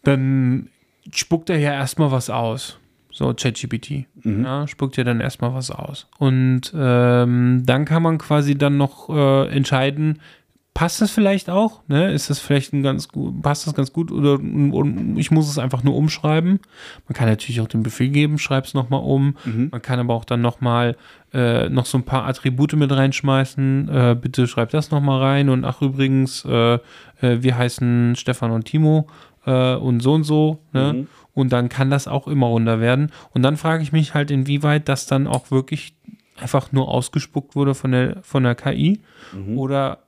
[0.05, 0.68] dann
[1.12, 2.78] spuckt er ja erstmal was aus.
[3.10, 4.05] So ChatGPT.
[4.23, 4.44] Mhm.
[4.44, 6.06] Ja, spuckt ja dann erstmal was aus.
[6.18, 10.20] Und ähm, dann kann man quasi dann noch äh, entscheiden,
[10.77, 11.81] passt das vielleicht auch?
[11.89, 12.12] Ne?
[12.12, 15.59] Ist das vielleicht ein ganz gut, passt das ganz gut oder und ich muss es
[15.59, 16.61] einfach nur umschreiben?
[17.09, 19.36] Man kann natürlich auch den Befehl geben, schreib es nochmal um.
[19.47, 19.70] Mhm.
[19.73, 20.97] Man kann aber auch dann nochmal
[21.32, 23.89] äh, noch so ein paar Attribute mit reinschmeißen.
[23.89, 25.48] Äh, bitte schreib das nochmal rein.
[25.48, 26.78] Und ach, übrigens, äh, äh,
[27.23, 29.07] wir heißen Stefan und Timo
[29.47, 30.59] äh, und so und so.
[30.74, 30.93] Ne?
[30.93, 31.07] Mhm.
[31.32, 33.12] Und dann kann das auch immer runter werden.
[33.32, 35.94] Und dann frage ich mich halt, inwieweit das dann auch wirklich
[36.39, 39.01] einfach nur ausgespuckt wurde von der, von der KI
[39.32, 39.59] Mhm.
[39.59, 40.01] oder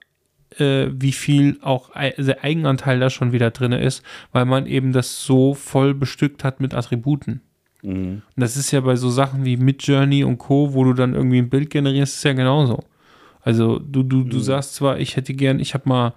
[0.58, 4.02] äh, wie viel auch der Eigenanteil da schon wieder drin ist,
[4.32, 7.42] weil man eben das so voll bestückt hat mit Attributen.
[7.82, 8.22] Mhm.
[8.34, 11.38] Und das ist ja bei so Sachen wie Midjourney und Co., wo du dann irgendwie
[11.38, 12.84] ein Bild generierst, ist ja genauso.
[13.42, 14.42] Also du, du, du Mhm.
[14.42, 16.12] sagst zwar, ich hätte gern, ich habe mal,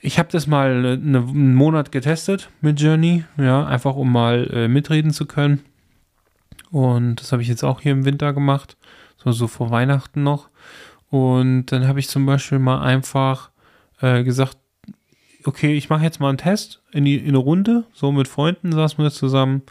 [0.00, 4.68] ich habe das mal eine, einen Monat getestet mit Journey, ja, einfach um mal äh,
[4.68, 5.60] mitreden zu können.
[6.70, 8.76] Und das habe ich jetzt auch hier im Winter gemacht,
[9.16, 10.48] so, so vor Weihnachten noch.
[11.16, 13.50] Und dann habe ich zum Beispiel mal einfach
[14.02, 14.58] äh, gesagt,
[15.44, 18.70] okay, ich mache jetzt mal einen Test in, die, in eine Runde, so mit Freunden
[18.72, 19.62] saßen wir zusammen.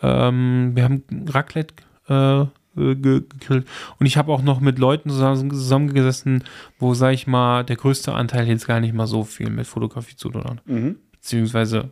[0.00, 1.74] Ähm, wir haben Raclette
[2.08, 2.46] äh, äh,
[2.94, 3.66] ge gegrillt.
[3.98, 6.44] Und ich habe auch noch mit Leuten zusammen, zusammengesessen,
[6.78, 10.16] wo, sag ich mal, der größte Anteil jetzt gar nicht mal so viel mit Fotografie
[10.16, 10.64] zu tun hat.
[11.12, 11.90] Beziehungsweise,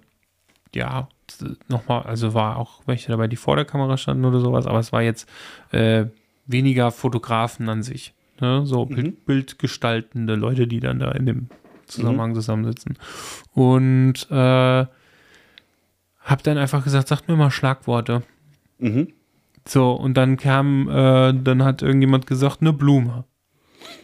[0.74, 1.09] ja,
[1.68, 4.90] nochmal, also war auch welche dabei, die vor der Kamera standen oder sowas, aber es
[4.90, 5.28] war jetzt
[5.73, 6.06] äh,
[6.47, 8.14] weniger Fotografen an sich.
[8.40, 8.66] Ne?
[8.66, 11.48] So Bild, bildgestaltende Leute, die dann da in dem
[11.86, 12.98] Zusammenhang zusammensitzen.
[13.52, 14.86] Und äh,
[16.20, 18.22] hab dann einfach gesagt, sagt mir mal Schlagworte.
[18.78, 19.12] Mhm.
[19.66, 23.24] So, und dann kam, äh, dann hat irgendjemand gesagt, eine Blume.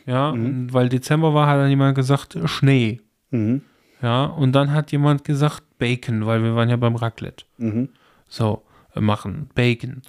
[0.06, 3.00] Ja, und weil Dezember war, hat dann jemand gesagt, Schnee.
[3.30, 3.62] Mhm.
[4.00, 7.44] Ja, und dann hat jemand gesagt, Bacon, weil wir waren ja beim Raclette.
[7.58, 7.88] Mhm.
[8.28, 8.62] So,
[8.94, 10.02] äh, machen, Bacon.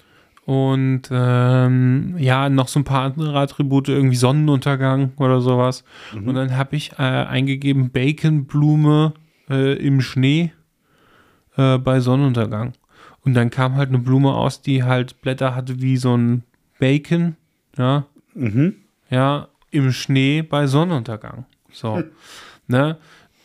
[0.46, 5.84] Und ähm, ja, noch so ein paar andere Attribute, irgendwie Sonnenuntergang oder sowas.
[6.14, 9.14] Und dann habe ich äh, eingegeben, Baconblume
[9.48, 10.52] äh, im Schnee
[11.56, 12.74] äh, bei Sonnenuntergang.
[13.22, 16.42] Und dann kam halt eine Blume aus, die halt Blätter hatte wie so ein
[16.78, 17.36] Bacon,
[17.78, 18.04] ja,
[18.34, 18.74] Mhm.
[19.10, 21.46] ja, im Schnee bei Sonnenuntergang.
[21.72, 22.02] So,
[22.66, 22.98] ne?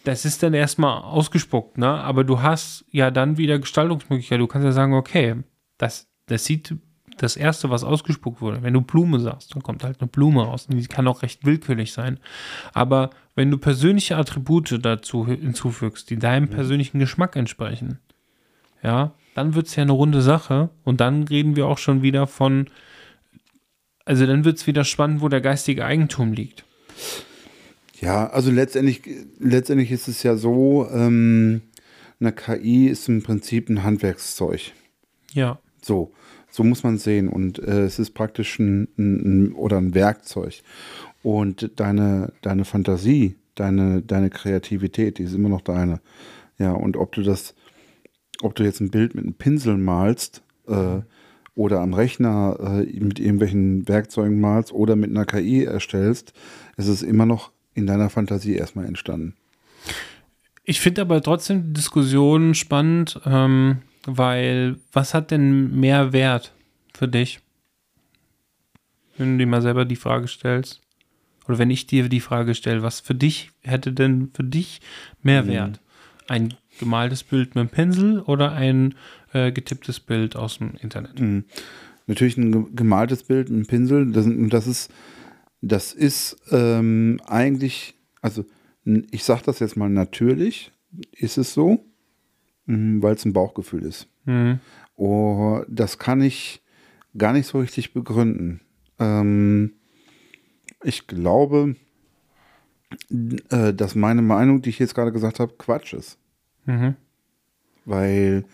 [0.04, 1.88] Das ist dann erstmal ausgespuckt, ne?
[1.88, 4.42] Aber du hast ja dann wieder Gestaltungsmöglichkeiten.
[4.42, 5.36] Du kannst ja sagen, okay,
[5.78, 6.76] das, das sieht
[7.22, 8.64] das erste, was ausgespuckt wurde.
[8.64, 10.68] Wenn du Blume sagst, dann kommt halt eine Blume raus.
[10.70, 12.20] Und die kann auch recht willkürlich sein.
[12.74, 18.00] Aber wenn du persönliche Attribute dazu hinzufügst, die deinem persönlichen Geschmack entsprechen,
[18.84, 20.70] ja, dann wird es ja eine runde Sache.
[20.84, 22.68] Und dann reden wir auch schon wieder von,
[24.06, 26.64] also dann wird es wieder spannend, wo der geistige Eigentum liegt.
[28.02, 29.02] Ja, also letztendlich,
[29.40, 31.62] letztendlich ist es ja so, ähm,
[32.20, 34.72] eine KI ist im Prinzip ein Handwerkszeug.
[35.34, 35.60] Ja.
[35.82, 36.14] So,
[36.50, 37.28] so muss man sehen.
[37.28, 40.62] Und äh, es ist praktisch ein, ein, ein oder ein Werkzeug.
[41.24, 46.00] Und deine, deine Fantasie, deine, deine Kreativität, die ist immer noch deine.
[46.58, 47.56] Ja, und ob du das,
[48.42, 51.02] ob du jetzt ein Bild mit einem Pinsel malst äh,
[51.56, 56.34] oder am Rechner äh, mit irgendwelchen Werkzeugen malst oder mit einer KI erstellst,
[56.78, 59.36] es ist immer noch in deiner Fantasie erstmal entstanden.
[60.64, 66.54] Ich finde aber trotzdem die Diskussion spannend, ähm, weil was hat denn mehr Wert
[66.94, 67.40] für dich?
[69.18, 70.82] Wenn du dir mal selber die Frage stellst.
[71.48, 74.82] Oder wenn ich dir die Frage stelle, was für dich hätte denn für dich
[75.24, 75.80] mehr Wert?
[76.28, 78.94] Ein gemaltes Bild mit einem Pinsel oder ein
[79.34, 81.20] äh, getipptes Bild aus dem Internet?
[81.20, 81.46] Mhm.
[82.06, 84.92] Natürlich ein ge- gemaltes Bild, ein Pinsel, das, das ist,
[85.62, 88.46] das ist ähm, eigentlich, also
[89.12, 90.72] ich sage das jetzt mal natürlich,
[91.12, 91.84] ist es so,
[92.70, 94.08] weil es ein Bauchgefühl ist.
[94.26, 94.60] Mhm.
[94.96, 96.62] Oh, das kann ich
[97.18, 98.62] gar nicht so richtig begründen.
[99.00, 99.74] Ähm,
[100.84, 101.76] ich glaube,
[103.50, 106.20] äh, dass meine Meinung, die ich jetzt gerade gesagt habe, Quatsch ist.
[106.66, 106.96] Mhm.
[107.86, 108.46] Weil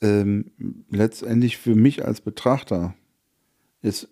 [0.00, 0.52] ähm,
[0.88, 2.94] letztendlich für mich als Betrachter
[3.82, 4.08] ist,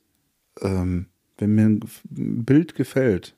[0.61, 1.07] ähm,
[1.39, 1.81] wenn mir ein
[2.45, 3.37] Bild gefällt,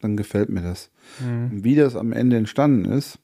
[0.00, 0.90] dann gefällt mir das.
[1.20, 1.64] Mhm.
[1.64, 3.18] Wie das am Ende entstanden ist,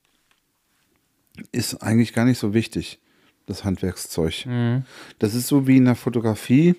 [1.52, 2.98] ist eigentlich gar nicht so wichtig,
[3.46, 4.46] das Handwerkszeug.
[4.46, 4.84] Mhm.
[5.18, 6.74] Das ist so wie in der Fotografie.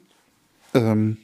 [0.73, 1.18] Ähm,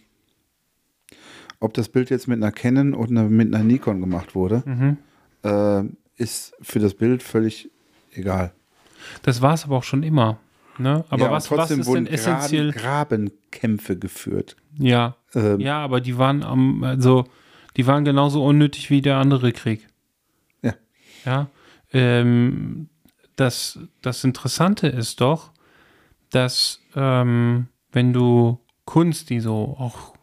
[1.60, 4.98] ob das Bild jetzt mit einer Canon oder mit einer Nikon gemacht wurde, Mhm.
[5.44, 5.84] äh,
[6.22, 7.70] ist für das Bild völlig
[8.14, 8.54] egal.
[9.24, 10.40] Das war es aber auch schon immer.
[10.78, 11.06] Ne?
[11.10, 12.72] Aber Ja, was, was ist denn essentiell?
[12.72, 14.58] Graben, Grabenkämpfe geführt.
[14.78, 15.16] Ja.
[15.34, 17.26] Ähm, Ja, aber die waren am, also
[17.78, 19.88] die waren genauso unnötig wie der andere Krieg.
[20.62, 20.74] Ja.
[21.26, 21.50] Ja.
[21.94, 22.90] Ähm,
[23.36, 25.52] das, das Interessante ist doch,
[26.30, 30.16] dass ähm, wenn du Kunst, die so auch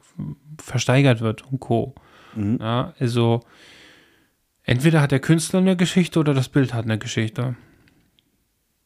[0.58, 1.94] versteigert wird und Co.
[2.34, 2.58] Mhm.
[2.60, 3.40] Ja, also
[4.62, 7.56] entweder hat der Künstler eine Geschichte oder das Bild hat eine Geschichte.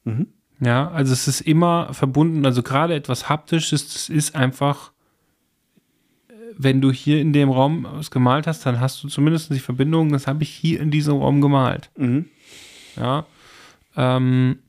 [0.04, 0.28] Mhm.
[0.60, 4.92] Ja, also es ist immer verbunden, also gerade etwas Haptisches, das ist einfach,
[6.28, 9.58] äh, wenn du hier in dem Raum was gemalt hast, dann hast du zumindest die
[9.58, 11.90] Verbindung, das habe ich hier in diesem Raum gemalt.
[11.96, 12.26] Mhm.
[12.96, 13.26] Ja.
[13.96, 14.60] Ähm,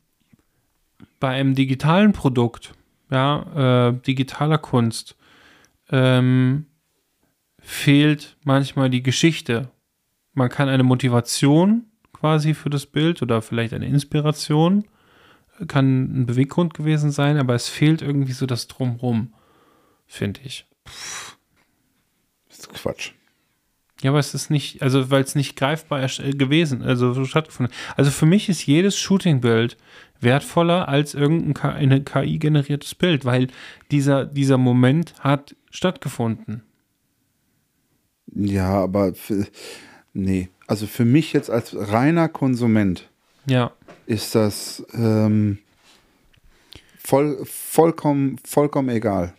[1.19, 2.73] bei einem digitalen Produkt,
[3.09, 5.17] ja, äh, digitaler Kunst,
[5.89, 6.67] ähm,
[7.59, 9.71] fehlt manchmal die Geschichte.
[10.33, 14.85] Man kann eine Motivation quasi für das Bild oder vielleicht eine Inspiration,
[15.59, 19.33] äh, kann ein Beweggrund gewesen sein, aber es fehlt irgendwie so das Drumrum,
[20.05, 20.65] finde ich.
[22.49, 23.11] Das ist Quatsch.
[24.01, 27.73] Ja, aber es ist nicht, also weil es nicht greifbar äh, gewesen, also so stattgefunden.
[27.95, 29.77] Also für mich ist jedes Shooting-Bild
[30.19, 33.47] wertvoller als irgendein KI-generiertes Bild, weil
[33.91, 36.63] dieser, dieser Moment hat stattgefunden.
[38.33, 39.47] Ja, aber für,
[40.13, 40.49] nee.
[40.67, 43.09] Also für mich jetzt als reiner Konsument
[43.45, 43.71] Ja,
[44.05, 45.59] ist das ähm,
[46.99, 49.33] voll, vollkommen, vollkommen egal.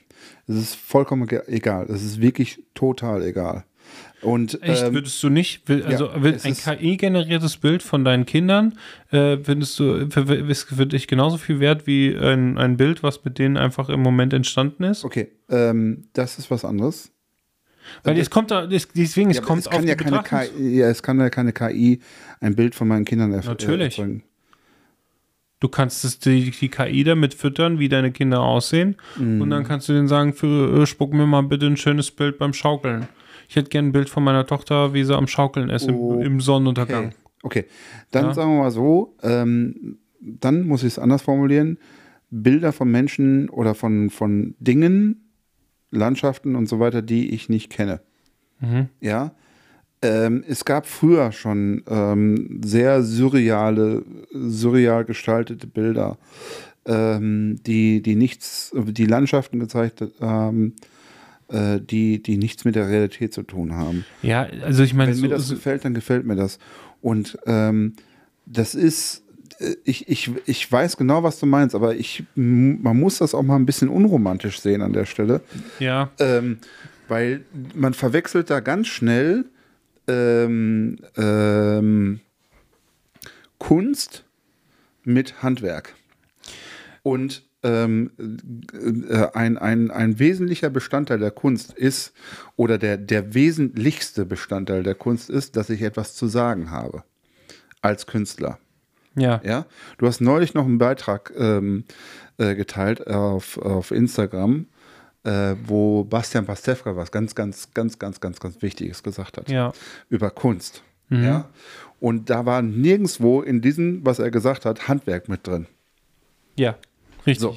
[0.47, 1.87] Es ist vollkommen egal.
[1.91, 3.65] Es ist wirklich total egal.
[4.21, 8.77] Und Echt, ähm, würdest du nicht, also ja, ein KI-generiertes Bild von deinen Kindern,
[9.13, 13.39] äh, findest du ist für dich genauso viel wert wie ein, ein Bild, was mit
[13.39, 15.05] denen einfach im Moment entstanden ist?
[15.05, 17.13] okay, ähm, das ist was anderes.
[18.03, 20.89] Weil es kommt da, es, deswegen, es Ja, kommt es auf ja keine KI, ja,
[20.89, 22.01] es kann ja keine KI
[22.41, 23.99] ein Bild von meinen Kindern erf- Natürlich.
[23.99, 24.25] erzeugen.
[25.61, 28.97] Du kannst es die, die KI damit füttern, wie deine Kinder aussehen.
[29.17, 29.41] Mhm.
[29.41, 32.39] Und dann kannst du denen sagen, für, äh, spuck mir mal bitte ein schönes Bild
[32.39, 33.09] beim Schaukeln.
[33.49, 36.41] Ich hätte gerne ein Bild von meiner Tochter, wie sie am Schaukeln ist im, im
[36.41, 37.13] Sonnenuntergang.
[37.43, 37.65] Okay, okay.
[38.11, 38.35] dann Ja.
[38.35, 41.79] sagen wir mal so, ähm, dann muss ich es anders formulieren.
[42.31, 45.31] Bilder von Menschen oder von, von Dingen,
[45.91, 48.03] Landschaften und so weiter, die ich nicht kenne.
[48.61, 48.89] Mhm.
[49.01, 49.33] Ja.
[50.03, 56.19] Ähm, es gab früher schon ähm, sehr surreale, surreal gestaltete Bilder,
[56.85, 60.83] ähm, die, die nichts, die Landschaften gezeigt haben, äh,
[61.81, 64.05] die, die nichts mit der Realität zu tun haben.
[64.23, 66.59] Ja, also ich meine, Wenn so, mir das so, gefällt, dann gefällt mir das.
[67.01, 67.95] Und ähm,
[68.47, 69.25] das ist,
[69.59, 73.43] äh, ich, ich, ich weiß genau, was du meinst, aber ich, man muss das auch
[73.43, 75.41] mal ein bisschen unromantisch sehen an der Stelle.
[75.79, 76.59] ja, Ähm,
[77.09, 77.45] weil
[77.75, 79.47] man verwechselt da ganz schnell
[80.07, 82.21] ähm, ähm,
[83.59, 84.25] Kunst
[85.05, 85.95] mit Handwerk.
[87.03, 88.11] Und ähm,
[89.09, 92.13] äh, ein, ein, ein wesentlicher Bestandteil der Kunst ist,
[92.57, 97.03] oder der, der wesentlichste Bestandteil der Kunst ist, dass ich etwas zu sagen habe
[97.81, 98.59] als Künstler.
[99.15, 99.67] ja, Ja,
[99.99, 101.85] du hast neulich noch einen Beitrag ähm,
[102.39, 104.67] äh, geteilt auf, auf Instagram,
[105.25, 109.73] äh, wo Bastian Pastewka was ganz, ganz, ganz, ganz, ganz, ganz Wichtiges gesagt hat ja,
[110.09, 110.83] über Kunst.
[111.11, 111.49] Ja,
[112.01, 115.67] und da war nirgendwo in diesem, was er gesagt hat, Handwerk mit drin.
[116.57, 116.77] ja,
[117.29, 117.43] richtig.
[117.43, 117.57] So.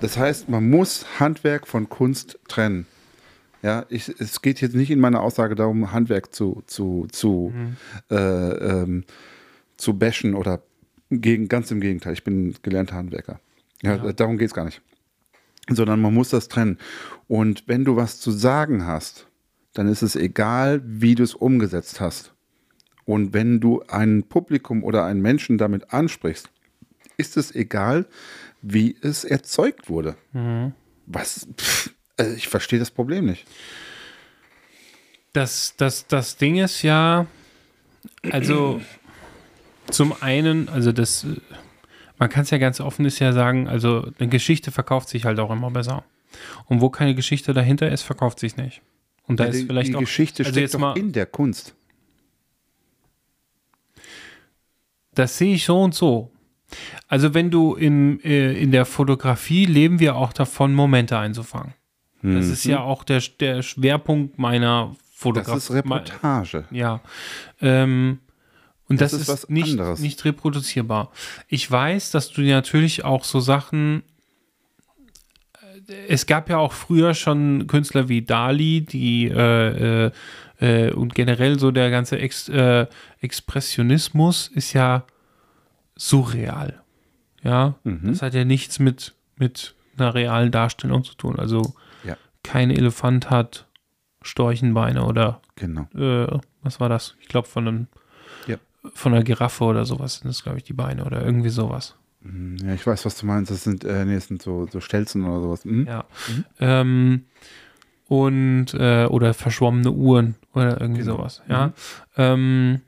[0.00, 2.86] Das heißt, man muss Handwerk von Kunst trennen.
[3.62, 7.52] Ja, ich, es geht jetzt nicht in meiner Aussage darum, Handwerk zu, zu, zu,
[8.10, 9.04] äh, ähm,
[9.76, 10.62] zu bashen oder
[11.10, 12.14] gegen, ganz im Gegenteil.
[12.14, 13.40] Ich bin gelernter Handwerker.
[13.82, 14.80] Ja, darum geht es gar nicht.
[15.68, 16.78] Sondern man muss das trennen.
[17.28, 19.26] Und wenn du was zu sagen hast,
[19.74, 22.32] dann ist es egal, wie du es umgesetzt hast.
[23.04, 26.50] Und wenn du ein Publikum oder einen Menschen damit ansprichst,
[27.20, 28.06] ist es egal,
[28.62, 30.16] wie es erzeugt wurde.
[31.06, 31.46] Was?
[31.56, 33.46] Pff, also ich verstehe das Problem nicht.
[35.32, 37.26] Das, das, das Ding ist ja,
[38.30, 38.80] also
[39.90, 41.24] zum einen, also das,
[42.18, 45.38] man kann es ja ganz offen ist ja sagen, also eine Geschichte verkauft sich halt
[45.38, 46.04] auch immer besser.
[46.66, 48.82] Und wo keine Geschichte dahinter ist, verkauft sich nicht.
[49.26, 51.12] Und da Ja, ist die, vielleicht die auch, Geschichte also steckt jetzt doch mal, in
[51.12, 51.74] der Kunst.
[55.14, 56.30] das sehe ich so und so.
[57.10, 61.74] Also wenn du im, äh, in der Fotografie leben wir auch davon, Momente einzufangen.
[62.22, 64.92] Das ist ja auch der, der Schwerpunkt meiner Mhm.
[64.94, 65.58] Das Fotografie.
[65.58, 66.64] ist Reportage.
[66.70, 67.00] Ja.
[67.60, 68.20] Ähm,
[68.88, 70.00] und das, Das ist, ist was nicht, anderes.
[70.00, 71.10] nicht reproduzierbar.
[71.48, 74.02] Ich weiß, dass du natürlich auch so Sachen.
[75.88, 80.10] äh, Es gab ja auch früher schon Künstler wie Dali, die äh, äh,
[80.60, 82.86] äh, und generell so der ganze Ex, äh,
[83.20, 85.04] Expressionismus ist ja
[85.96, 86.79] surreal.
[87.42, 88.08] Ja, Mhm.
[88.08, 91.38] das hat ja nichts mit, mit einer realen Darstellung zu tun.
[91.38, 92.16] Also Ja.
[92.42, 93.66] kein Elefant hat
[94.22, 95.88] Storchenbeine oder Genau.
[95.94, 97.16] äh, was war das?
[97.20, 97.86] Ich glaube von einem
[98.46, 98.56] Ja.
[98.94, 101.96] von einer Giraffe oder sowas sind das, glaube ich, die Beine oder irgendwie sowas.
[102.62, 103.50] Ja, ich weiß, was du meinst.
[103.50, 105.64] Das sind, äh, nee, das sind so, so Stelzen oder sowas.
[105.64, 105.86] Mhm.
[105.86, 106.04] Ja.
[106.58, 107.24] Ähm,
[108.08, 111.16] und äh, oder verschwommene Uhren oder irgendwie Genau.
[111.16, 111.72] sowas, ja.
[112.18, 112.82] Ähm,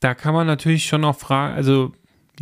[0.00, 1.92] da kann man natürlich schon auch fragen, also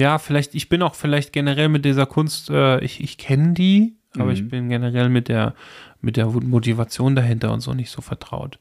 [0.01, 3.95] ja, vielleicht, ich bin auch vielleicht generell mit dieser Kunst, äh, ich, ich kenne die,
[4.19, 4.49] aber ich Mhm.
[4.49, 5.55] bin generell mit der,
[6.01, 8.59] mit der Motivation dahinter und so nicht so vertraut.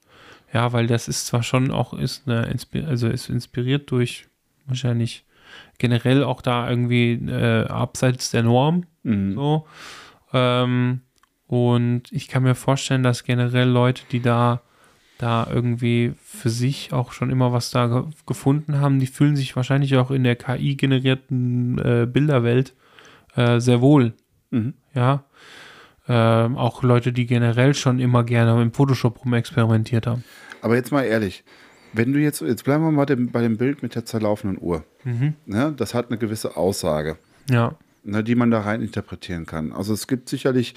[0.54, 2.48] Ja, weil das ist zwar schon auch, ist eine,
[2.88, 4.28] also ist inspiriert durch
[4.66, 5.24] wahrscheinlich
[5.78, 9.34] generell auch da irgendwie äh, abseits der Norm, Mhm.
[9.36, 9.66] so.
[10.34, 11.02] Ähm,
[11.48, 14.62] und ich kann mir vorstellen, dass generell Leute, die da,
[15.20, 19.56] da irgendwie für sich auch schon immer was da ge gefunden haben, die fühlen sich
[19.56, 22.74] wahrscheinlich auch in der KI-generierten äh, Bilderwelt
[23.36, 24.14] äh, sehr wohl.
[24.50, 24.74] Mhm.
[24.96, 25.26] Ja.
[26.08, 30.24] Ähm, auch Leute, die generell schon immer gerne im Photoshop rumexperimentiert haben.
[30.62, 31.44] Aber jetzt mal ehrlich,
[31.94, 34.86] wenn du jetzt, jetzt bleiben wir mal dem, bei dem Bild mit der zerlaufenden Uhr.
[35.04, 35.34] Mhm.
[35.46, 35.74] Ne?
[35.76, 37.18] Das hat eine gewisse Aussage.
[37.50, 37.76] Ja.
[38.04, 39.74] ne, die man da rein interpretieren kann.
[39.74, 40.76] Also es gibt sicherlich,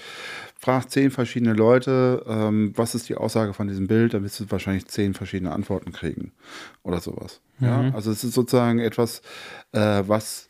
[0.62, 4.48] frag zehn verschiedene Leute, ähm, was ist die Aussage von diesem Bild, dann wirst du
[4.48, 6.32] wahrscheinlich zehn verschiedene Antworten kriegen
[6.84, 7.40] oder sowas.
[7.58, 7.90] Ja?
[7.92, 9.22] Also es ist sozusagen etwas,
[9.72, 10.48] äh, was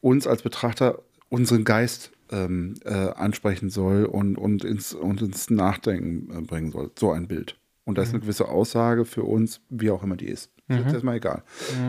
[0.00, 6.38] uns als Betrachter unseren Geist ähm, äh, ansprechen soll und, und, ins, und ins Nachdenken
[6.38, 6.90] äh, bringen soll.
[6.98, 7.58] So ein Bild.
[7.84, 10.50] Und da ist eine gewisse Aussage für uns, wie auch immer die ist.
[10.68, 11.42] Das ist erstmal egal.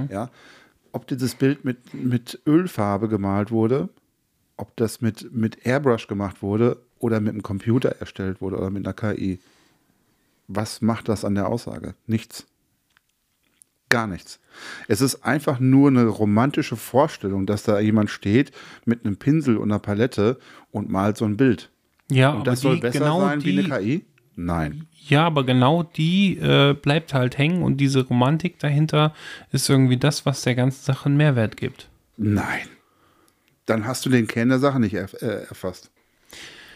[0.10, 0.32] Ja.
[0.92, 3.90] Ob dieses Bild mit, mit Ölfarbe gemalt wurde,
[4.58, 8.86] ob das mit, mit Airbrush gemacht wurde oder mit einem Computer erstellt wurde oder mit
[8.86, 9.40] einer KI.
[10.48, 11.96] Was macht das an der Aussage?
[12.08, 12.46] Nichts.
[13.90, 14.40] Gar nichts.
[14.88, 18.52] Es ist einfach nur eine romantische Vorstellung, dass da jemand steht
[18.86, 20.40] mit einem Pinsel und einer Palette
[20.72, 21.70] und malt so ein Bild.
[22.10, 24.06] Ja, Und das soll besser genau sein die, wie eine KI?
[24.36, 24.88] Nein.
[25.08, 29.14] Ja, aber genau die äh, bleibt halt hängen und diese Romantik dahinter
[29.52, 31.90] ist irgendwie das, was der ganzen Sache einen Mehrwert gibt.
[32.18, 32.68] Nein.
[33.66, 35.92] Dann hast du den Kern der Sache nicht erf äh, erfasst.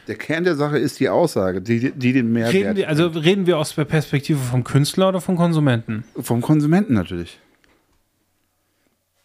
[0.07, 3.47] Der Kern der Sache ist die Aussage, die, die den Mehrwert Reden wir, also reden
[3.47, 6.03] wir aus der Perspektive vom Künstler oder vom Konsumenten?
[6.19, 7.39] vom Konsumenten natürlich.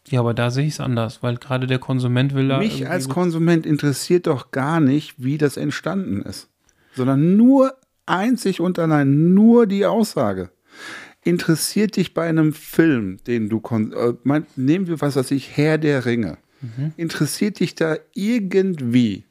[0.08, 2.58] Ja, aber da sehe ich es anders, weil gerade der Konsument will da.
[2.58, 6.48] Mich als Konsument interessiert doch gar nicht, wie das entstanden ist,
[6.96, 7.74] sondern nur
[8.06, 10.50] einzig und allein nur die Aussage.
[11.22, 15.78] Interessiert dich bei einem Film, den du äh, mein, nehmen wir was weiß ich Herr
[15.78, 16.38] der Ringe.
[16.96, 19.24] Interessiert dich da irgendwie,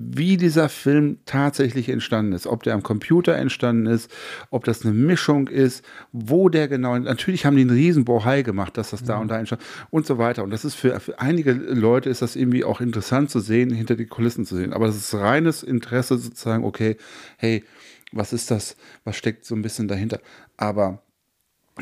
[0.00, 4.10] wie dieser Film tatsächlich entstanden ist, ob der am Computer entstanden ist,
[4.50, 8.76] ob das eine Mischung ist, wo der genau, natürlich haben die einen riesen Bohai gemacht,
[8.76, 10.44] dass das da und da entstand und so weiter.
[10.44, 13.96] Und das ist für, für einige Leute ist das irgendwie auch interessant zu sehen, hinter
[13.96, 14.72] die Kulissen zu sehen.
[14.72, 16.96] Aber das ist reines Interesse sozusagen, okay,
[17.36, 17.64] hey,
[18.12, 20.20] was ist das, was steckt so ein bisschen dahinter?
[20.56, 21.02] Aber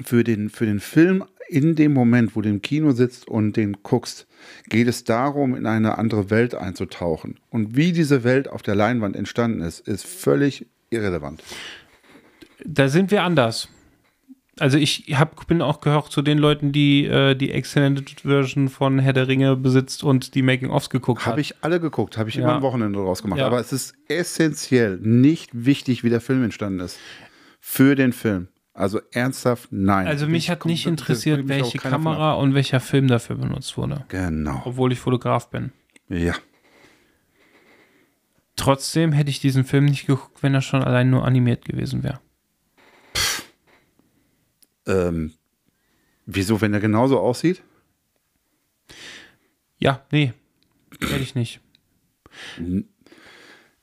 [0.04, 3.76] für den, für den Film in dem Moment, wo du im Kino sitzt und den
[3.84, 4.26] guckst,
[4.68, 7.38] geht es darum, in eine andere Welt einzutauchen.
[7.50, 11.42] Und wie diese Welt auf der Leinwand entstanden ist, ist völlig irrelevant.
[12.64, 13.68] Da sind wir anders.
[14.58, 18.98] Also ich hab, bin auch gehört zu den Leuten, die äh, die Extended Version von
[18.98, 21.40] Herr der Ringe besitzt und die Making-ofs geguckt Habe hat.
[21.40, 22.42] ich alle geguckt, habe ich Ja.
[22.44, 23.38] immer am Wochenende draus gemacht.
[23.38, 23.46] Ja.
[23.46, 26.98] Aber es ist essentiell nicht wichtig, wie der Film entstanden ist.
[27.60, 28.48] Für den Film.
[28.76, 30.06] Also ernsthaft, nein.
[30.06, 34.04] Also mich Ich hat nicht interessiert, welche Kamera und welcher Film dafür benutzt wurde.
[34.08, 34.60] Genau.
[34.66, 35.72] Obwohl ich Fotograf bin.
[36.10, 36.34] Ja.
[38.54, 42.20] Trotzdem hätte ich diesen Film nicht geguckt, wenn er schon allein nur animiert gewesen wäre.
[44.86, 45.32] Ähm,
[46.26, 47.62] wieso, wenn er genauso aussieht?
[49.78, 50.34] Ja, nee.
[51.00, 51.60] Hätte ich nicht.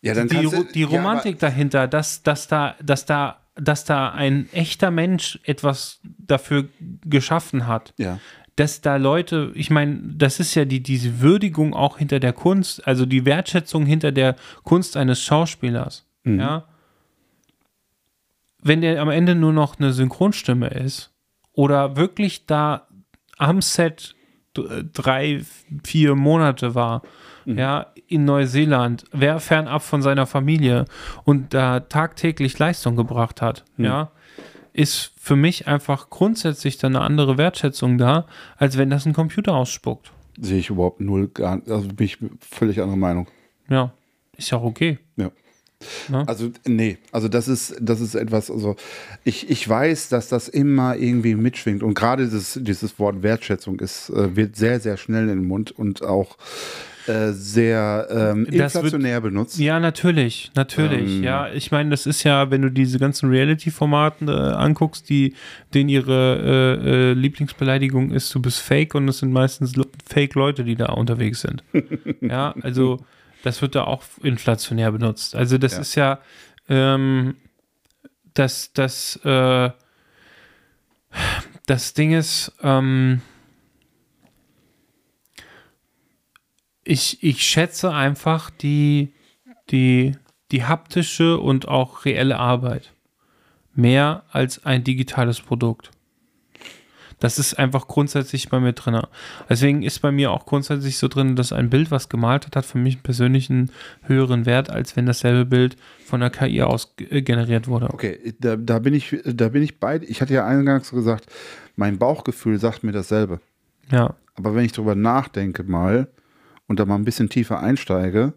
[0.02, 0.38] Ja, dann die,
[0.74, 5.40] die ja, aber- Romantik dahinter, dass, dass, da, dass, da, dass da ein echter Mensch
[5.44, 6.68] etwas dafür
[7.06, 8.20] geschaffen hat, Ja.
[8.56, 12.88] dass da Leute, ich meine, das ist ja die, diese Würdigung auch hinter der Kunst,
[12.88, 16.06] also die Wertschätzung hinter der Kunst eines Schauspielers.
[16.26, 16.66] Ja.
[18.62, 21.12] Wenn der am Ende nur noch eine Synchronstimme ist
[21.52, 22.88] oder wirklich da
[23.38, 24.16] am Set
[24.54, 25.42] drei,
[25.84, 27.02] vier Monate war,
[27.46, 30.86] ja, in Neuseeland, wer fernab von seiner Familie
[31.24, 34.12] und da tagtäglich Leistung gebracht hat, ja,
[34.74, 38.26] ist für mich einfach grundsätzlich dann eine andere Wertschätzung da,
[38.58, 40.12] als wenn das ein Computer ausspuckt.
[40.40, 43.28] Sehe ich überhaupt null, gar, also bin ich völlig anderer Meinung.
[43.70, 43.94] Ja,
[44.36, 44.98] ist ja auch okay.
[45.16, 45.32] Ja.
[46.10, 46.24] Ja.
[46.24, 48.76] Also, nee, also das ist, das ist etwas, also
[49.24, 54.10] ich, ich weiß, dass das immer irgendwie mitschwingt und gerade dieses, dieses Wort Wertschätzung ist,
[54.10, 56.38] äh, wird sehr, sehr schnell in den Mund und auch
[57.08, 59.60] äh, sehr ähm, Das wird- inflationär benutzt.
[59.60, 61.18] Ja, natürlich, natürlich.
[61.18, 61.24] Ähm.
[61.24, 65.34] ja, ich meine, das ist ja, wenn du diese ganzen Reality-Formaten äh, anguckst, die,
[65.74, 69.74] denen ihre äh, äh, Lieblingsbeleidigung ist, du bist fake und es sind meistens
[70.08, 71.64] Fake-Leute, die da unterwegs sind.
[72.22, 73.04] ja, also
[73.44, 75.36] das wird da auch inflationär benutzt.
[75.36, 75.80] Also das Ja.
[75.82, 76.20] ist ja,
[76.70, 77.36] ähm,
[78.34, 79.70] das, das, äh,
[81.66, 83.22] das Ding ist, ähm,
[86.84, 89.14] ich, ich schätze einfach die,
[89.70, 90.14] die,
[90.52, 92.94] die haptische und auch reelle Arbeit
[93.76, 95.92] mehr als ein digitales Produkt.
[97.20, 99.00] Das ist einfach grundsätzlich bei mir drin.
[99.50, 102.66] Deswegen ist bei mir auch grundsätzlich so drin, dass ein Bild, was gemalt hat, hat
[102.66, 107.22] für mich einen persönlichen höheren Wert, als wenn dasselbe Bild von der KI aus äh,
[107.22, 107.92] generiert wurde.
[107.94, 110.02] Okay, da, da bin ich, da bin ich bei.
[110.02, 111.28] Ich hatte ja eingangs gesagt,
[111.78, 113.40] mein Bauchgefühl sagt mir dasselbe.
[113.90, 116.10] Ja, Aber wenn ich darüber nachdenke mal
[116.68, 118.34] und da mal ein bisschen tiefer einsteige,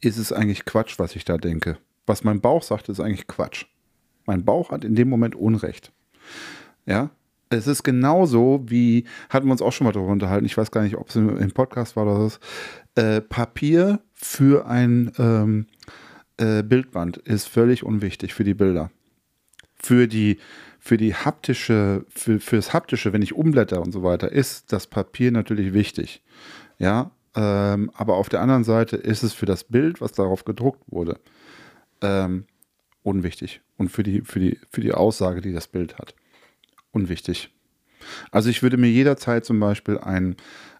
[0.00, 1.78] ist es eigentlich Quatsch, was ich da denke.
[2.06, 3.66] Was mein Bauch sagt, ist eigentlich Quatsch.
[4.26, 5.92] Mein Bauch hat in dem Moment Unrecht.
[6.84, 7.10] Ja,
[7.48, 10.82] es ist genauso wie, hatten wir uns auch schon mal darüber unterhalten, ich weiß gar
[10.82, 12.40] nicht, ob es im, Podcast war oder was,
[12.96, 15.66] äh, Papier für ein ähm,
[16.38, 18.90] äh, Bildband ist völlig unwichtig für die Bilder.
[19.76, 20.38] Für die,
[20.80, 25.30] für die haptische, für, fürs haptische, wenn ich umblätter und so weiter, ist das Papier
[25.30, 26.22] natürlich wichtig.
[26.78, 30.82] Ja, Ähm, aber auf der anderen Seite ist es für das Bild, was darauf gedruckt
[30.86, 31.20] wurde,
[32.00, 32.46] ähm,
[33.02, 33.60] unwichtig.
[33.76, 36.14] Und für die, für, die, für die Aussage, die das Bild hat,
[36.92, 37.50] unwichtig.
[38.30, 40.36] Also ich würde mir jederzeit zum Beispiel ein,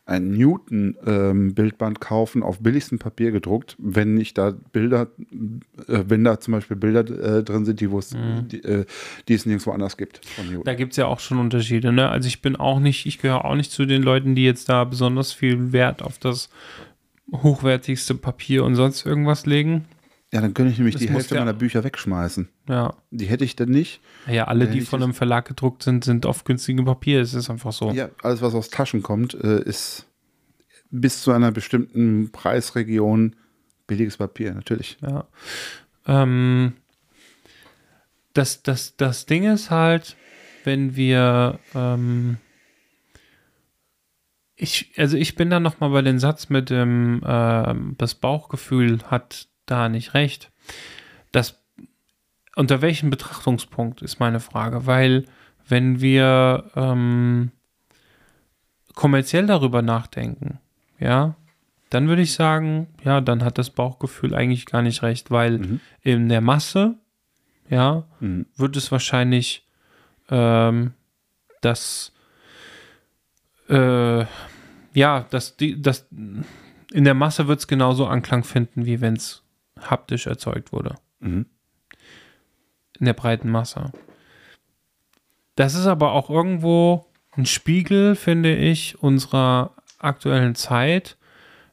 [0.06, 5.08] ein Newton-Bildband ähm, kaufen, auf billigstem Papier gedruckt, wenn ich da Bilder,
[5.88, 8.48] äh, wenn da zum Beispiel Bilder äh, drin sind, die, mhm.
[8.48, 8.86] die, äh,
[9.26, 10.20] die, es nirgendwo anders gibt.
[10.64, 11.92] Da gibt es ja auch schon Unterschiede.
[11.92, 12.08] Ne?
[12.08, 14.84] Also ich bin auch nicht, ich gehöre auch nicht zu den Leuten, die jetzt da
[14.84, 16.50] besonders viel Wert auf das
[17.32, 19.86] hochwertigste Papier und sonst irgendwas legen.
[20.32, 22.48] Ja, dann könnte ich nämlich das die Hälfte meiner Bücher wegschmeißen.
[22.68, 22.96] Ja.
[23.10, 24.00] Die hätte ich dann nicht.
[24.26, 27.20] Ja, alle, die von einem Verlag gedruckt sind, sind auf günstigem Papier.
[27.20, 27.92] Es ist einfach so.
[27.92, 30.06] Ja, alles, was aus Taschen kommt, äh, ist
[30.90, 33.36] bis zu einer bestimmten Preisregion
[33.86, 34.98] billiges Papier, natürlich.
[35.00, 35.28] Ja.
[36.06, 36.72] Ähm,
[38.32, 40.16] das, das, das Ding ist halt,
[40.64, 42.38] wenn wir ähm,
[44.56, 49.48] ich, also ich bin da nochmal bei dem Satz mit dem, äh, das Bauchgefühl hat
[49.66, 50.50] da nicht recht.
[51.32, 51.60] Das,
[52.54, 55.24] unter welchem Betrachtungspunkt ist meine Frage, weil
[55.68, 57.50] wenn wir ähm,
[58.94, 60.58] kommerziell darüber nachdenken,
[60.98, 61.36] ja,
[61.90, 65.80] dann würde ich sagen, ja, dann hat das Bauchgefühl eigentlich gar nicht recht, weil mhm.
[66.02, 66.94] in der Masse,
[67.68, 68.46] ja, mhm.
[68.56, 69.66] wird es wahrscheinlich
[70.30, 70.94] ähm,
[71.60, 72.12] das,
[73.68, 74.24] äh,
[74.94, 79.42] ja, das, die, das, in der Masse wird es genauso Anklang finden, wie wenn es
[79.80, 80.96] haptisch erzeugt wurde.
[81.20, 81.46] Mhm.
[82.98, 83.92] In der breiten Masse.
[85.54, 91.16] Das ist aber auch irgendwo ein Spiegel, finde ich, unserer aktuellen Zeit,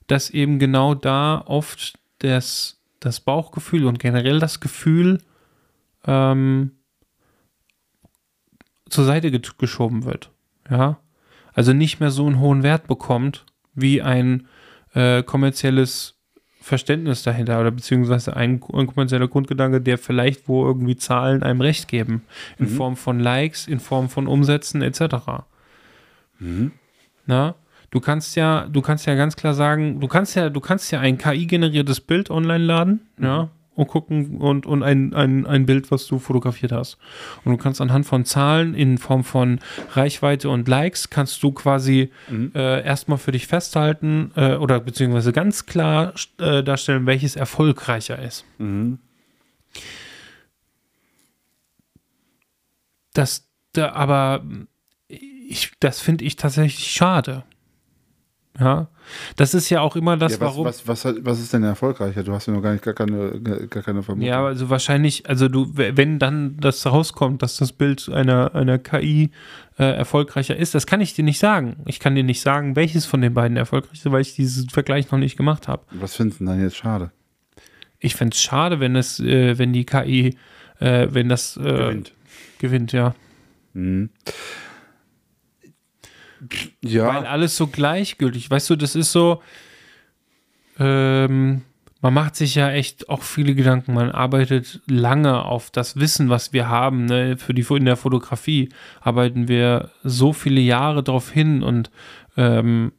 [0.07, 5.19] dass eben genau da oft das, das Bauchgefühl und generell das Gefühl
[6.05, 6.71] ähm,
[8.89, 10.31] zur Seite geschoben wird.
[10.69, 10.99] Ja.
[11.53, 14.47] Also nicht mehr so einen hohen Wert bekommt wie ein
[14.93, 16.12] äh, kommerzielles
[16.63, 21.89] Verständnis dahinter oder beziehungsweise ein, ein kommerzieller Grundgedanke, der vielleicht wo irgendwie Zahlen einem Recht
[21.89, 22.23] geben.
[22.57, 22.77] In mhm.
[22.77, 25.43] Form von Likes, in Form von Umsätzen etc.
[26.39, 26.71] Mhm.
[27.25, 27.55] Na?
[27.91, 31.01] Du kannst ja, du kannst ja ganz klar sagen, du kannst ja, du kannst ja
[31.01, 33.25] ein KI-generiertes Bild online laden, mhm.
[33.25, 36.97] ja, und gucken und, und ein, ein, ein Bild, was du fotografiert hast.
[37.43, 39.59] Und du kannst anhand von Zahlen in Form von
[39.91, 42.51] Reichweite und Likes, kannst du quasi mhm.
[42.55, 48.45] äh, erstmal für dich festhalten äh, oder beziehungsweise ganz klar äh, darstellen, welches erfolgreicher ist.
[48.59, 48.99] Mhm.
[53.13, 54.43] Das, da, aber
[55.07, 57.43] ich, das finde ich tatsächlich schade.
[58.59, 58.87] Ja,
[59.35, 60.65] das ist ja auch immer das, ja, was, warum.
[60.65, 62.23] Was, was, was, ist denn erfolgreicher?
[62.23, 64.27] Du hast ja noch gar nicht gar keine, gar keine Vermutung.
[64.27, 69.31] Ja, also wahrscheinlich, also du, wenn dann das rauskommt, dass das Bild einer, einer KI
[69.79, 71.77] äh, erfolgreicher ist, das kann ich dir nicht sagen.
[71.87, 75.09] Ich kann dir nicht sagen, welches von den beiden erfolgreich ist, weil ich diesen Vergleich
[75.09, 75.83] noch nicht gemacht habe.
[75.93, 77.11] Was findest du denn dann jetzt schade?
[77.99, 80.37] Ich finde es schade, wenn es, äh, wenn die KI,
[80.79, 82.13] äh, wenn das äh, gewinnt.
[82.59, 83.15] gewinnt, ja.
[83.73, 84.11] Mhm.
[86.81, 87.07] Ja.
[87.07, 88.49] Weil alles so gleichgültig.
[88.49, 89.41] Weißt du, das ist so.
[90.79, 91.61] Ähm,
[92.01, 93.93] man macht sich ja echt auch viele Gedanken.
[93.93, 97.05] Man arbeitet lange auf das Wissen, was wir haben.
[97.05, 97.37] Ne?
[97.37, 101.63] Für die, in der Fotografie arbeiten wir so viele Jahre darauf hin.
[101.63, 101.91] Und
[102.35, 102.91] ähm,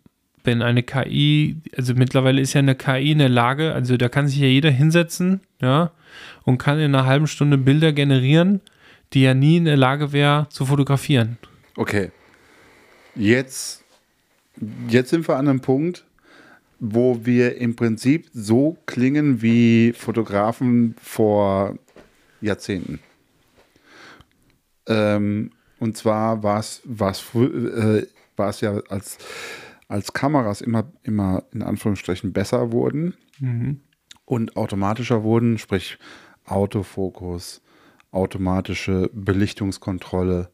[0.42, 4.26] wenn eine KI, also mittlerweile ist ja eine KI in der Lage, also da kann
[4.26, 5.90] sich ja jeder hinsetzen, ja,
[6.44, 8.60] und kann in einer halben Stunde Bilder generieren,
[9.12, 11.38] die ja nie in der Lage wäre zu fotografieren.
[11.76, 12.10] Okay,
[13.14, 13.84] Jetzt,
[14.88, 16.04] jetzt sind wir an einem Punkt,
[16.80, 21.78] wo wir im Prinzip so klingen wie Fotografen vor
[22.40, 23.00] Jahrzehnten.
[24.86, 26.82] Ähm, und zwar war es
[27.34, 29.18] äh, ja als,
[29.88, 33.80] als Kameras immer, immer in Anführungsstrichen besser wurden mhm.
[34.24, 35.98] und automatischer wurden, sprich
[36.44, 37.62] Autofokus,
[38.10, 40.50] automatische Belichtungskontrolle,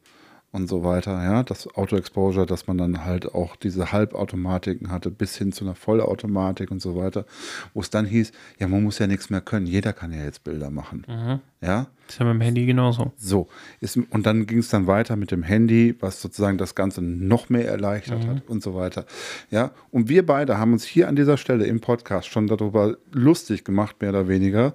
[0.53, 5.37] und so weiter, ja, das Auto-Exposure, dass man dann halt auch diese Halbautomatiken hatte, bis
[5.37, 7.25] hin zu einer Vollautomatik und so weiter,
[7.73, 10.43] wo es dann hieß, ja, man muss ja nichts mehr können, jeder kann ja jetzt
[10.43, 11.41] Bilder machen, mhm.
[11.65, 11.87] ja.
[12.07, 13.13] Das ist ja mit dem Handy genauso.
[13.17, 13.47] So,
[13.79, 17.49] ist, und dann ging es dann weiter mit dem Handy, was sozusagen das Ganze noch
[17.49, 18.31] mehr erleichtert mhm.
[18.31, 19.07] hat und so weiter,
[19.51, 19.71] ja.
[19.93, 23.97] Und wir beide haben uns hier an dieser Stelle im Podcast schon darüber lustig gemacht,
[24.01, 24.75] mehr oder weniger,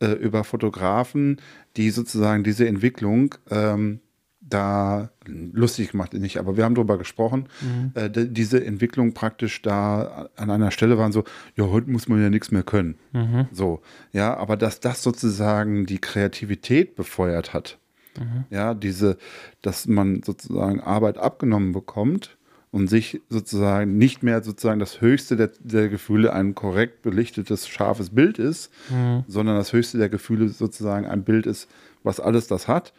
[0.00, 1.40] äh, über Fotografen,
[1.78, 4.00] die sozusagen diese Entwicklung ähm,
[4.48, 7.92] da lustig gemacht nicht, aber wir haben darüber gesprochen, mhm.
[7.94, 11.24] äh, diese Entwicklung praktisch da an einer Stelle waren so,
[11.56, 12.96] ja, heute muss man ja nichts mehr können.
[13.12, 13.46] Mhm.
[13.52, 13.80] So,
[14.12, 17.78] ja, aber dass das sozusagen die Kreativität befeuert hat,
[18.18, 18.44] mhm.
[18.50, 19.16] ja, diese,
[19.62, 22.36] dass man sozusagen Arbeit abgenommen bekommt
[22.70, 28.10] und sich sozusagen nicht mehr sozusagen das höchste der, der Gefühle ein korrekt belichtetes, scharfes
[28.10, 29.24] Bild ist, Mhm.
[29.26, 31.70] sondern das höchste der Gefühle sozusagen ein Bild ist,
[32.02, 32.92] was alles das hat,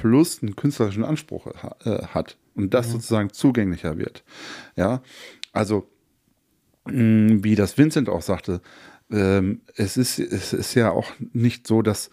[0.00, 4.24] plus einen künstlerischen Anspruch ha- äh, hat und das sozusagen zugänglicher wird.
[4.76, 5.02] Ja,
[5.52, 5.86] also
[6.86, 8.60] mh, wie das Vincent auch sagte,
[9.10, 12.10] ähm, es, ist, es ist ja auch nicht so, dass,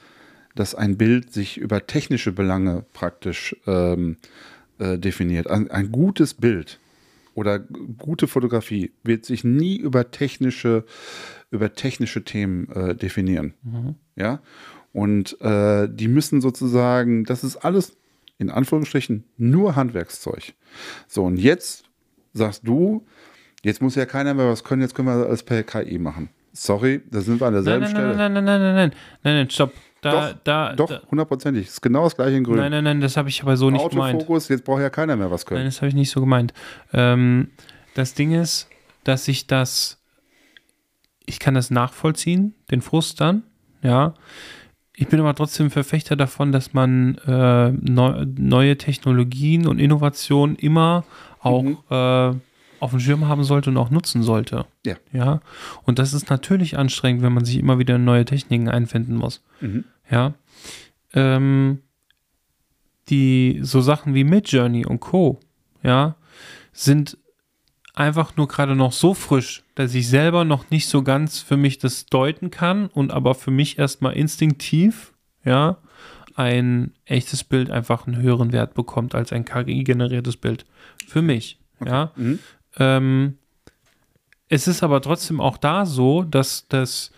[0.56, 4.18] dass ein Bild sich über technische Belange praktisch ähm,
[4.80, 5.48] äh, definiert.
[5.50, 6.80] Ein, ein gutes Bild
[7.36, 10.86] oder gute Fotografie wird sich nie über technische,
[11.52, 13.54] über technische Themen äh, definieren.
[14.16, 14.42] Ja,
[14.98, 17.96] und äh, die müssen sozusagen, das ist alles
[18.40, 20.54] in Anführungsstrichen nur Handwerkszeug.
[21.08, 21.84] So, und jetzt
[22.34, 23.06] sagst du,
[23.62, 26.30] jetzt muss ja keiner mehr was können, jetzt können wir alles per KI machen.
[26.52, 28.16] Sorry, da sind wir an Nein, derselben nein, Stelle.
[28.18, 28.92] nein, nein, nein, nein, nein,
[29.22, 29.72] nein, nein, stopp.
[30.02, 31.68] Da, Doch, da, Doch, hundertprozentig.
[31.68, 32.58] Ist genau das gleiche in Grün.
[32.58, 34.16] nein, nein, nein, das habe ich aber so nicht gemeint.
[34.16, 35.66] Autofokus, jetzt braucht ja keiner mehr was Nein, können.
[35.66, 36.54] das habe ich nicht so gemeint.
[36.92, 37.50] Ähm,
[37.94, 38.68] das Ding ist,
[39.04, 40.00] dass ich das,
[41.28, 43.44] ich kann das nachvollziehen, den Frust dann,
[43.84, 44.16] ja.
[45.00, 51.06] Ich bin aber trotzdem Verfechter davon, dass man äh, neu, neue Technologien und Innovationen immer
[51.40, 51.78] auch Mhm.
[51.90, 52.34] äh,
[52.80, 54.66] auf dem Schirm haben sollte und auch nutzen sollte.
[54.86, 54.96] Ja.
[55.14, 55.42] Ja.
[55.84, 59.44] Und das ist natürlich anstrengend, wenn man sich immer wieder in neue Techniken einfinden muss.
[59.62, 59.84] Mhm.
[60.10, 60.34] Ja.
[61.14, 61.80] Ähm,
[63.10, 65.40] die so Sachen wie Midjourney und Co.
[65.84, 66.16] Ja,
[66.74, 67.18] sind
[67.98, 71.80] einfach nur gerade noch so frisch, dass ich selber noch nicht so ganz für mich
[71.80, 75.14] das deuten kann und aber für mich erstmal instinktiv,
[75.44, 75.78] ja,
[76.36, 80.66] ein echtes Bild einfach einen höheren Wert bekommt als ein KI-generiertes Bild.
[81.08, 82.12] Für mich, ja.
[82.16, 82.40] Mhm.
[82.78, 83.38] Ähm,
[84.48, 87.12] es ist aber trotzdem auch da so, dass das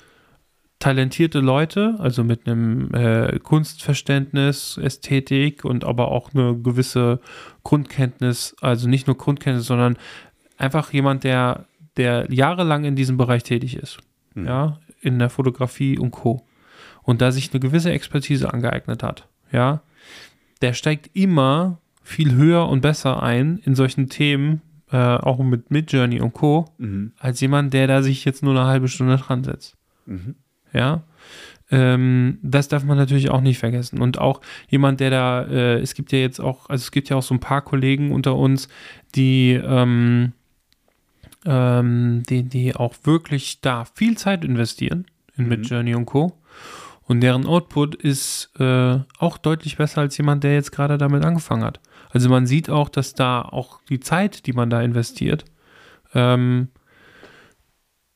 [0.80, 7.20] talentierte Leute, also mit einem äh, Kunstverständnis, Ästhetik und aber auch eine gewisse
[7.64, 9.98] Grundkenntnis, also nicht nur Grundkenntnis, sondern
[10.60, 11.66] einfach jemand, der,
[11.98, 13.98] der jahrelang in diesem Bereich tätig ist,
[14.36, 14.46] Mhm.
[14.46, 16.46] ja, in der Fotografie und Co.
[17.02, 19.82] Und da sich eine gewisse Expertise angeeignet hat, ja,
[20.62, 24.62] der steigt immer viel höher und besser ein in solchen Themen,
[24.92, 27.14] äh, auch mit Midjourney und Co., Mhm.
[27.18, 29.78] als jemand, der da sich jetzt nur eine halbe Stunde dran setzt.
[30.06, 30.36] Mhm.
[30.74, 31.04] Ja.
[31.72, 34.02] Ähm, das darf man natürlich auch nicht vergessen.
[34.02, 37.16] Und auch jemand, der da, äh, es gibt ja jetzt auch, also es gibt ja
[37.18, 38.68] auch so ein paar Kollegen unter uns,
[39.16, 40.34] die, ähm,
[41.46, 45.06] ähm, die, die auch wirklich da viel Zeit investieren
[45.38, 45.50] in Mhm.
[45.50, 46.34] Midjourney und Co.
[47.06, 51.64] Und deren Output ist äh, auch deutlich besser als jemand, der jetzt gerade damit angefangen
[51.64, 51.80] hat.
[52.12, 55.46] Also man sieht auch, dass da auch die Zeit, die man da investiert,
[56.14, 56.68] ähm,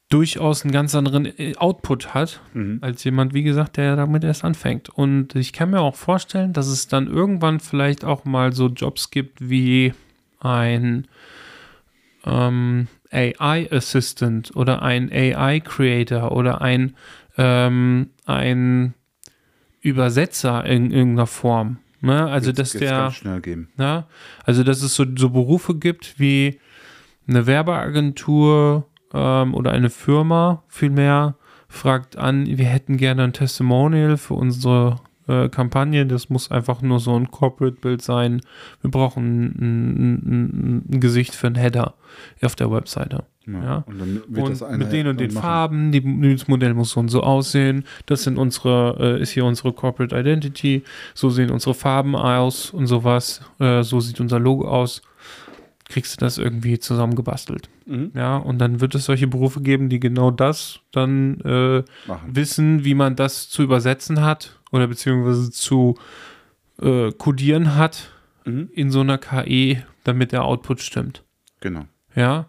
[0.09, 2.79] durchaus einen ganz anderen äh, Output hat, Mhm.
[2.81, 4.89] als jemand, wie gesagt, der damit erst anfängt.
[4.89, 9.09] Und ich kann mir auch vorstellen, dass es dann irgendwann vielleicht auch mal so Jobs
[9.09, 9.93] gibt wie
[10.39, 11.07] ein
[12.25, 16.95] ähm, AI Assistant oder ein AI Creator oder ein,
[17.37, 18.93] ähm, ein
[19.81, 21.77] Übersetzer in irgendeiner Form.
[22.01, 22.25] Ne?
[22.29, 23.11] Also, Jetzt- dass jetzt der.
[23.11, 23.69] schnell geben.
[23.77, 24.07] Ja,
[24.45, 26.59] also dass es so, so Berufe gibt wie
[27.27, 31.35] eine Werbeagentur ähm, oder eine Firma vielmehr
[31.69, 34.97] fragt an, wir hätten gerne ein Testimonial für unsere
[35.27, 36.05] äh, Kampagne.
[36.05, 38.41] Das muss einfach nur so ein Corporate-Bild sein.
[38.81, 41.93] Wir brauchen ein, ein, ein Gesicht für einen Header
[42.41, 43.25] auf der Webseite.
[43.45, 43.83] Ja.
[43.87, 45.43] Und dann wird das Und einer mit den und den machen.
[45.43, 47.83] Farben, die, das Modell muss so und so aussehen.
[48.05, 50.83] Das sind unsere, äh, ist hier unsere Corporate Identity.
[51.13, 53.41] So sehen unsere Farben aus und sowas.
[53.59, 55.01] Äh, so sieht unser Logo aus.
[55.89, 57.69] Kriegst du das irgendwie zusammengebastelt.
[57.85, 58.11] Mhm.
[58.15, 61.83] Ja, und dann wird es solche Berufe geben, die genau das dann äh,
[62.27, 65.95] wissen, wie man das zu übersetzen hat oder beziehungsweise zu
[66.81, 68.09] äh, codieren hat
[68.45, 68.69] Mhm.
[68.73, 71.23] in so einer KI, damit der Output stimmt.
[71.61, 71.85] Genau.
[72.13, 72.47] Ja,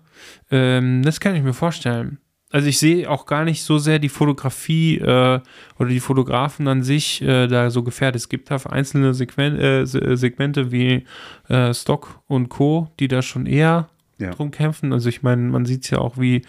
[0.50, 2.18] ähm, das kann ich mir vorstellen.
[2.50, 5.40] Also ich sehe auch gar nicht so sehr die Fotografie äh,
[5.78, 8.20] oder die Fotografen an sich äh, da so gefährdet.
[8.22, 11.04] Es gibt da einzelne Segmen äh, Se- Segmente wie
[11.48, 13.88] äh, Stock und Co., die da schon eher
[14.18, 14.30] Ja.
[14.30, 14.92] drum kämpfen.
[14.92, 16.42] Also ich meine, man sieht es ja auch, wie,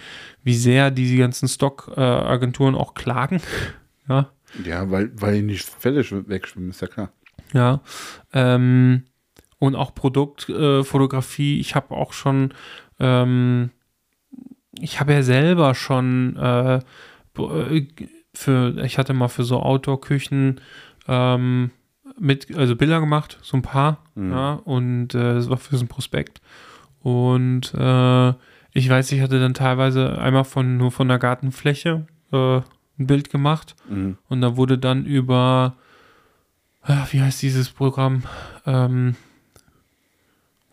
[0.44, 3.42] wie sehr diese ganzen Stock-Agenturen auch klagen.
[4.10, 4.30] ja,
[4.64, 7.12] Ja, weil, weil die Fälle schw- wegschwimmen, ist ja klar.
[7.54, 7.82] Ja.
[8.34, 9.04] Ähm,
[9.60, 11.58] und auch Produktfotografie.
[11.58, 12.54] Äh, ich habe auch schon,
[13.00, 13.72] ähm,
[14.80, 16.80] ich habe ja selber schon äh,
[17.38, 17.88] äh,
[18.34, 20.60] für, ich hatte mal für so Outdoor-Küchen
[21.08, 21.72] ähm,
[22.20, 24.32] mit, also Bilder gemacht, so ein paar, Mhm.
[24.32, 26.42] ja, und äh, das war für so ein Prospekt.
[27.02, 28.30] Und äh,
[28.72, 32.62] ich weiß, ich hatte dann teilweise einmal von nur von der Gartenfläche äh,
[33.00, 34.18] ein Bild gemacht Mhm.
[34.30, 35.76] und da wurde dann über,
[36.82, 38.24] ah, wie heißt dieses Programm,
[38.66, 39.16] ähm,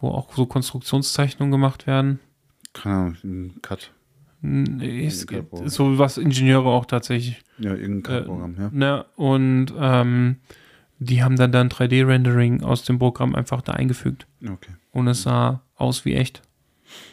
[0.01, 2.19] wo auch so Konstruktionszeichnungen gemacht werden.
[2.73, 3.93] Keine Ahnung, ein Cut.
[5.05, 5.69] Es gibt Programm.
[5.69, 7.43] so was Ingenieure auch tatsächlich.
[7.59, 8.71] Ja, irgendein Äh, Cut-Programm, ja.
[8.73, 9.05] Ne?
[9.15, 10.37] Und ähm,
[10.99, 14.27] die haben dann dann 3D-Rendering aus dem Programm einfach da eingefügt.
[14.45, 14.73] Okay.
[14.91, 16.43] Und es sah aus wie echt.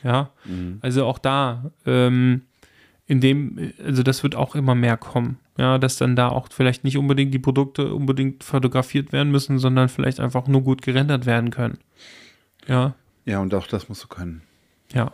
[0.03, 0.79] Ja, Mhm.
[0.81, 2.41] also auch da, ähm,
[3.09, 5.39] in dem, also das wird auch immer mehr kommen.
[5.57, 9.89] Ja, dass dann da auch vielleicht nicht unbedingt die Produkte unbedingt fotografiert werden müssen, sondern
[9.89, 11.79] vielleicht einfach nur gut gerendert werden können.
[12.67, 12.93] Ja,
[13.25, 14.43] Ja, und auch das musst du können.
[14.93, 15.11] ja.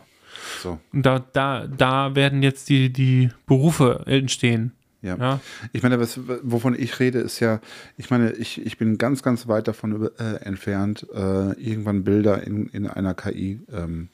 [0.62, 0.78] So.
[0.92, 4.72] Und da, da, da werden jetzt die, die Berufe entstehen.
[5.00, 5.16] Ja.
[5.16, 5.40] Ja.
[5.72, 7.60] Ich meine, was, wovon ich rede, ist ja,
[7.96, 12.66] ich meine, ich, ich bin ganz, ganz weit davon äh, entfernt, äh, irgendwann Bilder in,
[12.66, 14.10] in einer KI ähm,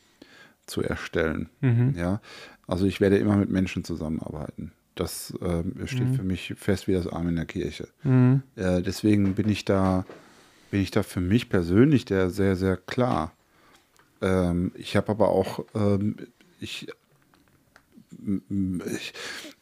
[0.67, 1.49] zu erstellen.
[1.61, 1.95] Mhm.
[1.97, 2.21] Ja,
[2.73, 4.73] also ich werde immer mit Menschen zusammenarbeiten.
[4.95, 6.15] Das ähm, steht Mhm.
[6.15, 7.89] für mich fest wie das Arm in der Kirche.
[8.03, 8.43] Mhm.
[8.57, 10.05] Äh, deswegen bin ich da,
[10.71, 13.33] bin ich da für mich persönlich der sehr, sehr klar.
[14.21, 16.17] Ähm, ich habe aber auch, ähm,
[16.61, 16.89] ich,
[18.27, 19.13] m- ich,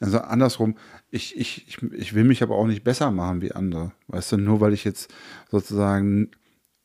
[0.01, 0.77] also andersrum,
[1.11, 3.93] ich, ich, ich will mich aber auch nicht besser machen wie andere.
[4.09, 5.13] Weißt du, nur weil ich jetzt
[5.51, 6.31] sozusagen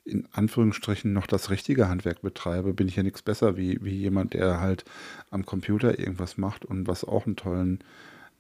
[0.06, 4.34] in Anführungsstrichen noch das richtige Handwerk betreibe, bin ich ja nichts besser wie, wie jemand,
[4.34, 4.86] der halt
[5.32, 7.80] am Computer irgendwas macht und was auch einen tollen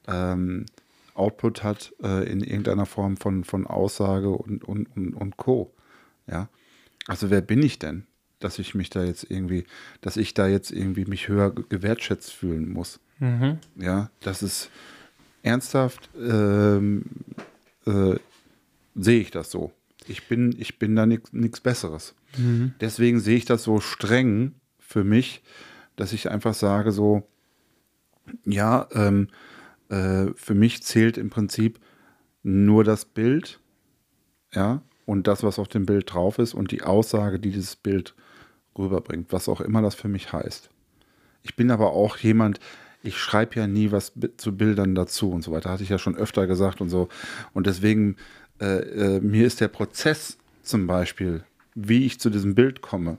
[0.07, 0.67] ähm,
[1.15, 5.73] Output hat äh, in irgendeiner Form von, von Aussage und, und, und, und Co.
[6.27, 6.49] Ja.
[7.07, 8.05] Also wer bin ich denn,
[8.39, 9.65] dass ich mich da jetzt irgendwie,
[10.01, 12.99] dass ich da jetzt irgendwie mich höher ge- gewertschätzt fühlen muss?
[13.19, 13.59] Mhm.
[13.77, 14.69] Ja, das ist
[15.41, 17.03] ernsthaft, ähm,
[17.87, 18.15] äh,
[18.95, 19.71] sehe ich das so.
[20.07, 22.15] Ich bin, ich bin da nichts Besseres.
[22.37, 22.73] Mhm.
[22.79, 25.41] Deswegen sehe ich das so streng für mich,
[25.95, 27.27] dass ich einfach sage so,
[28.45, 29.29] ja, ähm,
[29.89, 31.79] äh, für mich zählt im Prinzip
[32.43, 33.59] nur das Bild,
[34.53, 38.15] ja, und das, was auf dem Bild drauf ist und die Aussage, die dieses Bild
[38.77, 40.69] rüberbringt, was auch immer das für mich heißt.
[41.43, 42.59] Ich bin aber auch jemand,
[43.03, 46.15] ich schreibe ja nie was zu Bildern dazu und so weiter, hatte ich ja schon
[46.15, 47.07] öfter gesagt und so.
[47.53, 48.15] Und deswegen,
[48.59, 51.43] äh, äh, mir ist der Prozess zum Beispiel,
[51.75, 53.17] wie ich zu diesem Bild komme,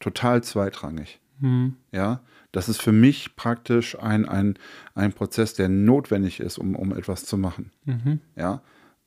[0.00, 1.20] total zweitrangig.
[1.40, 1.76] Mhm.
[1.90, 2.20] Ja,
[2.52, 4.58] das ist für mich praktisch ein, ein,
[4.94, 7.72] ein Prozess, der notwendig ist, um, um etwas zu machen.
[7.84, 8.20] Mhm.
[8.36, 8.62] Ja,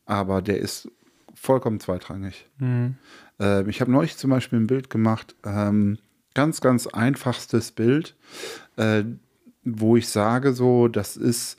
[0.06, 0.90] aber der ist
[1.36, 2.48] vollkommen zweitrangig.
[2.58, 2.96] Mhm.
[3.40, 6.00] Ähm, ich habe neulich zum Beispiel ein Bild gemacht, ähm,
[6.34, 8.16] ganz, ganz einfachstes Bild,
[8.78, 9.04] äh,
[9.64, 11.58] wo ich sage so, das ist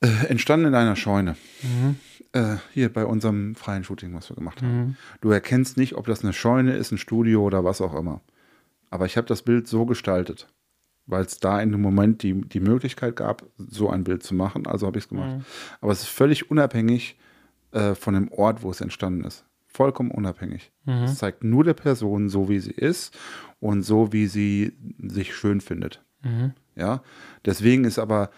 [0.00, 1.36] äh, entstanden in einer Scheune.
[1.62, 1.96] Mhm.
[2.32, 4.78] Äh, hier bei unserem freien Shooting, was wir gemacht haben.
[4.78, 4.96] Mhm.
[5.20, 8.20] Du erkennst nicht, ob das eine Scheune ist, ein Studio oder was auch immer.
[8.90, 10.48] Aber ich habe das Bild so gestaltet,
[11.06, 14.66] weil es da in dem Moment die, die Möglichkeit gab, so ein Bild zu machen.
[14.66, 15.38] Also habe ich es gemacht.
[15.38, 15.44] Mhm.
[15.80, 17.16] Aber es ist völlig unabhängig
[17.72, 19.44] äh, von dem Ort, wo es entstanden ist.
[19.66, 20.72] Vollkommen unabhängig.
[20.84, 21.04] Mhm.
[21.04, 23.16] Es zeigt nur der Person so, wie sie ist
[23.60, 26.02] und so, wie sie sich schön findet.
[26.22, 26.52] Mhm.
[26.74, 27.02] Ja,
[27.44, 28.30] deswegen ist aber,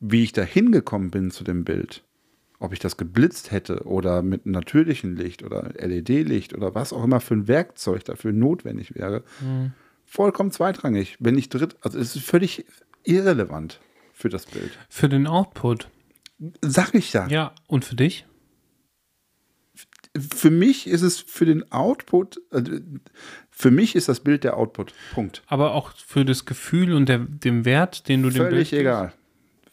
[0.00, 2.04] wie ich da hingekommen bin zu dem Bild,
[2.60, 7.04] ob ich das geblitzt hätte oder mit einem natürlichen Licht oder LED-Licht oder was auch
[7.04, 9.72] immer für ein Werkzeug dafür notwendig wäre, Mhm.
[10.04, 11.16] vollkommen zweitrangig.
[11.20, 12.64] Wenn ich dritt, also es ist völlig
[13.04, 13.80] irrelevant
[14.12, 14.70] für das Bild.
[14.88, 15.88] Für den Output.
[16.62, 17.26] Sag ich ja.
[17.28, 18.26] Ja, und für dich?
[20.16, 22.62] Für mich ist es für den Output, äh,
[23.50, 24.92] für mich ist das Bild der Output.
[25.12, 25.42] Punkt.
[25.46, 29.12] Aber auch für das Gefühl und der, dem Wert, den du dem Völlig Bild egal.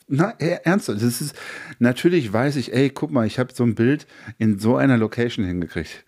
[0.07, 1.35] Na, e- ernsthaft, das ist,
[1.79, 4.05] natürlich weiß ich, ey, guck mal, ich habe so ein Bild
[4.37, 6.05] in so einer Location hingekriegt.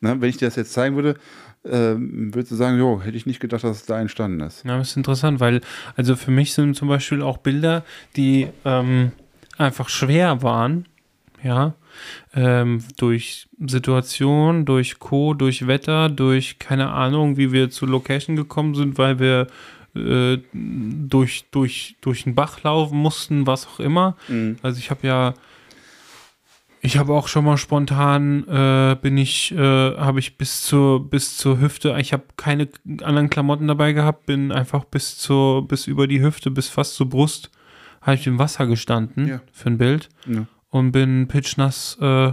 [0.00, 1.16] Na, wenn ich dir das jetzt zeigen würde,
[1.64, 4.64] ähm, würdest du sagen, jo, hätte ich nicht gedacht, dass es da entstanden ist.
[4.64, 5.60] Ja, das ist interessant, weil,
[5.96, 7.84] also für mich sind zum Beispiel auch Bilder,
[8.16, 9.12] die ähm,
[9.58, 10.86] einfach schwer waren,
[11.42, 11.74] ja,
[12.34, 18.74] ähm, durch Situation, durch Co., durch Wetter, durch keine Ahnung, wie wir zur Location gekommen
[18.74, 19.48] sind, weil wir
[19.94, 24.16] äh, durch, durch, durch einen Bach laufen mussten, was auch immer.
[24.62, 25.34] Also ich habe ja,
[26.82, 31.36] ich habe auch schon mal spontan, äh, bin ich, äh, habe ich bis zur, bis
[31.36, 32.68] zur Hüfte, ich habe keine
[33.02, 37.08] anderen Klamotten dabei gehabt, bin einfach bis zur, bis über die Hüfte, bis fast zur
[37.10, 37.50] Brust,
[38.00, 39.40] habe ich im Wasser gestanden Ja.
[39.52, 40.46] für ein Bild Ja.
[40.70, 42.32] und bin pitchnass äh,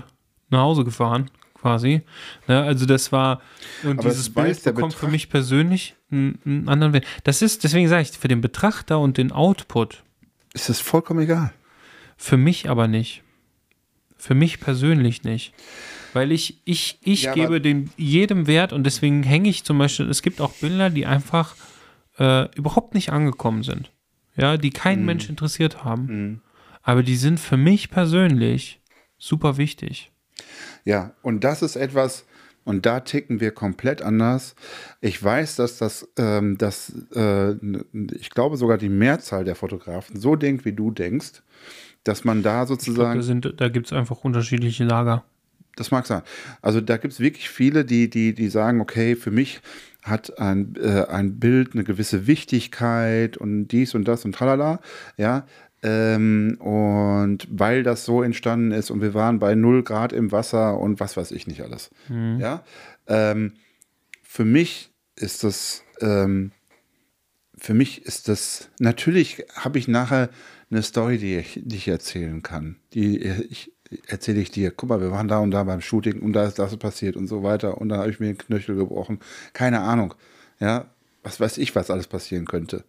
[0.49, 1.29] nach Hause gefahren,
[1.61, 2.01] quasi.
[2.47, 3.41] Ne, also das war,
[3.83, 7.05] und Aber dieses Bild bekommt für mich persönlich einen, einen anderen Wert.
[7.23, 10.03] Das ist, deswegen sage ich, für den Betrachter und den Output,
[10.53, 11.51] Ist das vollkommen egal.
[12.17, 13.23] für mich aber nicht.
[14.17, 15.53] Für mich persönlich nicht.
[16.13, 20.09] Weil ich, ich, ich Ja, gebe dem jedem Wert und deswegen hänge ich zum Beispiel,
[20.09, 21.55] es gibt auch Bilder, die einfach
[22.17, 23.91] äh, überhaupt nicht angekommen sind.
[24.35, 26.05] Ja, die kein Mensch interessiert haben.
[26.05, 26.41] Mhm.
[26.81, 28.79] Aber die sind für mich persönlich
[29.19, 30.11] super wichtig.
[30.85, 32.25] Ja, und das ist etwas,
[32.63, 34.53] Und da ticken wir komplett anders.
[34.99, 37.53] Ich weiß, dass das, ähm, dass, äh,
[38.11, 41.43] ich glaube sogar die Mehrzahl der Fotografen so denkt, wie du denkst,
[42.03, 43.19] dass man da Ich glaub, sozusagen.
[43.19, 45.23] da sind, da gibt es einfach unterschiedliche Lager.
[45.77, 46.23] Das mag sein.
[46.61, 49.61] Also da gibt es wirklich viele, die, die, die sagen, okay, für mich
[50.03, 54.81] hat ein, äh, ein Bild eine gewisse Wichtigkeit und dies und das und tralala,
[55.15, 55.45] ja.
[55.83, 60.79] Ähm, und weil das so entstanden ist und wir waren bei 0 Grad im Wasser
[60.79, 61.91] und was weiß ich nicht alles.
[62.39, 62.63] Ja.
[63.07, 63.53] Ähm,
[64.23, 66.51] für mich ist das, ähm,
[67.55, 70.29] für mich ist das, natürlich habe ich nachher
[70.69, 72.77] eine Story, die ich, die ich erzählen kann.
[72.93, 73.71] Die ich,
[74.07, 76.59] erzähle ich dir, guck mal, wir waren da und da beim Shooting und da ist
[76.59, 79.19] das passiert und so weiter und dann habe ich mir den Knöchel gebrochen.
[79.53, 80.13] Keine Ahnung.
[80.59, 80.89] Ja,
[81.27, 82.85] was weiß ich, was alles passieren könnte.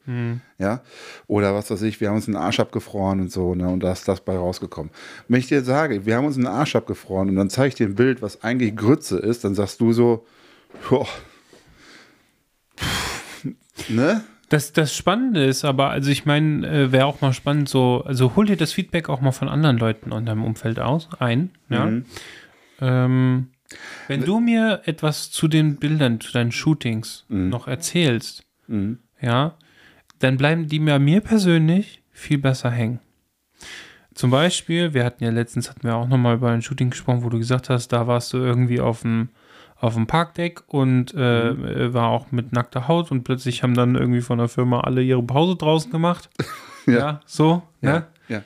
[0.58, 0.82] Ja,
[1.26, 3.90] oder was weiß ich, wir haben uns einen Arsch abgefroren und so, ne, und da
[3.92, 4.92] ist das bei rausgekommen.
[5.26, 7.86] Wenn ich dir sage, wir haben uns einen Arsch abgefroren und dann zeige ich dir
[7.86, 10.24] ein Bild, was eigentlich Grütze ist, dann sagst du so,
[10.88, 11.08] boah,
[13.88, 14.22] ne?
[14.50, 18.36] Das, das Spannende ist aber, also ich meine, äh, wäre auch mal spannend, so, also
[18.36, 21.86] hol dir das Feedback auch mal von anderen Leuten in deinem Umfeld aus, ein, ja.
[21.86, 22.04] Mhm.
[22.80, 23.48] Ähm,
[24.06, 27.48] wenn du mir etwas zu den Bildern, zu deinen Shootings Mhm.
[27.50, 28.44] noch erzählst,
[29.20, 29.54] ja,
[30.18, 33.00] dann bleiben die mir, mir persönlich viel besser hängen.
[34.14, 37.28] Zum Beispiel, wir hatten ja letztens, hatten wir auch nochmal über ein Shooting gesprochen, wo
[37.28, 39.28] du gesagt hast, da warst du irgendwie auf dem,
[39.76, 41.64] auf dem Parkdeck und äh, Mhm.
[41.64, 45.02] äh, war auch mit nackter Haut und plötzlich haben dann irgendwie von der Firma alle
[45.02, 46.28] ihre Pause draußen gemacht.
[46.86, 47.20] ja.
[47.26, 48.06] so, ne?
[48.28, 48.42] ja,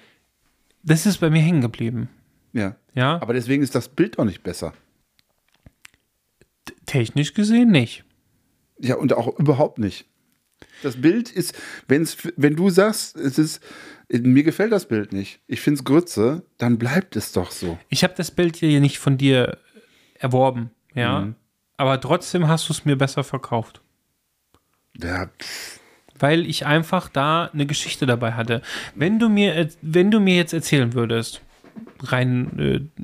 [0.82, 2.08] Das ist bei mir hängen geblieben.
[2.52, 2.76] ja.
[2.94, 4.74] Ja, Aber deswegen ist das Bild doch nicht besser.
[6.86, 8.04] Technisch gesehen nicht.
[8.78, 10.06] Ja, und auch überhaupt nicht.
[10.82, 11.54] Das Bild ist,
[11.88, 13.62] wenn's, wenn du sagst, es ist,
[14.08, 17.78] mir gefällt das Bild nicht, ich finde es Grütze, dann bleibt es doch so.
[17.88, 19.58] Ich habe das Bild hier nicht von dir
[20.14, 21.20] erworben, ja.
[21.20, 21.34] Mhm.
[21.76, 23.80] Aber trotzdem hast du es mir besser verkauft.
[25.02, 25.30] Ja,
[26.18, 28.62] Weil ich einfach da eine Geschichte dabei hatte.
[28.94, 31.40] Wenn du mir, wenn du mir jetzt erzählen würdest,
[32.00, 33.02] rein äh,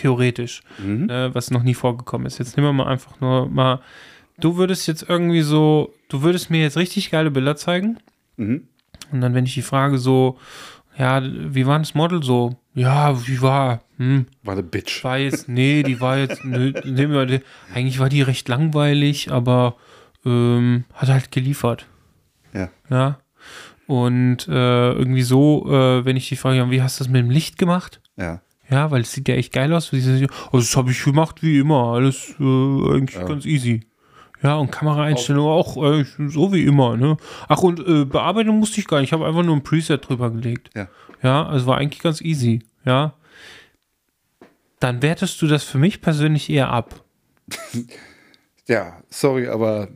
[0.00, 2.38] theoretisch, äh, was noch nie vorgekommen ist.
[2.38, 3.80] Jetzt nehmen wir mal einfach nur mal,
[4.38, 7.98] du würdest jetzt irgendwie so, du würdest mir jetzt richtig geile Bilder zeigen.
[8.36, 8.68] Mhm.
[9.12, 10.38] Und dann, wenn ich die Frage so,
[10.96, 12.56] ja, wie war das Model so?
[12.74, 13.80] Ja, wie war?
[13.96, 15.04] Hm, war eine Bitch.
[15.04, 17.40] war jetzt, nee, die war jetzt, nö, nehmen wir die,
[17.74, 19.76] eigentlich war die recht langweilig, aber
[20.24, 21.86] ähm, hat halt geliefert.
[22.52, 22.68] Ja.
[22.88, 23.18] Ja.
[23.86, 27.22] Und äh, irgendwie so, äh, wenn ich die Frage, ja, wie hast du das mit
[27.22, 28.00] dem Licht gemacht?
[28.16, 28.40] Ja.
[28.70, 29.92] Ja, weil es sieht ja echt geil aus.
[29.92, 31.92] Also das habe ich gemacht wie immer.
[31.94, 33.86] Alles äh, eigentlich ganz easy.
[34.42, 36.96] Ja, und Kameraeinstellung auch äh, so wie immer.
[36.96, 37.16] Ne?
[37.48, 39.08] Ach, und äh, Bearbeitung musste ich gar nicht.
[39.08, 40.70] Ich habe einfach nur ein Preset drüber gelegt.
[40.74, 40.88] Ja.
[41.22, 42.62] Ja, also war eigentlich ganz easy.
[42.84, 43.14] Ja.
[44.78, 47.04] Dann wertest du das für mich persönlich eher ab.
[48.70, 49.88] Ja, sorry, aber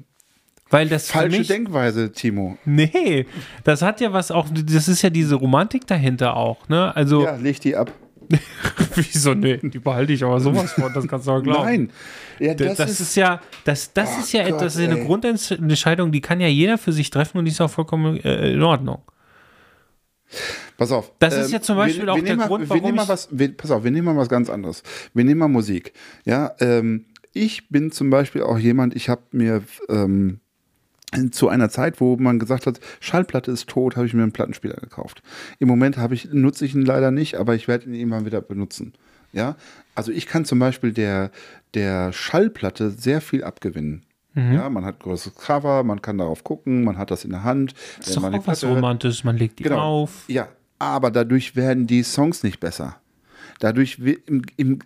[0.69, 2.59] Weil das falsche mich, Denkweise, Timo.
[2.65, 3.25] Nee,
[3.63, 6.95] das hat ja was auch, das ist ja diese Romantik dahinter auch, ne?
[6.97, 7.93] Also, Ja, leg die ab.
[8.95, 11.65] wieso, nee, die behalte ich aber sowas von, das kannst du auch glauben.
[11.65, 11.91] Nein.
[12.39, 14.89] Ja, Das, das, ist, ist, ja, das, das Oh ist ja Gott, etwas, das ist
[14.89, 15.07] eine ey.
[15.07, 18.63] Grundentscheidung, die kann ja jeder für sich treffen und die ist auch vollkommen äh, in
[18.63, 19.03] Ordnung.
[20.77, 21.13] Pass auf.
[21.19, 23.29] Das ist ja zum Beispiel auch der nehmen mal, Grund, wir warum nehmen mal was,
[23.31, 24.83] wir, Pass auf, wir nehmen mal was ganz anderes.
[25.13, 25.93] Wir nehmen mal Musik.
[26.25, 30.41] Ja, ähm, ich bin zum Beispiel auch jemand, ich habe mir ähm,
[31.33, 34.77] zu einer Zeit, wo man gesagt hat, Schallplatte ist tot, habe ich mir einen Plattenspieler
[34.77, 35.23] gekauft.
[35.59, 38.41] Im Moment habe ich, nutze ich ihn leider nicht, aber ich werde ihn immer wieder
[38.41, 38.93] benutzen.
[39.33, 39.57] Ja,
[39.95, 41.31] also ich kann zum Beispiel der,
[41.75, 44.05] der Schallplatte sehr viel abgewinnen.
[44.35, 44.53] Mhm.
[44.53, 47.75] Ja, man hat größeres Cover, man kann darauf gucken, man hat das in der Hand.
[47.99, 50.03] Das ist doch auch was Romantisches, man legt die Genau.
[50.03, 50.25] auf.
[50.29, 52.97] Ja, aber dadurch werden die Songs nicht besser.
[53.61, 54.79] Dadurch im, im,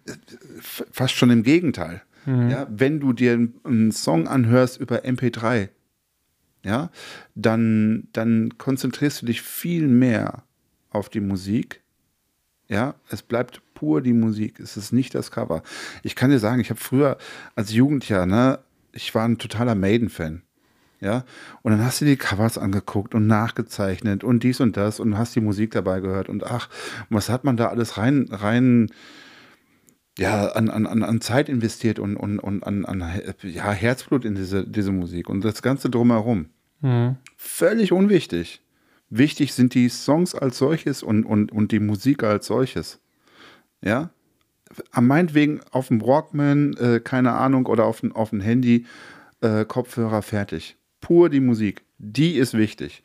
[0.58, 2.02] f- fast schon im Gegenteil.
[2.26, 3.32] Ja, wenn du dir
[3.64, 5.68] einen Song anhörst über MP3,
[6.64, 6.90] ja,
[7.34, 10.42] dann, dann konzentrierst du dich viel mehr
[10.90, 11.82] auf die Musik.
[12.68, 14.60] Ja, es bleibt pur die Musik.
[14.60, 15.62] Es ist nicht das Cover.
[16.02, 17.16] Ich kann dir sagen, ich habe früher
[17.54, 18.58] als Jugendlicher, ne,
[18.92, 20.42] ich war ein totaler Maiden-Fan.
[21.00, 21.24] Ja,
[21.62, 25.36] und dann hast du die Covers angeguckt und nachgezeichnet und dies und das und hast
[25.36, 26.68] die Musik dabei gehört und ach,
[27.08, 28.90] was hat man da alles rein, rein,
[30.18, 33.00] ja, an, an, an Zeit investiert und, und, und an, an
[33.42, 36.46] ja, Herzblut in diese, diese Musik und das Ganze drumherum.
[37.36, 38.60] Völlig unwichtig.
[39.10, 43.00] Wichtig sind die Songs als solches und, und, und die Musik als solches.
[43.80, 44.10] Ja,
[44.90, 48.86] am meinetwegen auf dem Walkman, äh, keine Ahnung, oder auf dem auf dem Handy,
[49.40, 50.76] äh, Kopfhörer fertig.
[51.00, 51.82] Pur die Musik.
[51.98, 53.02] Die ist wichtig.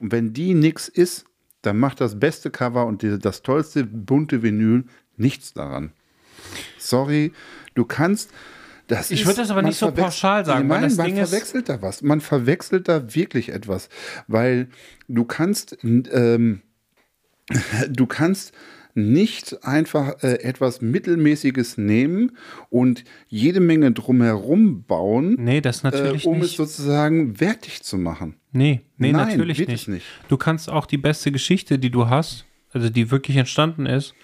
[0.00, 1.26] Und wenn die nix ist,
[1.62, 4.84] dann macht das beste Cover und die, das tollste bunte Vinyl
[5.16, 5.92] nichts daran.
[6.78, 7.32] Sorry,
[7.74, 8.30] du kannst,
[8.88, 11.68] Das Ich würde das aber nicht so pauschal sagen, weil Nein, das man Ding verwechselt
[11.68, 12.02] da was.
[12.02, 13.88] Man verwechselt da wirklich etwas,
[14.26, 14.68] weil
[15.08, 16.60] du kannst, ähm,
[17.88, 18.52] du kannst
[18.94, 22.32] nicht einfach äh, etwas Mittelmäßiges nehmen
[22.68, 26.56] und jede Menge drumherum bauen, Nee, das äh, natürlich um es nicht.
[26.56, 28.34] sozusagen wertig zu machen.
[28.50, 29.70] Nee, nee, Nein, natürlich nicht.
[29.70, 30.06] es nicht.
[30.28, 32.44] Du kannst auch die beste Geschichte, die du hast,
[32.74, 34.14] also die wirklich entstanden ist,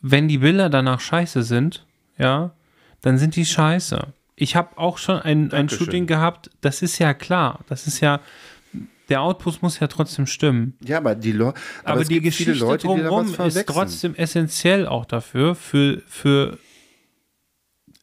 [0.00, 1.86] wenn die Bilder danach scheiße sind,
[2.18, 2.52] ja,
[3.00, 4.08] dann sind die scheiße.
[4.36, 5.68] Ich habe auch schon ein, ein.
[5.68, 7.60] Shooting gehabt, das ist ja klar.
[7.68, 8.20] Das ist ja,
[9.08, 10.76] der Output muss ja trotzdem stimmen.
[10.84, 11.52] Ja, aber die, Leu
[11.84, 16.58] Aber, es die Geschichte Leute, die drumherum was ist trotzdem essentiell auch dafür, für, für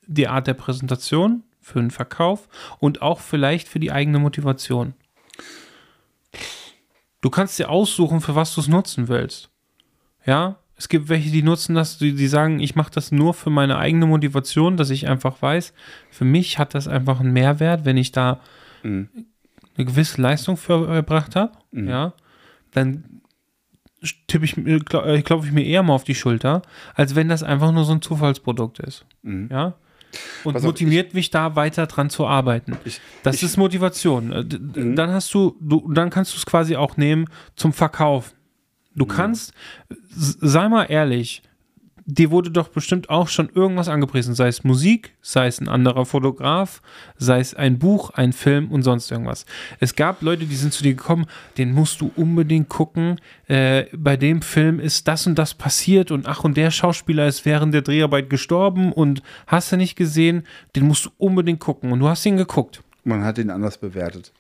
[0.08, 2.48] die Art der Präsentation, für den Verkauf
[2.80, 4.94] und auch vielleicht für die eigene Motivation.
[7.22, 9.50] Du kannst dir aussuchen, für was du es nutzen willst.
[10.26, 13.50] Ja, es gibt welche, die nutzen das, die, die sagen, ich mache das nur für
[13.50, 15.74] meine eigene Motivation, dass ich einfach weiß,
[16.12, 18.40] für mich hat das einfach einen Mehrwert, wenn ich da
[18.84, 19.08] Mhm.
[19.78, 21.54] eine gewisse Leistung für erbracht habe.
[21.72, 22.14] Ja,
[22.74, 23.22] dann
[24.28, 26.62] tippe ich, mir- kla- äh, klopfe ich mir eher mal auf die Schulter,
[26.94, 29.06] als wenn das einfach nur so ein Zufallsprodukt ist.
[29.24, 29.30] Ja.
[30.44, 30.54] Und Mhm.
[30.54, 32.78] Pass auf, motiviert mich da weiter dran zu arbeiten.
[32.86, 33.46] Ich- das ich- Mhm.
[33.48, 34.32] ist Motivation.
[34.32, 37.26] Äh, d- Dann hast du, du, dann kannst du es quasi auch nehmen
[37.56, 38.35] zum Verkauf.
[38.96, 39.00] Mhm.
[39.00, 39.54] Du kannst,
[40.18, 41.42] s- sei mal ehrlich,
[42.08, 46.06] dir wurde doch bestimmt auch schon irgendwas angepriesen, sei es Musik, sei es ein anderer
[46.06, 46.84] Fotograf,
[47.18, 49.48] sei es ein Buch, ein Film und sonst irgendwas.
[49.80, 51.26] Es gab Leute, die sind zu dir gekommen,
[51.58, 53.20] den musst du unbedingt gucken.
[53.48, 57.44] Äh, bei dem Film ist das und das passiert und ach und der Schauspieler ist
[57.44, 60.44] während der Dreharbeit gestorben und hast du nicht gesehen,
[60.76, 62.84] den musst du unbedingt gucken und du hast ihn geguckt.
[63.04, 64.32] Man hat ihn anders bewertet.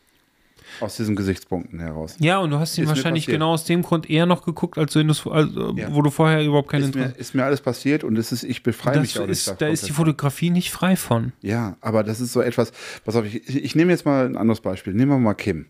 [0.82, 2.16] Aus diesen Gesichtspunkten heraus.
[2.20, 4.96] Ja, und du hast ihn Ist wahrscheinlich genau aus dem Grund eher noch geguckt, als
[4.96, 5.94] wenn also, Ja.
[5.94, 8.44] wo du vorher überhaupt kein Ist mir, Interesse ist mir alles passiert und es ist,
[8.44, 9.92] ich befreie mich auch ist, Da ist die.
[9.94, 11.32] Fotografie nicht frei von.
[11.42, 12.72] Ja, aber das ist so etwas,
[13.04, 14.94] pass auf, ich, ich nehme jetzt mal ein anderes Beispiel.
[14.94, 15.68] Nehmen wir mal Kim.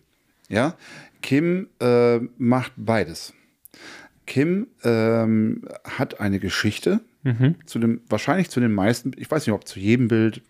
[0.48, 0.74] Ja,
[1.22, 3.32] Kim äh, macht beides.
[4.26, 7.00] Kim ähm, hat eine Geschichte
[7.64, 10.42] zu dem, wahrscheinlich zu den meisten, ich weiß nicht, ob zu jedem Bild,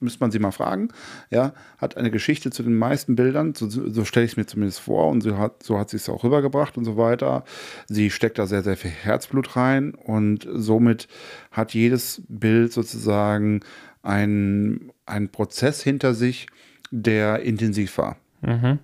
[0.00, 0.88] müsste man sie mal fragen,
[1.30, 4.80] ja, hat eine Geschichte zu den meisten Bildern, so, so stelle ich es mir zumindest
[4.80, 7.44] vor und so hat, so hat sie es auch rübergebracht und so weiter.
[7.88, 11.08] Sie steckt da sehr, sehr viel Herzblut rein und somit
[11.50, 13.60] hat jedes Bild sozusagen
[14.02, 16.46] einen, einen Prozess hinter sich,
[16.90, 18.16] der intensiv war.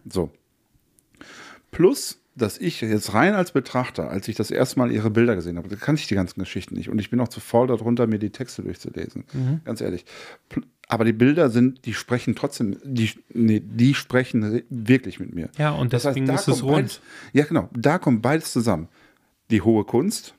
[0.08, 0.30] So.
[1.70, 5.58] Plus, dass ich jetzt rein als Betrachter, als ich das erste Mal ihre Bilder gesehen
[5.58, 6.88] habe, da kannte ich die ganzen Geschichten nicht.
[6.88, 9.24] Und ich bin auch zu faul darunter, mir die Texte durchzulesen.
[9.64, 10.04] Ganz ehrlich.
[10.90, 15.48] Aber die Bilder sind, die sprechen trotzdem, die, nee, die sprechen re- wirklich mit mir.
[15.56, 16.74] Ja, und deswegen da ist es rund.
[16.74, 17.00] Beides,
[17.32, 17.68] ja, genau.
[17.72, 18.88] Da kommt beides zusammen.
[19.50, 20.34] Die hohe Kunst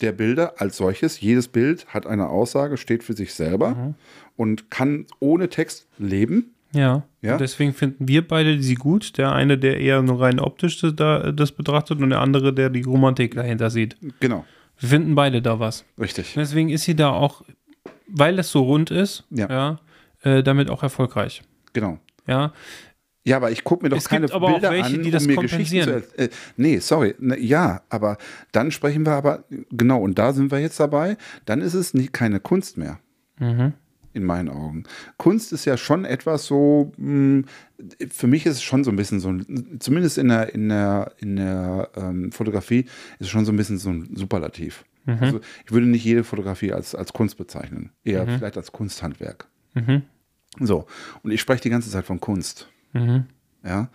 [0.00, 1.20] der Bilder als solches.
[1.20, 3.94] Jedes Bild hat eine Aussage, steht für sich selber
[4.36, 6.54] und kann ohne Text leben.
[6.72, 7.02] Ja.
[7.20, 7.36] Ja?
[7.36, 9.18] Deswegen finden wir beide sie gut.
[9.18, 12.70] Der eine, der eher nur rein optisch das, da, das betrachtet und der andere, der
[12.70, 13.96] die Romantik dahinter sieht.
[14.20, 14.44] Genau.
[14.78, 15.84] Wir finden beide da was.
[16.00, 16.32] Richtig.
[16.34, 17.42] Deswegen ist sie da auch,
[18.08, 19.48] weil es so rund ist, Ja.
[19.50, 19.80] ja,
[20.22, 21.42] äh, damit auch erfolgreich.
[21.72, 21.98] Genau.
[22.26, 22.52] Ja.
[23.24, 25.10] Ja, aber ich gucke mir doch Es keine gibt aber auch Bilder welche, an, die
[25.10, 26.04] das um mir Geschichten zu.
[26.16, 27.16] Äh, nee, sorry.
[27.18, 28.18] Ne, ja, aber
[28.52, 32.06] dann sprechen wir aber, genau, und da sind wir jetzt dabei, dann ist es nie,
[32.06, 33.00] keine Kunst mehr.
[33.40, 33.72] Mhm.
[34.12, 34.84] In meinen Augen.
[35.18, 37.42] Kunst ist ja schon etwas so, mh,
[38.10, 41.12] für mich ist es schon so ein bisschen so, ein- zumindest in der, in der,
[41.18, 42.80] in der ähm, Fotografie
[43.18, 44.84] ist es schon so ein bisschen so ein Superlativ.
[45.04, 45.18] Mhm.
[45.20, 49.48] Also ich würde nicht jede Fotografie als, als Kunst bezeichnen, eher vielleicht als Kunsthandwerk.
[49.76, 50.02] Mhm.
[50.58, 50.86] So,
[51.22, 52.68] und ich spreche die ganze Zeit von Kunst.
[52.92, 53.26] Mhm.
[53.62, 53.90] Ja.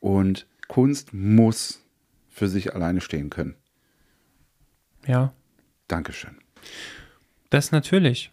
[0.00, 1.84] Und Kunst muss
[2.28, 3.54] für sich alleine stehen können.
[5.06, 5.32] Ja.
[5.88, 6.38] Dankeschön.
[7.50, 8.30] Das natürlich.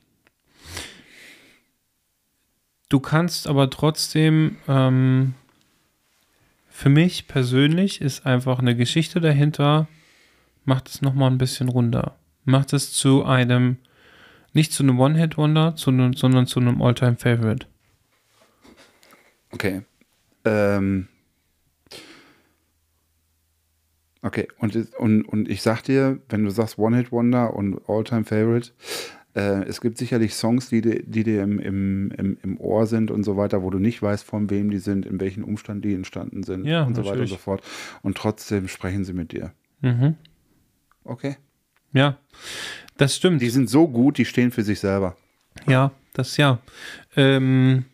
[2.90, 5.34] Du kannst aber trotzdem, ähm,
[6.70, 9.88] für mich persönlich ist einfach eine Geschichte dahinter,
[10.64, 12.18] macht es nochmal ein bisschen runder.
[12.46, 13.78] Macht es zu einem,
[14.58, 16.14] nicht zu einem One-Hit-Wonder, sondern
[16.48, 17.68] zu einem All-Time-Favorite.
[19.52, 19.84] Okay.
[20.44, 21.08] Ähm.
[24.24, 28.72] Okay, und, und, und ich sag dir, wenn du sagst One-Hit-Wonder und All-Time-Favorite,
[29.36, 33.12] äh, es gibt sicherlich Songs, die, dir- die dir im, im, im, im Ohr sind
[33.12, 35.94] und so weiter, wo du nicht weißt, von wem die sind, in welchen Umstand die
[35.94, 37.62] entstanden sind Ja, und so weiter und so fort.
[38.02, 39.54] Und trotzdem sprechen sie mit dir.
[39.82, 40.16] Mhm.
[41.04, 41.38] Okay.
[41.98, 42.18] Ja,
[42.98, 43.42] das stimmt.
[43.42, 45.16] Die sind so gut, die stehen für sich selber.
[45.68, 46.60] ja, das ja.
[47.16, 47.86] Ähm,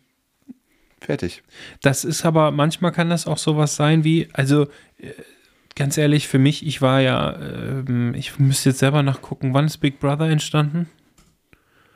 [1.00, 1.42] Fertig.
[1.82, 4.62] Das ist aber, manchmal kann das auch sowas sein wie, also
[4.98, 5.10] äh,
[5.74, 9.78] ganz ehrlich, für mich, ich war ja, ähm, ich müsste jetzt selber nachgucken, wann ist
[9.78, 10.88] Big Brother entstanden?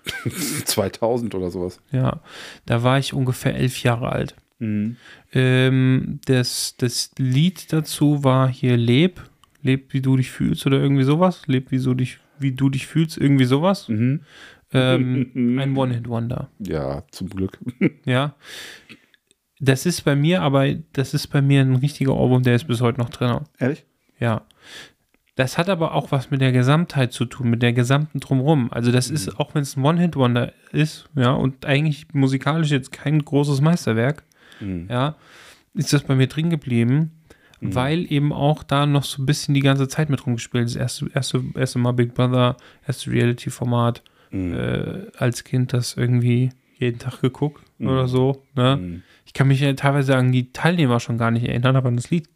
[0.64, 1.80] 2000 oder sowas.
[1.90, 2.20] Ja,
[2.66, 4.34] da war ich ungefähr elf Jahre alt.
[4.58, 4.96] Mhm.
[5.32, 9.22] Ähm, das, das Lied dazu war hier Leb,
[9.62, 11.42] Leb, wie du dich fühlst oder irgendwie sowas.
[11.46, 13.88] Leb, wie, so dich, wie du dich fühlst, irgendwie sowas.
[13.88, 14.20] Mhm.
[14.72, 15.30] Ähm,
[15.60, 16.50] ein One-Hit-Wonder.
[16.58, 17.58] Ja, zum Glück.
[18.04, 18.34] Ja.
[19.60, 22.80] Das ist bei mir, aber das ist bei mir ein richtiger Ohrwurm, der ist bis
[22.80, 23.40] heute noch drin.
[23.58, 23.84] Ehrlich?
[24.20, 24.42] Ja.
[25.34, 28.72] Das hat aber auch was mit der Gesamtheit zu tun, mit der gesamten Drumrum.
[28.72, 33.24] Also das ist, auch wenn es ein One-Hit-Wonder ist, ja, und eigentlich musikalisch jetzt kein
[33.24, 34.24] großes Meisterwerk,
[34.60, 34.86] Mhm.
[34.90, 35.14] ja,
[35.74, 37.12] ist das bei mir drin geblieben,
[37.60, 40.76] weil eben auch da noch so ein bisschen die ganze Zeit mit rumgespielt ist.
[40.76, 42.56] Erste, erste, erste Mal Big Brother,
[42.86, 44.54] erste Reality-Format, Mhm.
[44.54, 47.88] äh, als Kind das irgendwie jeden Tag geguckt Mhm.
[47.88, 48.42] oder so.
[48.54, 48.76] Ne?
[48.76, 49.02] Mhm.
[49.24, 52.10] Ich kann mich ja teilweise an die Teilnehmer schon gar nicht erinnern, aber an das
[52.10, 52.28] Lied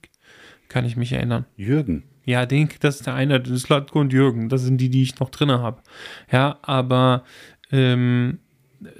[0.68, 1.44] kann ich mich erinnern.
[1.56, 2.04] Jürgen.
[2.24, 4.48] Ja, den, das ist der eine, das ist Latko und Jürgen.
[4.48, 5.82] Das sind die, die ich noch drin habe.
[6.30, 7.24] Ja, aber
[7.70, 8.38] ähm,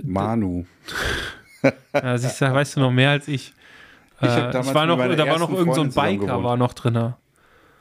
[0.03, 0.65] Manu.
[1.95, 3.55] ja, siehst du, weißt du noch mehr als ich.
[4.23, 5.91] Ich Äh, ich war noch, da war noch ersten irgend so ein
[6.21, 7.13] Biker, war noch drin.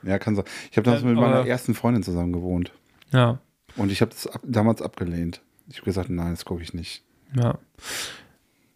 [0.04, 0.44] Ja, kann sein.
[0.70, 2.72] Ich habe damals Ja, mit meiner ersten Freundin zusammen gewohnt.
[3.12, 3.38] Ja,
[3.76, 5.40] Und ich habe das ab, damals abgelehnt.
[5.68, 7.02] Ich habe gesagt, nein, das gucke ich nicht.
[7.34, 7.58] ja.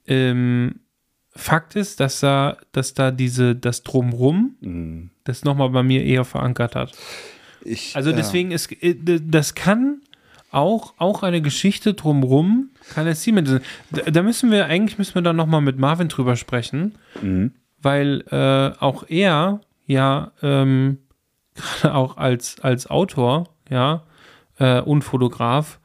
[0.06, 0.80] Ähm,
[1.34, 5.10] Fakt ist, dass da, dass da diese, das Drumrum, Mhm.
[5.24, 6.92] das nochmal bei mir eher verankert hat.
[7.62, 8.16] Ich, Also ja.
[8.16, 10.00] deswegen ist äh, das kann
[10.56, 13.60] auch, auch eine Geschichte drumrum kann es sein.
[13.90, 17.52] Da, da müssen wir eigentlich müssen wir dann noch mal mit Marvin drüber sprechen, Mhm.
[17.82, 20.98] weil äh, auch er ja ähm,
[21.54, 24.02] gerade auch als als Autor ja
[24.58, 25.78] äh, und Fotograf,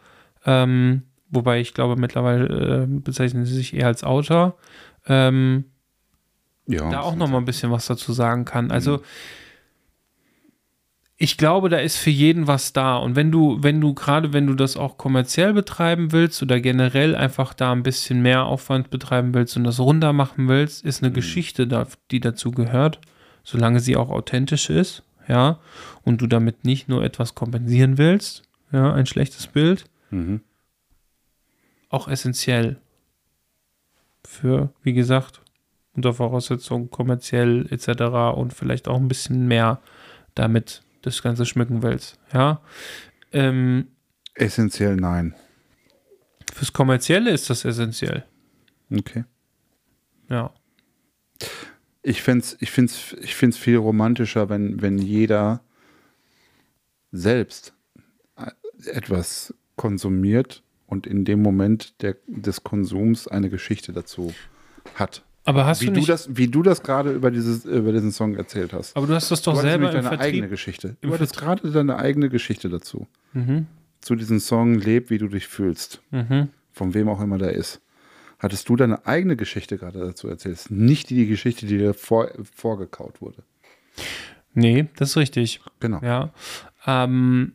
[0.46, 4.58] ähm, wobei ich glaube mittlerweile äh, bezeichnen sie sich eher als Autor.
[5.08, 5.66] Ähm,
[6.68, 8.72] ja, da auch das- noch mal ein bisschen was dazu sagen kann.
[8.72, 9.02] Also
[11.22, 12.98] ich glaube, da ist für jeden was da.
[12.98, 17.16] Und wenn du, wenn du, gerade wenn du das auch kommerziell betreiben willst oder generell
[17.16, 21.12] einfach da ein bisschen mehr Aufwand betreiben willst und das runder machen willst, ist eine
[21.12, 23.00] Geschichte da, die dazu gehört,
[23.44, 25.60] solange sie auch authentisch ist, ja,
[26.04, 28.42] und du damit nicht nur etwas kompensieren willst,
[28.72, 30.42] ja, ein schlechtes Bild, Mhm.
[31.90, 32.78] auch essentiell
[34.26, 35.42] für, wie gesagt,
[35.94, 38.36] unter Voraussetzung kommerziell etc.
[38.36, 39.80] und vielleicht auch ein bisschen mehr
[40.36, 42.18] damit das Ganze schmücken willst.
[42.34, 42.62] Ja.
[43.32, 43.88] Ähm,
[44.34, 45.36] Essentiell nein.
[46.54, 48.26] fürs Kommerzielle ist das essentiell.
[48.92, 49.26] Okay.
[50.30, 50.54] Ja.
[52.04, 55.62] Ich finde es ich find's, ich find's viel romantischer, wenn, wenn jeder
[57.12, 57.74] selbst
[58.38, 58.52] äh,
[58.90, 64.34] etwas konsumiert und in dem Moment der, des Konsums eine Geschichte dazu
[64.96, 65.24] hat.
[65.44, 68.12] Aber hast Wie du du, nicht, das, wie du das gerade über, dieses, über diesen
[68.12, 68.96] Song erzählt hast.
[68.96, 70.22] aber du hast das doch du selber deine Vertrieb.
[70.22, 70.98] eigene Geschichte.
[71.02, 73.08] Du hattest gerade deine eigene Geschichte dazu.
[73.34, 73.66] Mhm.
[74.02, 76.02] Zu diesem Song Leb, wie du dich fühlst.
[76.12, 76.50] Mhm.
[76.72, 77.82] Von wem auch immer der ist.
[78.38, 80.66] Hattest du deine eigene Geschichte gerade dazu erzählt?
[80.70, 83.44] Nicht die Geschichte, die dir vor, vorgekaut wurde.
[84.54, 85.62] Nee, das ist richtig.
[85.80, 86.02] Genau.
[86.04, 86.34] Ja.
[86.86, 87.54] Ähm,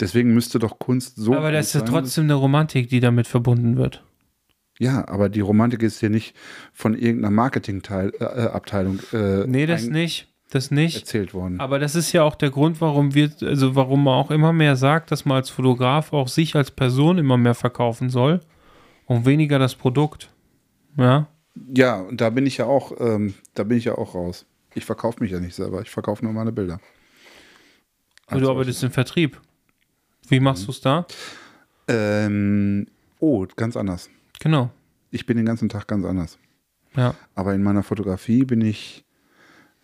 [0.00, 1.34] Deswegen müsste doch Kunst so.
[1.34, 4.02] aber das ist ja trotzdem eine Romantik, die damit verbunden wird.
[4.78, 6.34] Ja, aber die Romantik ist hier nicht
[6.72, 10.28] von irgendeiner Marketingabteilung äh, Nee, das nicht.
[10.50, 10.96] Das nicht.
[10.96, 11.58] erzählt worden.
[11.58, 14.76] Aber das ist ja auch der Grund, warum wir, also warum man auch immer mehr
[14.76, 18.40] sagt, dass man als Fotograf auch sich als Person immer mehr verkaufen soll
[19.06, 20.30] und weniger das Produkt.
[20.96, 21.26] Ja.
[21.72, 24.46] Ja, und da bin ich ja auch, ähm, da bin ich ja auch raus.
[24.74, 26.80] Ich verkaufe mich ja nicht selber, ich verkaufe nur meine Bilder.
[28.26, 29.40] Aber du arbeitest im Vertrieb.
[30.28, 31.06] Wie machst du es da?
[31.88, 32.86] Ähm,
[33.20, 34.08] oh, ganz anders.
[34.40, 34.70] Genau.
[35.10, 36.38] Ich bin den ganzen Tag ganz anders.
[36.96, 37.14] Ja.
[37.34, 39.04] Aber in meiner Fotografie bin ich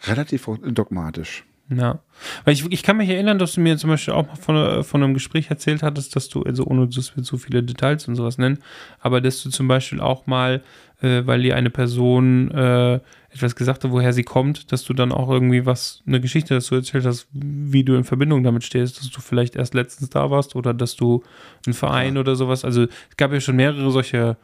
[0.02, 1.44] relativ dogmatisch.
[1.68, 2.00] Ja.
[2.44, 4.82] Weil ich, ich kann mich erinnern, dass du mir zum Beispiel auch mal von, äh,
[4.82, 8.16] von einem Gespräch erzählt hattest, dass du, also ohne dass wir zu viele Details und
[8.16, 8.58] sowas nennen,
[8.98, 10.62] aber dass du zum Beispiel auch mal,
[11.00, 13.00] äh, weil dir eine Person äh,
[13.32, 16.74] etwas gesagt hat, woher sie kommt, dass du dann auch irgendwie was, eine Geschichte dazu
[16.74, 20.56] erzählt hast, wie du in Verbindung damit stehst, dass du vielleicht erst letztens da warst
[20.56, 21.22] oder dass du
[21.64, 24.36] einen Verein oder sowas, also es gab ja schon mehrere solche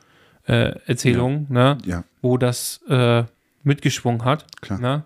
[0.47, 1.79] äh, Erzählungen, ne?
[1.85, 3.25] Ja, wo das äh,
[3.65, 4.47] mitgeschwungen hat.
[4.61, 4.79] Klar.
[4.79, 5.03] Ne?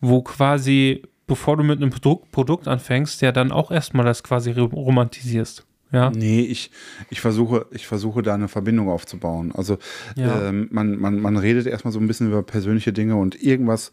[0.00, 4.50] Wo quasi, bevor du mit einem Produkt, Produkt anfängst, ja dann auch erstmal das quasi
[4.50, 5.64] rom- romantisierst.
[5.92, 6.10] Ja.
[6.10, 6.70] Nee, ich,
[7.10, 9.52] ich, versuche, ich versuche da eine Verbindung aufzubauen.
[9.54, 9.78] Also
[10.16, 10.48] Ja.
[10.48, 13.90] ähm, man, man, man redet erstmal so ein bisschen über persönliche Dinge und irgendwas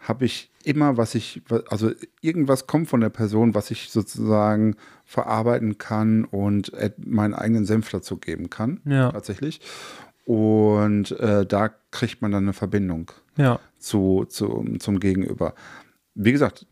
[0.00, 1.90] habe ich immer, was ich, also
[2.22, 7.90] irgendwas kommt von der Person, was ich sozusagen verarbeiten kann und äh, meinen eigenen Senf
[7.90, 8.80] dazu geben kann.
[8.86, 9.12] Ja.
[9.12, 9.60] Tatsächlich.
[10.24, 13.58] Und äh, da kriegt man dann eine Verbindung Ja.
[13.78, 15.54] zu, zu, zum Gegenüber.
[16.14, 16.66] Wie gesagt,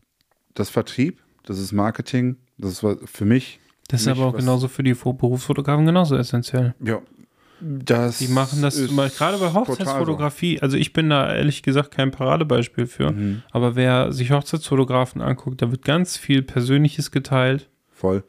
[0.53, 3.59] das Vertrieb, das ist Marketing, das ist für mich
[3.89, 6.73] Das ist aber auch genauso für die Fo- Berufsfotografen genauso essentiell.
[6.83, 6.99] Ja.
[7.61, 9.53] Das Die machen das zum Beispiel, gerade bei so.
[9.55, 10.61] Hochzeitsfotografie.
[10.61, 13.11] Also ich bin da ehrlich gesagt kein Paradebeispiel für.
[13.11, 13.41] Mhm.
[13.51, 17.67] Aber wer sich Hochzeitsfotografen anguckt, da wird ganz viel Persönliches geteilt.
[17.91, 18.23] Voll.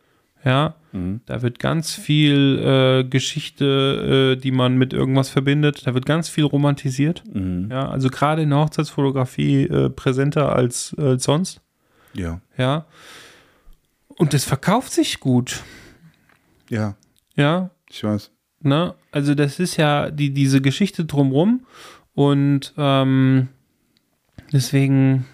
[0.45, 1.21] Ja, Mhm.
[1.27, 5.87] da wird ganz viel äh, Geschichte, äh, die man mit irgendwas verbindet.
[5.87, 7.23] Da wird ganz viel romantisiert.
[7.33, 7.69] Mhm.
[7.71, 11.61] Ja, also gerade in der Hochzeitsfotografie äh, präsenter als, als sonst.
[12.15, 12.41] Ja.
[12.57, 12.87] Ja.
[14.21, 15.63] Und das verkauft sich gut.
[16.69, 16.95] Ja,
[17.37, 18.31] Ja, ich weiß.
[18.61, 18.95] Ne?
[19.13, 21.65] Also das ist ja die, diese Geschichte drumrum
[22.13, 23.49] und ähm,
[24.53, 25.25] deswegen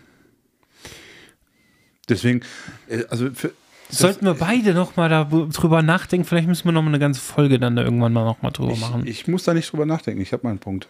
[2.09, 2.43] Deswegen,
[2.89, 3.53] äh, also für,
[3.89, 6.25] sollten wir beide noch mal darüber nachdenken.
[6.25, 8.75] Vielleicht müssen wir noch mal eine ganze Folge dann da irgendwann mal noch mal drüber
[8.75, 9.05] ich, machen.
[9.05, 10.23] ich muss da nicht drüber nachdenken.
[10.23, 10.89] Ich habe meinen Punkt.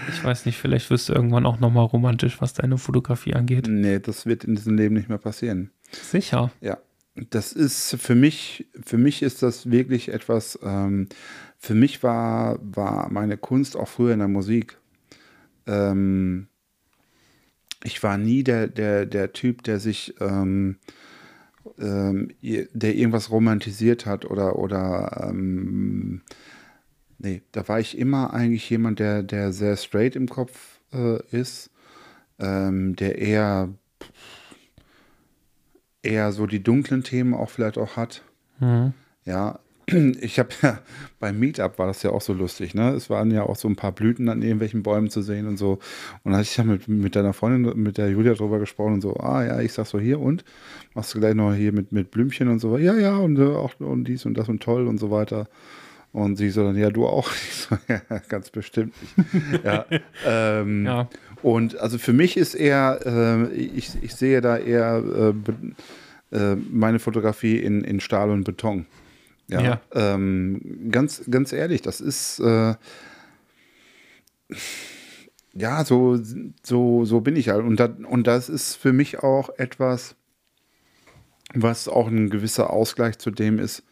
[0.09, 3.67] Ich weiß nicht, vielleicht wirst du irgendwann auch noch mal romantisch, was deine Fotografie angeht.
[3.67, 5.71] Nee, das wird in diesem Leben nicht mehr passieren.
[5.91, 6.51] Sicher.
[6.61, 6.77] Ja,
[7.29, 11.07] das ist für mich, für mich ist das wirklich etwas, ähm,
[11.57, 14.77] für mich war, war meine Kunst auch früher in der Musik.
[15.67, 16.47] Ähm,
[17.83, 20.77] ich war nie der, der, der Typ, der sich, ähm,
[21.79, 26.21] ähm, der irgendwas romantisiert hat oder, oder ähm,
[27.21, 31.69] nee, da war ich immer eigentlich jemand, der, der sehr straight im Kopf äh, ist,
[32.39, 33.69] ähm, der eher
[36.03, 38.23] eher so die dunklen Themen auch vielleicht auch hat.
[38.59, 38.93] Mhm.
[39.23, 39.59] Ja,
[40.21, 40.79] ich habe ja
[41.19, 42.89] beim Meetup war das ja auch so lustig, ne?
[42.91, 45.77] Es waren ja auch so ein paar Blüten an irgendwelchen Bäumen zu sehen und so.
[46.23, 49.01] Und da hatte ich ja mit, mit deiner Freundin, mit der Julia drüber gesprochen und
[49.01, 50.43] so, ah ja, ich sag so hier und
[50.95, 53.79] machst du gleich noch hier mit, mit Blümchen und so, ja, ja, und äh, auch
[53.79, 55.47] und dies und das und toll und so weiter.
[56.13, 57.29] Und sie so dann, ja, du auch.
[57.49, 59.63] Ich so, ja, ganz bestimmt nicht.
[59.63, 59.85] ja,
[60.25, 61.09] ähm, Ja.
[61.41, 65.33] und also für mich ist eher, äh, ich, ich sehe da eher
[66.31, 68.85] äh, äh, meine Fotografie in, in Stahl und Beton.
[69.47, 69.61] Ja.
[69.61, 69.81] Ja.
[69.93, 72.75] Ähm, ganz, ganz ehrlich, das ist äh,
[75.53, 76.17] ja so,
[76.63, 77.63] so, so bin ich halt.
[77.65, 80.15] Und, da, und das ist für mich auch etwas,
[81.53, 83.83] was auch ein gewisser Ausgleich zu dem ist,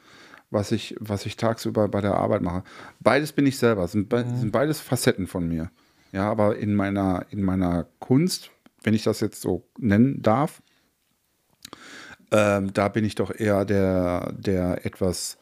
[0.51, 2.63] was ich, was ich tagsüber bei der Arbeit mache.
[2.99, 5.71] Beides bin ich selber, sind, be sind beides Facetten von mir.
[6.11, 8.51] Ja, aber in meiner, in meiner Kunst,
[8.81, 10.61] wenn ich das jetzt so nennen darf,
[12.31, 15.37] ähm, da bin ich doch eher der, der etwas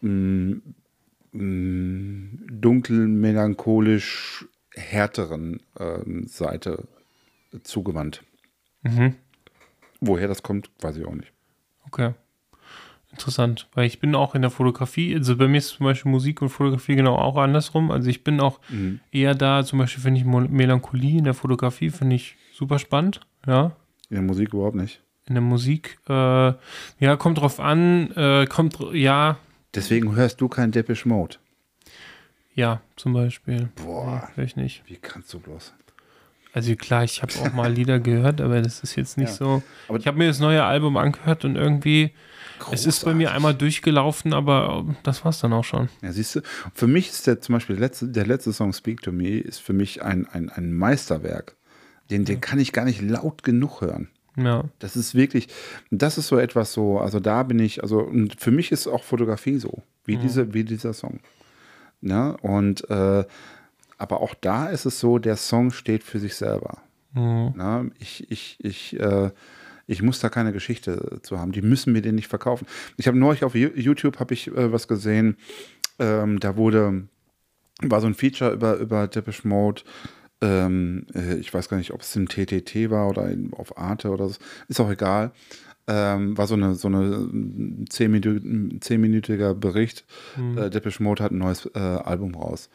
[0.00, 0.60] mh,
[1.32, 6.86] mh, dunkel, melancholisch härteren ähm, Seite
[7.62, 8.22] zugewandt.
[8.82, 9.16] Mhm.
[10.00, 11.32] Woher das kommt, weiß ich auch nicht.
[11.86, 12.14] Okay.
[13.14, 16.42] Interessant, weil ich bin auch in der Fotografie, also bei mir ist zum Beispiel Musik
[16.42, 17.92] und Fotografie genau auch andersrum.
[17.92, 18.98] Also ich bin auch Mhm.
[19.12, 23.66] eher da, zum Beispiel finde ich Melancholie in der Fotografie, finde ich super spannend, ja.
[24.10, 25.00] In der Musik überhaupt nicht.
[25.28, 26.12] In der Musik, äh,
[26.98, 29.38] ja, kommt drauf an, äh, kommt, ja,
[29.76, 31.36] Deswegen hörst du kein Depeche Mode.
[32.54, 33.68] ja, zum Beispiel.
[33.76, 34.28] Boah.
[34.36, 34.82] Nee, ich nicht.
[34.86, 35.72] Wie kannst du bloß?
[36.52, 39.34] Also klar, ich habe auch mal Lieder gehört, aber das ist jetzt nicht Ja.
[39.34, 39.62] so.
[39.88, 42.12] Aber- ich habe mir das neue Album angehört und irgendwie,
[42.72, 43.36] es ist bei mir Großartig.
[43.36, 45.88] einmal durchgelaufen, aber äh, das war's dann auch schon.
[46.02, 46.40] Ja, siehst du,
[46.74, 49.58] für mich ist der zum Beispiel der letzte, der letzte Song Speak to Me ist
[49.58, 51.56] für mich ein, ein, ein Meisterwerk.
[52.10, 54.08] Den, den kann ich gar nicht laut genug hören.
[54.36, 54.64] Ja.
[54.78, 55.48] Das ist wirklich,
[55.90, 59.04] das ist so etwas so, also da bin ich, also und für mich ist auch
[59.04, 61.20] Fotografie so, wie, diese, wie dieser Song.
[62.00, 62.36] Ne?
[62.42, 63.24] Und äh,
[63.96, 66.78] aber auch da ist es so, der Song steht für sich selber.
[67.14, 67.54] Mhm.
[67.56, 69.30] Na, ich, ich, ich, äh,
[69.86, 71.52] ich muss da keine Geschichte zu haben.
[71.52, 72.66] Die müssen mir den nicht verkaufen.
[72.96, 75.36] Ich habe neulich auf Yo- YouTube habe ich äh, was gesehen.
[75.98, 77.08] Ähm, da wurde
[77.82, 79.82] war so ein Feature über über Depeche Mode.
[80.40, 84.10] Ähm, äh, ich weiß gar nicht, ob es im TTT war oder in, auf Arte
[84.10, 84.36] oder so.
[84.68, 85.32] Ist auch egal.
[85.86, 87.28] Ähm, war so eine so eine
[87.88, 90.04] zehnminütiger zehnminütiger Bericht.
[90.56, 92.70] Äh, Depeche Mode hat ein neues äh, Album raus.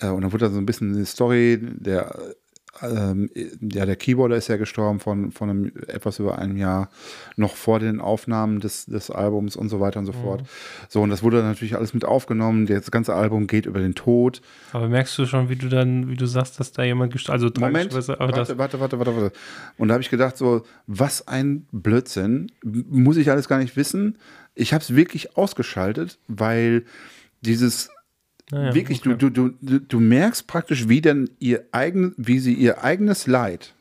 [0.00, 2.34] Äh, und dann wurde da so ein bisschen die Story der
[2.82, 3.30] ähm,
[3.60, 6.90] ja, der Keyboarder ist ja gestorben von, von einem, etwas über einem Jahr,
[7.36, 10.42] noch vor den Aufnahmen des, des Albums und so weiter und so fort.
[10.88, 12.66] So, und das wurde dann natürlich alles mit aufgenommen.
[12.66, 14.40] Das ganze Album geht über den Tod.
[14.72, 17.60] Aber merkst du schon, wie du dann, wie du sagst, dass da jemand gestorben also
[17.60, 18.18] Moment, warte,
[18.58, 19.32] warte, warte, warte, warte.
[19.76, 22.52] Und da habe ich gedacht, so, was ein Blödsinn.
[22.64, 24.18] Muss ich alles gar nicht wissen.
[24.54, 26.84] Ich habe es wirklich ausgeschaltet, weil
[27.40, 27.90] dieses
[28.50, 29.16] naja, wirklich, okay.
[29.18, 33.74] du, du, du, du merkst praktisch, wie denn ihr eigen, wie sie ihr eigenes Leid,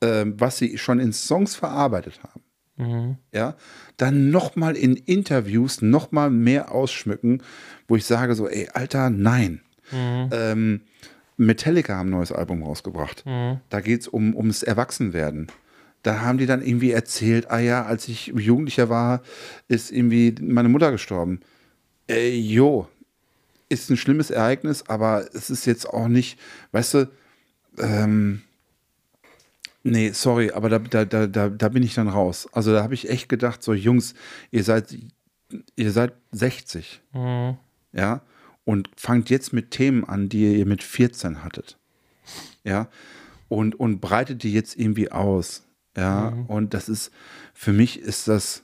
[0.00, 2.40] ähm, was sie schon in Songs verarbeitet haben,
[2.76, 3.16] Mhm.
[3.30, 3.56] ja,
[3.98, 7.42] dann nochmal in Interviews nochmal mehr ausschmücken,
[7.86, 9.60] wo ich sage so, ey, Alter, nein.
[9.92, 10.30] Mhm.
[10.32, 10.80] Ähm,
[11.36, 13.24] Metallica haben ein neues Album rausgebracht.
[13.26, 13.60] Mhm.
[13.68, 15.48] Da geht es um, ums Erwachsenwerden.
[16.02, 19.20] da haben die dann irgendwie erzählt, ah ja, als ich Jugendlicher war,
[19.68, 21.40] ist irgendwie meine Mutter gestorben.
[22.08, 22.88] Äh, jo,
[23.70, 26.38] ist ein schlimmes Ereignis, aber es ist jetzt auch nicht,
[26.72, 27.10] weißt du,
[27.78, 28.42] ähm,
[29.82, 32.48] nee, sorry, aber da, da, da, da, da bin ich dann raus.
[32.52, 34.14] Also da habe ich echt gedacht, so Jungs,
[34.50, 34.94] ihr seid,
[35.76, 37.56] ihr seid 60, Mhm.
[37.92, 38.22] ja,
[38.64, 41.78] und fangt jetzt mit Themen an, die ihr mit 14 hattet,
[42.64, 42.88] ja,
[43.48, 45.62] und, und breitet die jetzt irgendwie aus,
[45.96, 47.10] ja, und das ist,
[47.54, 48.62] für mich ist das,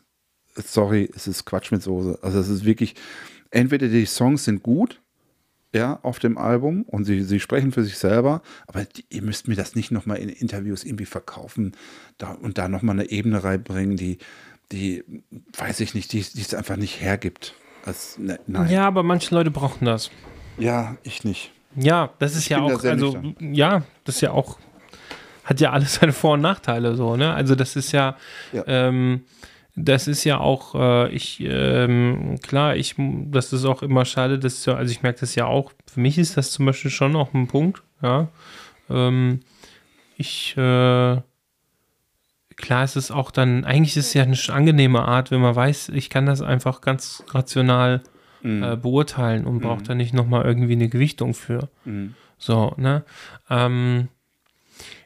[0.54, 2.18] sorry, es ist Quatsch mit Soße.
[2.22, 2.94] Also es ist wirklich,
[3.50, 5.00] entweder die Songs sind gut,
[5.74, 9.46] ja, auf dem Album und sie, sie sprechen für sich selber, aber die, ihr müsst
[9.48, 11.72] mir das nicht nochmal in Interviews irgendwie verkaufen
[12.18, 14.18] da, und da nochmal eine Ebene reinbringen, die,
[14.72, 15.04] die,
[15.56, 17.54] weiß ich nicht, die, die es einfach nicht hergibt.
[17.84, 18.70] Als, ne, nein.
[18.70, 20.10] Ja, aber manche Leute brauchen das.
[20.58, 21.52] Ja, ich nicht.
[21.76, 23.54] Ja, das ist ja bin da auch, also, nüchtern.
[23.54, 24.58] ja, das ist ja auch,
[25.44, 27.34] hat ja alles seine Vor- und Nachteile so, ne?
[27.34, 28.16] Also, das ist ja,
[28.52, 28.64] Ja.
[28.66, 29.24] ähm,
[29.76, 34.64] das ist ja auch, äh, ich, ähm, klar, ich, das ist auch immer schade, dass,
[34.64, 37.34] ja- also ich merke das ja auch, für mich ist das zum Beispiel schon auch
[37.34, 38.28] ein Punkt, ja.
[38.88, 39.40] Ähm,
[40.16, 41.20] ich, äh,
[42.56, 45.90] klar ist es auch dann, eigentlich ist es ja eine angenehme Art, wenn man weiß,
[45.90, 48.02] ich kann das einfach ganz rational
[48.62, 51.68] äh, beurteilen und braucht da nicht nochmal irgendwie eine Gewichtung für.
[51.84, 52.14] Mhm.
[52.38, 53.04] So, ne?
[53.50, 54.08] Ähm,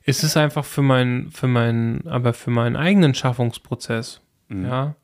[0.05, 4.21] es ist einfach für meinen, für meinen, aber für meinen eigenen Schaffungsprozess,
[4.51, 4.95] ja,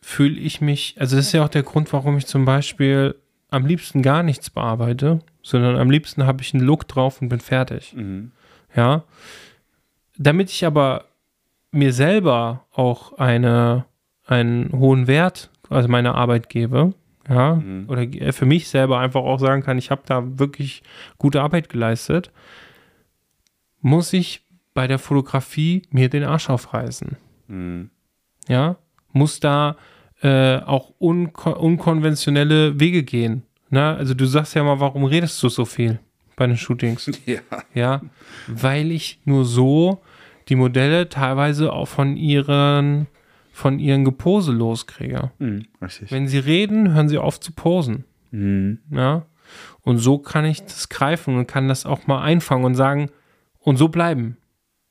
[0.00, 3.14] fühle ich mich, also das ist ja auch der Grund, warum ich zum Beispiel
[3.50, 7.40] am liebsten gar nichts bearbeite, sondern am liebsten habe ich einen Look drauf und bin
[7.40, 7.94] fertig.
[7.94, 8.30] Mhm.
[8.74, 9.02] Ja.
[10.16, 11.04] Damit ich aber
[11.72, 13.84] mir selber auch eine,
[14.26, 16.94] einen hohen Wert, also meiner Arbeit gebe,
[17.28, 20.82] ja, oder ge- für mich selber einfach auch sagen kann, ich habe da wirklich
[21.18, 22.30] gute Arbeit geleistet,
[23.80, 24.42] muss ich
[24.74, 27.16] bei der Fotografie mir den Arsch aufreißen.
[27.48, 27.90] Mhm.
[28.50, 28.76] Ja,
[29.12, 29.76] muss da
[30.22, 33.44] äh, auch unko unkonventionelle Wege gehen.
[33.70, 36.00] Na, also du sagst ja mal, warum redest du so viel
[36.36, 37.10] bei den Shootings?
[37.26, 37.40] Ja.
[37.74, 38.02] Ja,
[38.48, 40.02] weil ich nur so
[40.48, 43.06] die Modelle teilweise auch von ihren,
[43.52, 45.30] von ihren Gepose loskriege.
[45.38, 45.66] Mhm.
[46.08, 48.04] Wenn sie reden, hören sie auf zu posen.
[48.32, 48.80] Mhm.
[48.90, 49.26] Ja,
[49.82, 53.10] und so kann ich das greifen und kann das auch mal einfangen und sagen,
[53.60, 54.36] und so bleiben.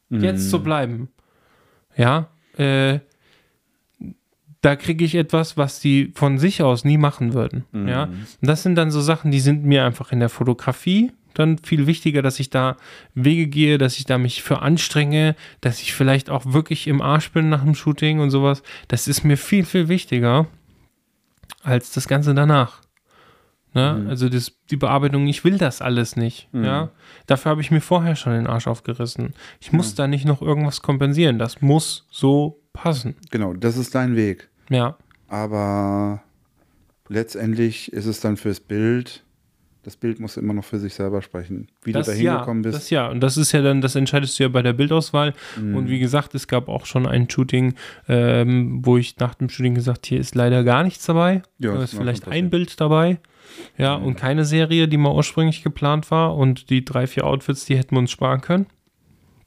[0.09, 1.09] Jetzt so bleiben.
[1.95, 2.99] Ja, äh,
[4.61, 7.65] da kriege ich etwas, was die von sich aus nie machen würden.
[7.73, 11.57] Ja, und das sind dann so Sachen, die sind mir einfach in der Fotografie dann
[11.57, 12.75] viel wichtiger, dass ich da
[13.13, 17.31] Wege gehe, dass ich da mich für anstrenge, dass ich vielleicht auch wirklich im Arsch
[17.31, 18.61] bin nach dem Shooting und sowas.
[18.87, 20.47] Das ist mir viel, viel wichtiger
[21.63, 22.81] als das Ganze danach.
[23.73, 24.05] Ne?
[24.09, 26.49] Also das, die Bearbeitung, ich will das alles nicht.
[26.53, 26.89] Ja?
[27.27, 29.33] Dafür habe ich mir vorher schon den Arsch aufgerissen.
[29.59, 31.37] Ich muss da nicht noch irgendwas kompensieren.
[31.37, 33.15] Das muss so passen.
[33.31, 34.49] Genau, das ist dein Weg.
[34.69, 34.97] Ja.
[35.27, 36.23] Aber
[37.07, 39.23] letztendlich ist es dann fürs Bild,
[39.83, 41.67] das Bild muss immer noch für sich selber sprechen.
[41.83, 42.75] Wie Das du da ja, hingekommen bist.
[42.75, 43.07] das ja.
[43.07, 45.33] Und das ist ja dann, das entscheidest du ja bei der Bildauswahl.
[45.59, 45.75] Mhm.
[45.75, 47.75] Und wie gesagt, es gab auch schon ein Shooting,
[48.07, 51.43] ähm, wo ich nach dem Shooting gesagt, hier ist leider gar nichts dabei.
[51.59, 52.49] Ja, da ist vielleicht ein.
[52.49, 53.19] Bild dabei.
[53.77, 56.35] Ja, und keine Serie, die mal ursprünglich geplant war.
[56.35, 58.67] Und die drei, vier Outfits, die hätten wir uns sparen können.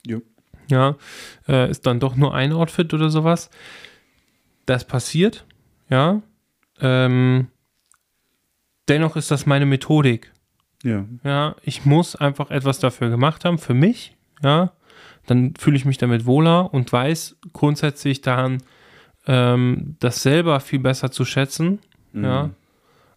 [0.06, 0.22] Jo.
[0.70, 0.96] Ja,
[1.46, 3.50] äh, ist dann doch nur ein Outfit oder sowas.
[4.66, 5.44] Das passiert,
[5.90, 6.22] ja.
[6.80, 7.48] Ähm,
[8.92, 10.32] dennoch ist das meine Methodik.
[10.84, 11.04] Ja.
[11.24, 14.72] Ja, ich muss einfach etwas dafür gemacht haben, für mich, ja.
[15.26, 18.58] Dann fühle ich mich damit wohler und weiß grundsätzlich daran,
[19.28, 21.78] ähm, das selber viel besser zu schätzen,
[22.12, 22.24] Mhm.
[22.24, 22.50] ja,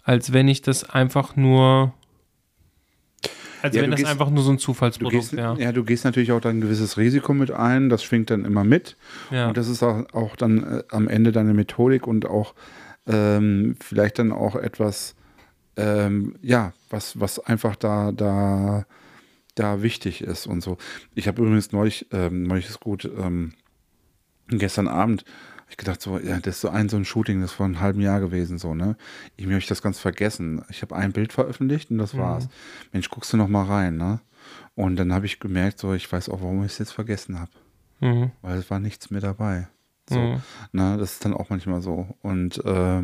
[0.03, 1.93] als wenn ich das einfach nur,
[3.64, 5.60] als Ja, wenn das gehst- einfach nur so ein Du Zufallsprodukt gehst, wäre.
[5.60, 8.64] ja, du gehst natürlich auch dann ein gewisses Risiko mit ein, das schwingt dann immer
[8.64, 8.95] mit.
[9.31, 9.47] Ja.
[9.47, 12.53] Und das ist auch, auch dann äh, am Ende deine Methodik und auch
[13.07, 15.15] ähm, vielleicht dann auch etwas,
[15.77, 18.85] ähm, ja, was, was einfach da, da,
[19.56, 20.77] da wichtig ist und so.
[21.14, 23.53] Ich habe übrigens neulich, ähm, neulich ist gut, ähm,
[24.47, 25.26] gestern Abend,
[25.69, 27.99] ich gedacht, so, ja, das ist so ein, so ein Shooting, das vor einem halben
[27.99, 28.95] Jahr gewesen, so, ne?
[29.35, 30.64] Ich möchte das ganz vergessen.
[30.69, 32.47] Ich habe ein Bild veröffentlicht und das war's.
[32.93, 34.19] Mensch, guckst du noch mal rein, ne?
[34.76, 37.52] Und dann habe ich gemerkt, so, ich weiß auch, warum ich es jetzt vergessen habe.
[37.99, 38.31] Mhm.
[38.43, 39.68] Weil es war nichts mehr dabei.
[40.07, 40.41] So, Mhm.
[40.72, 42.15] ne, das ist dann auch manchmal so.
[42.22, 43.02] Und äh,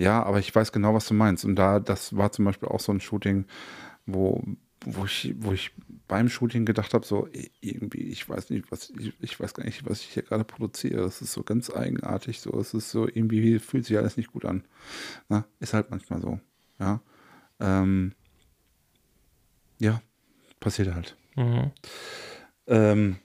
[0.00, 1.44] ja, aber ich weiß genau, was du meinst.
[1.44, 3.44] Und da, das war zum Beispiel auch so ein Shooting,
[4.06, 4.42] wo,
[4.82, 5.72] wo ich, wo ich
[6.08, 7.28] beim Shooting gedacht habe, so
[7.60, 11.02] irgendwie, ich weiß nicht, was ich, ich weiß gar nicht, was ich hier gerade produziere.
[11.02, 14.46] Das ist so ganz eigenartig, so, es ist so irgendwie fühlt sich alles nicht gut
[14.46, 14.64] an.
[15.28, 15.44] Ne?
[15.58, 16.40] Ist halt manchmal so.
[16.78, 17.02] Ja.
[17.60, 18.14] Ähm,
[19.80, 20.00] ja,
[20.60, 21.14] passiert halt.
[21.36, 21.72] Mhm.
[22.68, 23.16] Ähm,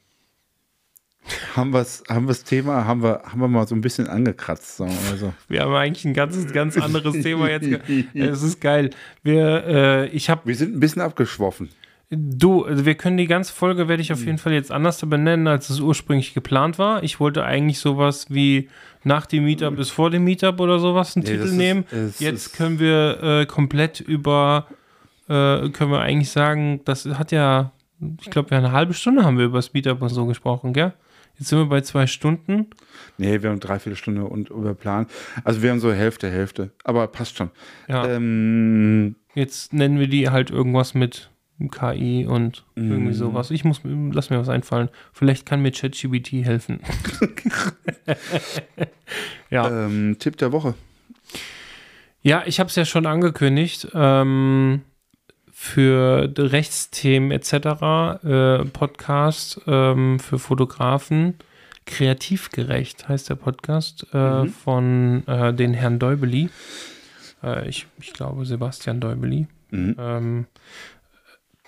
[1.55, 4.77] haben wir haben das Thema, haben wir, haben wir mal so ein bisschen angekratzt.
[4.77, 5.33] Sagen wir, so.
[5.47, 7.67] Wir haben eigentlich ein ganz, ganz anderes Thema jetzt.
[8.13, 8.89] Es ist geil.
[9.23, 11.69] Wir, äh, ich habe wir sind ein bisschen abgeschwoffen.
[12.11, 15.47] Du, also wir können die ganze Folge, werde ich auf jeden Fall jetzt anders benennen,
[15.47, 17.01] als es ursprünglich geplant war.
[17.03, 18.69] Ich wollte eigentlich sowas wie
[19.03, 21.85] nach dem Meetup bis vor dem Meetup oder sowas einen Nee, Titel ist- nehmen.
[22.19, 24.67] Jetzt können wir äh, komplett über,
[25.27, 27.71] äh, können wir eigentlich sagen, das hat ja,
[28.21, 30.93] ich glaube, ja eine halbe Stunde haben wir über das Meetup und so gesprochen, gell?
[31.37, 32.67] Jetzt sind wir bei zwei Stunden.
[33.17, 35.07] Nee, wir haben dreiviertel Stunde und über Plan.
[35.43, 36.71] Also wir haben so Hälfte, Hälfte.
[36.83, 37.51] Aber passt schon.
[37.87, 41.29] Ja, Ähm, jetzt nennen wir die halt irgendwas mit
[41.71, 43.13] KI und irgendwie Mhm.
[43.13, 43.51] sowas.
[43.51, 44.89] Ich muss, lass mir was einfallen.
[45.13, 46.79] Vielleicht kann mir ChatGPT helfen.
[49.49, 49.85] ja.
[49.85, 50.73] ähm, Tipp der Woche.
[52.21, 53.87] Ja, ich habe es ja schon angekündigt.
[53.93, 54.81] Ähm,
[55.57, 57.53] für Rechtsthemen etc.
[58.25, 61.35] Äh, Podcast ähm, für Fotografen.
[61.85, 64.49] Kreativgerecht heißt der Podcast äh, Mhm.
[64.49, 66.49] von äh, den Herrn Deubeli.
[67.41, 69.47] Äh, ich, ich glaube Sebastian Deubeli.
[69.71, 69.95] Mhm.
[69.97, 70.45] Ähm,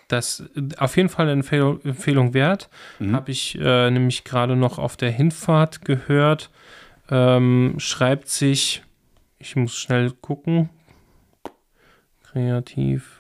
[0.09, 0.43] das
[0.77, 2.69] auf jeden Fall eine Empfehlung, Empfehlung wert.
[2.99, 3.15] Mhm.
[3.15, 6.49] Habe ich äh, nämlich gerade noch auf der Hinfahrt gehört.
[7.09, 8.84] Ähm, schreibt sich,
[9.39, 10.69] ich muss schnell gucken.
[12.23, 13.16] Kreativ.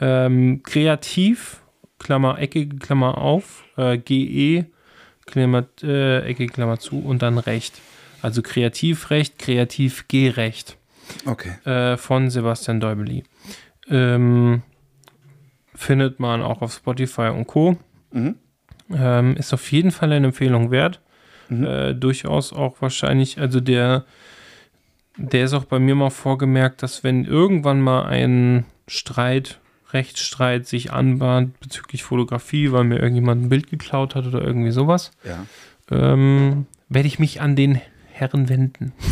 [0.00, 1.62] Ähm, kreativ,
[1.98, 4.66] Klammer, eckige Klammer auf, äh, GE,
[5.26, 7.80] Klammer, äh, eckige Klammer zu und dann Recht.
[8.22, 10.78] Also Kreativrecht, Kreativ-G-Recht
[11.26, 11.52] Okay.
[11.70, 13.24] äh, von Sebastian Deubeli.
[13.90, 14.62] Ähm,
[15.74, 17.76] findet man auch auf Spotify und Co.
[18.12, 18.36] Mhm.
[18.90, 21.00] Ähm, ist auf jeden Fall eine Empfehlung wert.
[21.48, 21.64] Mhm.
[21.64, 24.04] Äh, durchaus auch wahrscheinlich, also der,
[25.16, 29.60] der ist auch bei mir mal vorgemerkt, dass wenn irgendwann mal ein Streit,
[29.94, 35.12] Rechtsstreit sich anbahnt bezüglich Fotografie, weil mir irgendjemand ein Bild geklaut hat oder irgendwie sowas,
[35.24, 35.46] Ja.
[35.90, 37.80] ähm, werde ich mich an den
[38.12, 38.92] Herren wenden.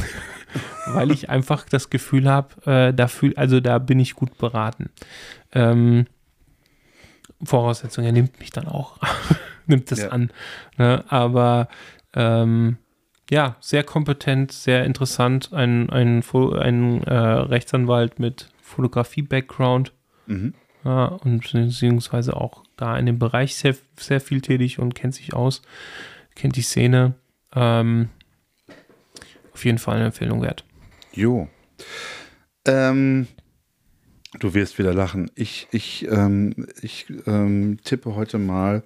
[0.86, 4.90] Weil ich einfach das Gefühl habe, äh, da fühl, also da bin ich gut beraten.
[5.52, 6.06] Ähm,
[7.42, 8.98] Voraussetzung, er nimmt mich dann auch,
[9.66, 10.08] nimmt das Ja.
[10.10, 10.30] an.
[10.76, 11.04] Ne?
[11.08, 11.68] Aber
[12.14, 12.76] ähm,
[13.30, 15.52] ja, sehr kompetent, sehr interessant.
[15.52, 19.92] Ein, ein, ein äh, Rechtsanwalt mit Fotografie-Background
[20.26, 20.54] Mhm.
[20.84, 25.34] Ja, und beziehungsweise auch da in dem Bereich sehr, sehr viel tätig und kennt sich
[25.34, 25.62] aus,
[26.34, 27.14] kennt die Szene.
[27.54, 28.08] Ähm,
[29.52, 30.64] auf jeden Fall eine Empfehlung wert.
[31.12, 31.48] Jo.
[32.64, 33.26] Ähm,
[34.38, 35.30] du wirst wieder lachen.
[35.34, 38.82] Ich, ich, ähm, ich ähm, tippe heute mal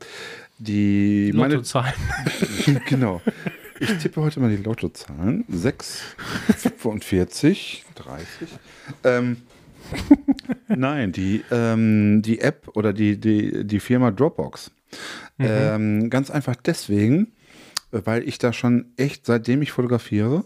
[0.59, 1.33] die.
[1.35, 1.95] Meine, Lottozahlen.
[2.89, 3.21] genau.
[3.79, 5.45] Ich tippe heute mal die Lottozahlen.
[5.49, 6.03] 6,
[6.79, 8.49] 45, 30.
[9.05, 9.43] Ähm,
[10.69, 14.71] nein, die, ähm, die App oder die, die, die Firma Dropbox.
[15.39, 17.33] Ähm, ganz einfach deswegen,
[17.91, 20.45] weil ich da schon echt, seitdem ich fotografiere,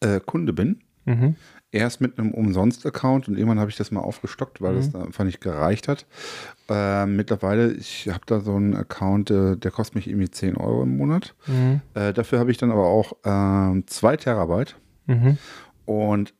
[0.00, 0.80] äh, Kunde bin.
[1.04, 1.36] Mhm.
[1.72, 5.22] Erst mit einem Umsonst-Account und irgendwann habe ich das mal aufgestockt, weil das da einfach
[5.24, 6.04] nicht gereicht hat.
[6.68, 10.82] Äh, mittlerweile, ich habe da so einen Account, äh, der kostet mich irgendwie 10 Euro
[10.82, 11.34] im Monat.
[11.46, 11.80] Mhm.
[11.94, 14.76] Äh, dafür habe ich dann aber auch ähm, 2 Terabyte.
[15.06, 15.38] Mhm.
[15.84, 16.34] Und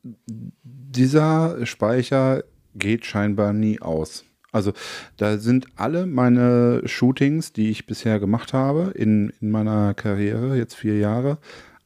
[0.90, 2.42] dieser Speicher
[2.74, 4.24] geht scheinbar nie aus.
[4.52, 4.72] Also
[5.16, 10.74] da sind alle meine Shootings, die ich bisher gemacht habe in, in meiner Karriere, jetzt
[10.74, 11.38] vier Jahre,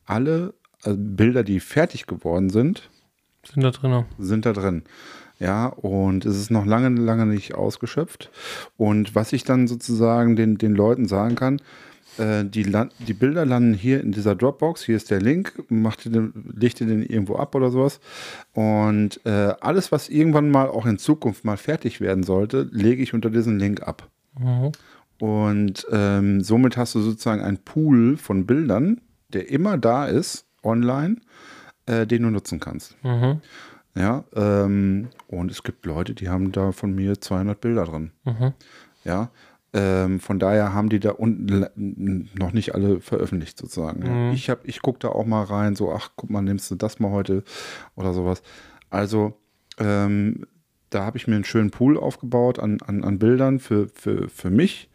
[0.07, 0.55] alle
[0.85, 2.89] äh, Bilder, die fertig geworden sind,
[3.47, 4.05] Sind da drin.
[4.19, 4.83] sind da drin.
[5.39, 8.31] Ja, und es ist noch lange, lange nicht ausgeschöpft.
[8.79, 11.61] Und was ich dann sozusagen den, den Leuten sagen kann,
[12.19, 12.65] äh, die,
[13.07, 16.81] die Bilder landen hier in dieser Dropbox, hier ist der Link, macht ihr den, legt
[16.81, 18.01] ihr den irgendwo ab oder sowas.
[18.53, 23.15] Und äh, alles, was irgendwann mal auch in Zukunft mal fertig werden sollte, lege ich
[23.15, 24.09] unter diesen Link ab.
[24.39, 24.73] Mhm.
[25.19, 29.01] Und ähm, somit hast du sozusagen einen Pool von Bildern,
[29.33, 31.17] der immer da ist, online,
[31.87, 32.97] äh, den du nutzen kannst.
[33.05, 33.41] Mhm.
[33.97, 38.11] Ja, ähm, und es gibt Leute, die haben da von mir 200 Bilder drin.
[38.25, 38.53] Mhm.
[39.05, 39.31] Ja,
[39.75, 44.29] ähm, von daher haben die da unten noch nicht alle veröffentlicht sozusagen.
[44.29, 44.33] Mhm.
[44.33, 47.01] Ich habe, ich gucke da auch mal rein, so, ach, guck mal, nimmst du das
[47.01, 47.43] mal heute
[47.97, 48.43] oder sowas.
[48.89, 49.35] Also,
[49.79, 50.47] ähm,
[50.91, 54.51] da habe ich mir einen schönen Pool aufgebaut an, an, an Bildern für, für, für
[54.51, 54.89] mich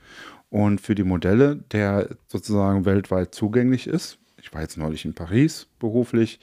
[0.49, 4.17] und für die Modelle, der sozusagen weltweit zugänglich ist.
[4.41, 6.39] Ich war jetzt neulich in Paris beruflich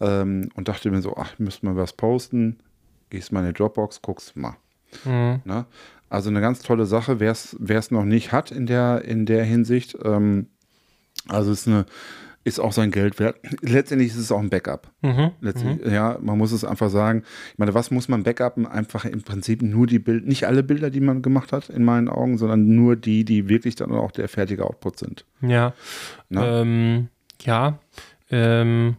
[0.00, 2.58] ähm, und dachte mir so, ach, müsste mal was posten.
[3.08, 4.56] Gehst mal in die Dropbox, guckst mal.
[5.04, 5.40] Mhm.
[5.44, 5.64] Ne?
[6.10, 9.96] Also eine ganz tolle Sache, wer es noch nicht hat in der, in der Hinsicht.
[10.04, 10.48] Ähm,
[11.28, 11.86] also es ist eine,
[12.42, 13.36] ist auch sein Geld wert.
[13.60, 14.90] Letztendlich ist es auch ein Backup.
[15.02, 15.30] Mhm.
[15.40, 17.22] Letztendlich, Ja, man muss es einfach sagen.
[17.52, 18.66] Ich meine, was muss man backuppen?
[18.66, 22.08] Einfach im Prinzip nur die Bilder, nicht alle Bilder, die man gemacht hat, in meinen
[22.08, 25.24] Augen, sondern nur die, die wirklich dann auch der fertige Output sind.
[25.42, 25.74] Ja.
[26.30, 27.08] Ähm,
[27.42, 27.78] ja.
[28.30, 28.96] Ähm,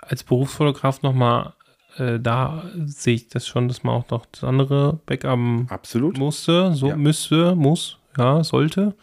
[0.00, 1.54] als Berufsfotograf nochmal,
[1.98, 6.18] äh, da sehe ich das schon, dass man auch noch das andere backuppen Absolut.
[6.18, 6.96] musste, so Ja.
[6.96, 8.94] müsste, muss, ja, sollte.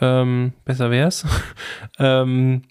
[0.00, 1.24] Ähm, besser wär's.
[1.98, 2.62] ähm,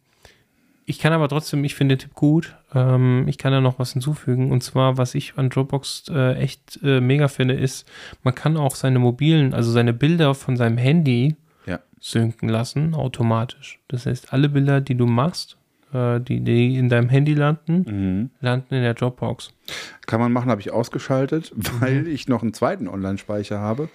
[0.87, 2.55] ich kann aber trotzdem, ich finde den Tipp gut.
[2.73, 4.51] Ähm, ich kann da noch was hinzufügen.
[4.51, 7.87] Und zwar, was ich an Dropbox äh, echt äh, mega finde, ist,
[8.23, 11.35] man kann auch seine mobilen, also seine Bilder von seinem Handy
[11.65, 11.79] Ja.
[11.99, 13.79] synken lassen, automatisch.
[13.87, 15.57] Das heißt, alle Bilder, die du machst,
[15.95, 18.30] äh, die, die in deinem Handy landen, Mhm.
[18.41, 19.51] landen in der Dropbox.
[20.05, 22.07] Kann man machen, habe ich ausgeschaltet, weil Mhm.
[22.07, 23.89] ich noch einen zweiten Online-Speicher habe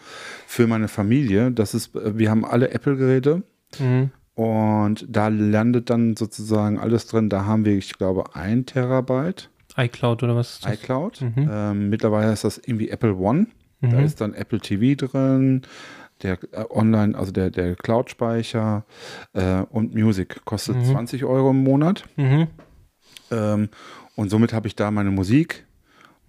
[0.46, 1.50] für meine Familie.
[1.52, 3.42] Das ist, äh, wir haben alle Apple-Geräte
[3.78, 4.10] Mhm.
[4.34, 7.28] und da landet dann sozusagen alles drin.
[7.28, 10.74] Da haben wir, ich glaube, ein Terabyte iCloud oder was ist das?
[10.74, 11.20] iCloud.
[11.22, 11.48] Mhm.
[11.50, 13.46] Ähm, mittlerweile ist das irgendwie Apple One.
[13.82, 14.04] Da Mhm.
[14.04, 15.62] ist dann Apple TV drin,
[16.22, 18.84] der äh, Online, also der, der Cloud-Speicher
[19.32, 20.44] äh, und Music.
[20.44, 20.84] Kostet Mhm.
[20.84, 22.04] 20 Euro im Monat.
[22.16, 22.46] Mhm.
[23.30, 23.68] Ähm,
[24.16, 25.64] und somit habe ich da meine Musik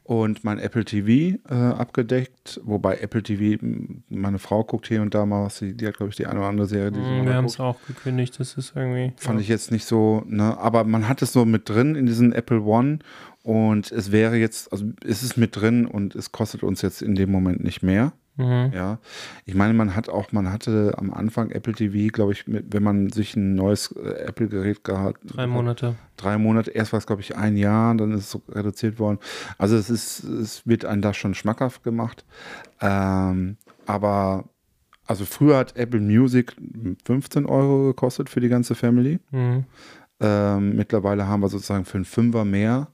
[0.03, 2.59] und mein Apple TV äh, abgedeckt.
[2.63, 3.63] Wobei Apple TV,
[4.09, 6.39] meine Frau guckt hier und da mal was, die, die hat, glaube ich, die eine
[6.39, 9.13] oder andere Serie, die mal Wir haben es auch gekündigt, das ist irgendwie.
[9.15, 9.43] Fand ja.
[9.43, 10.57] ich jetzt nicht so, ne?
[10.57, 12.99] Aber man hat es so mit drin in diesen Apple One
[13.43, 17.15] und es wäre jetzt, also es ist mit drin und es kostet uns jetzt in
[17.15, 18.13] dem Moment nicht mehr.
[18.37, 18.71] Mhm.
[18.73, 18.99] Ja,
[19.45, 22.81] ich meine, man hat auch, man hatte am Anfang Apple TV, glaube ich, mit, wenn
[22.81, 25.95] man sich ein neues äh, Apple-Gerät gehabt Drei Monate.
[26.17, 29.19] drei Monate, erst war es, glaube ich, ein Jahr, dann ist es so reduziert worden.
[29.57, 32.25] Also es ist, es wird einem da schon schmackhaft gemacht.
[32.79, 34.45] Ähm, aber
[35.05, 36.55] also früher hat Apple Music
[37.05, 39.19] 15 Euro gekostet für die ganze Family.
[39.31, 39.65] Mhm.
[40.21, 42.87] Ähm, mittlerweile haben wir sozusagen für einen Fünfer mehr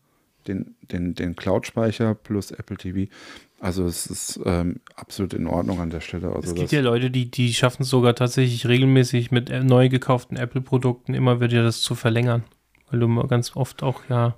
[0.48, 3.12] den, den, den Cloud-Speicher plus Apple TV.
[3.60, 6.28] Also es ist ähm, absolut in Ordnung an der Stelle.
[6.32, 9.90] Also Es gibt ja Leute, die, die schaffen es sogar tatsächlich regelmäßig mit äh, neu
[9.90, 12.44] gekauften Apple-Produkten immer wieder das zu verlängern.
[12.92, 14.36] Weil du ganz oft auch ja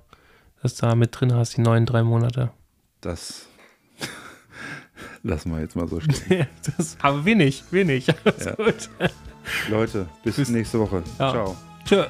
[0.62, 2.50] das da mit drin hast, die neuen drei Monate.
[3.02, 3.46] das
[5.22, 6.46] lassen wir jetzt mal so stehen.
[6.76, 8.06] das, aber wenig, wenig.
[8.24, 8.54] Alles Ja.
[8.54, 8.90] gut.
[9.68, 11.02] Leute, bis Bis- nächste Woche.
[11.18, 11.30] Ja.
[11.30, 11.56] Ciao.
[11.84, 12.04] Tschö.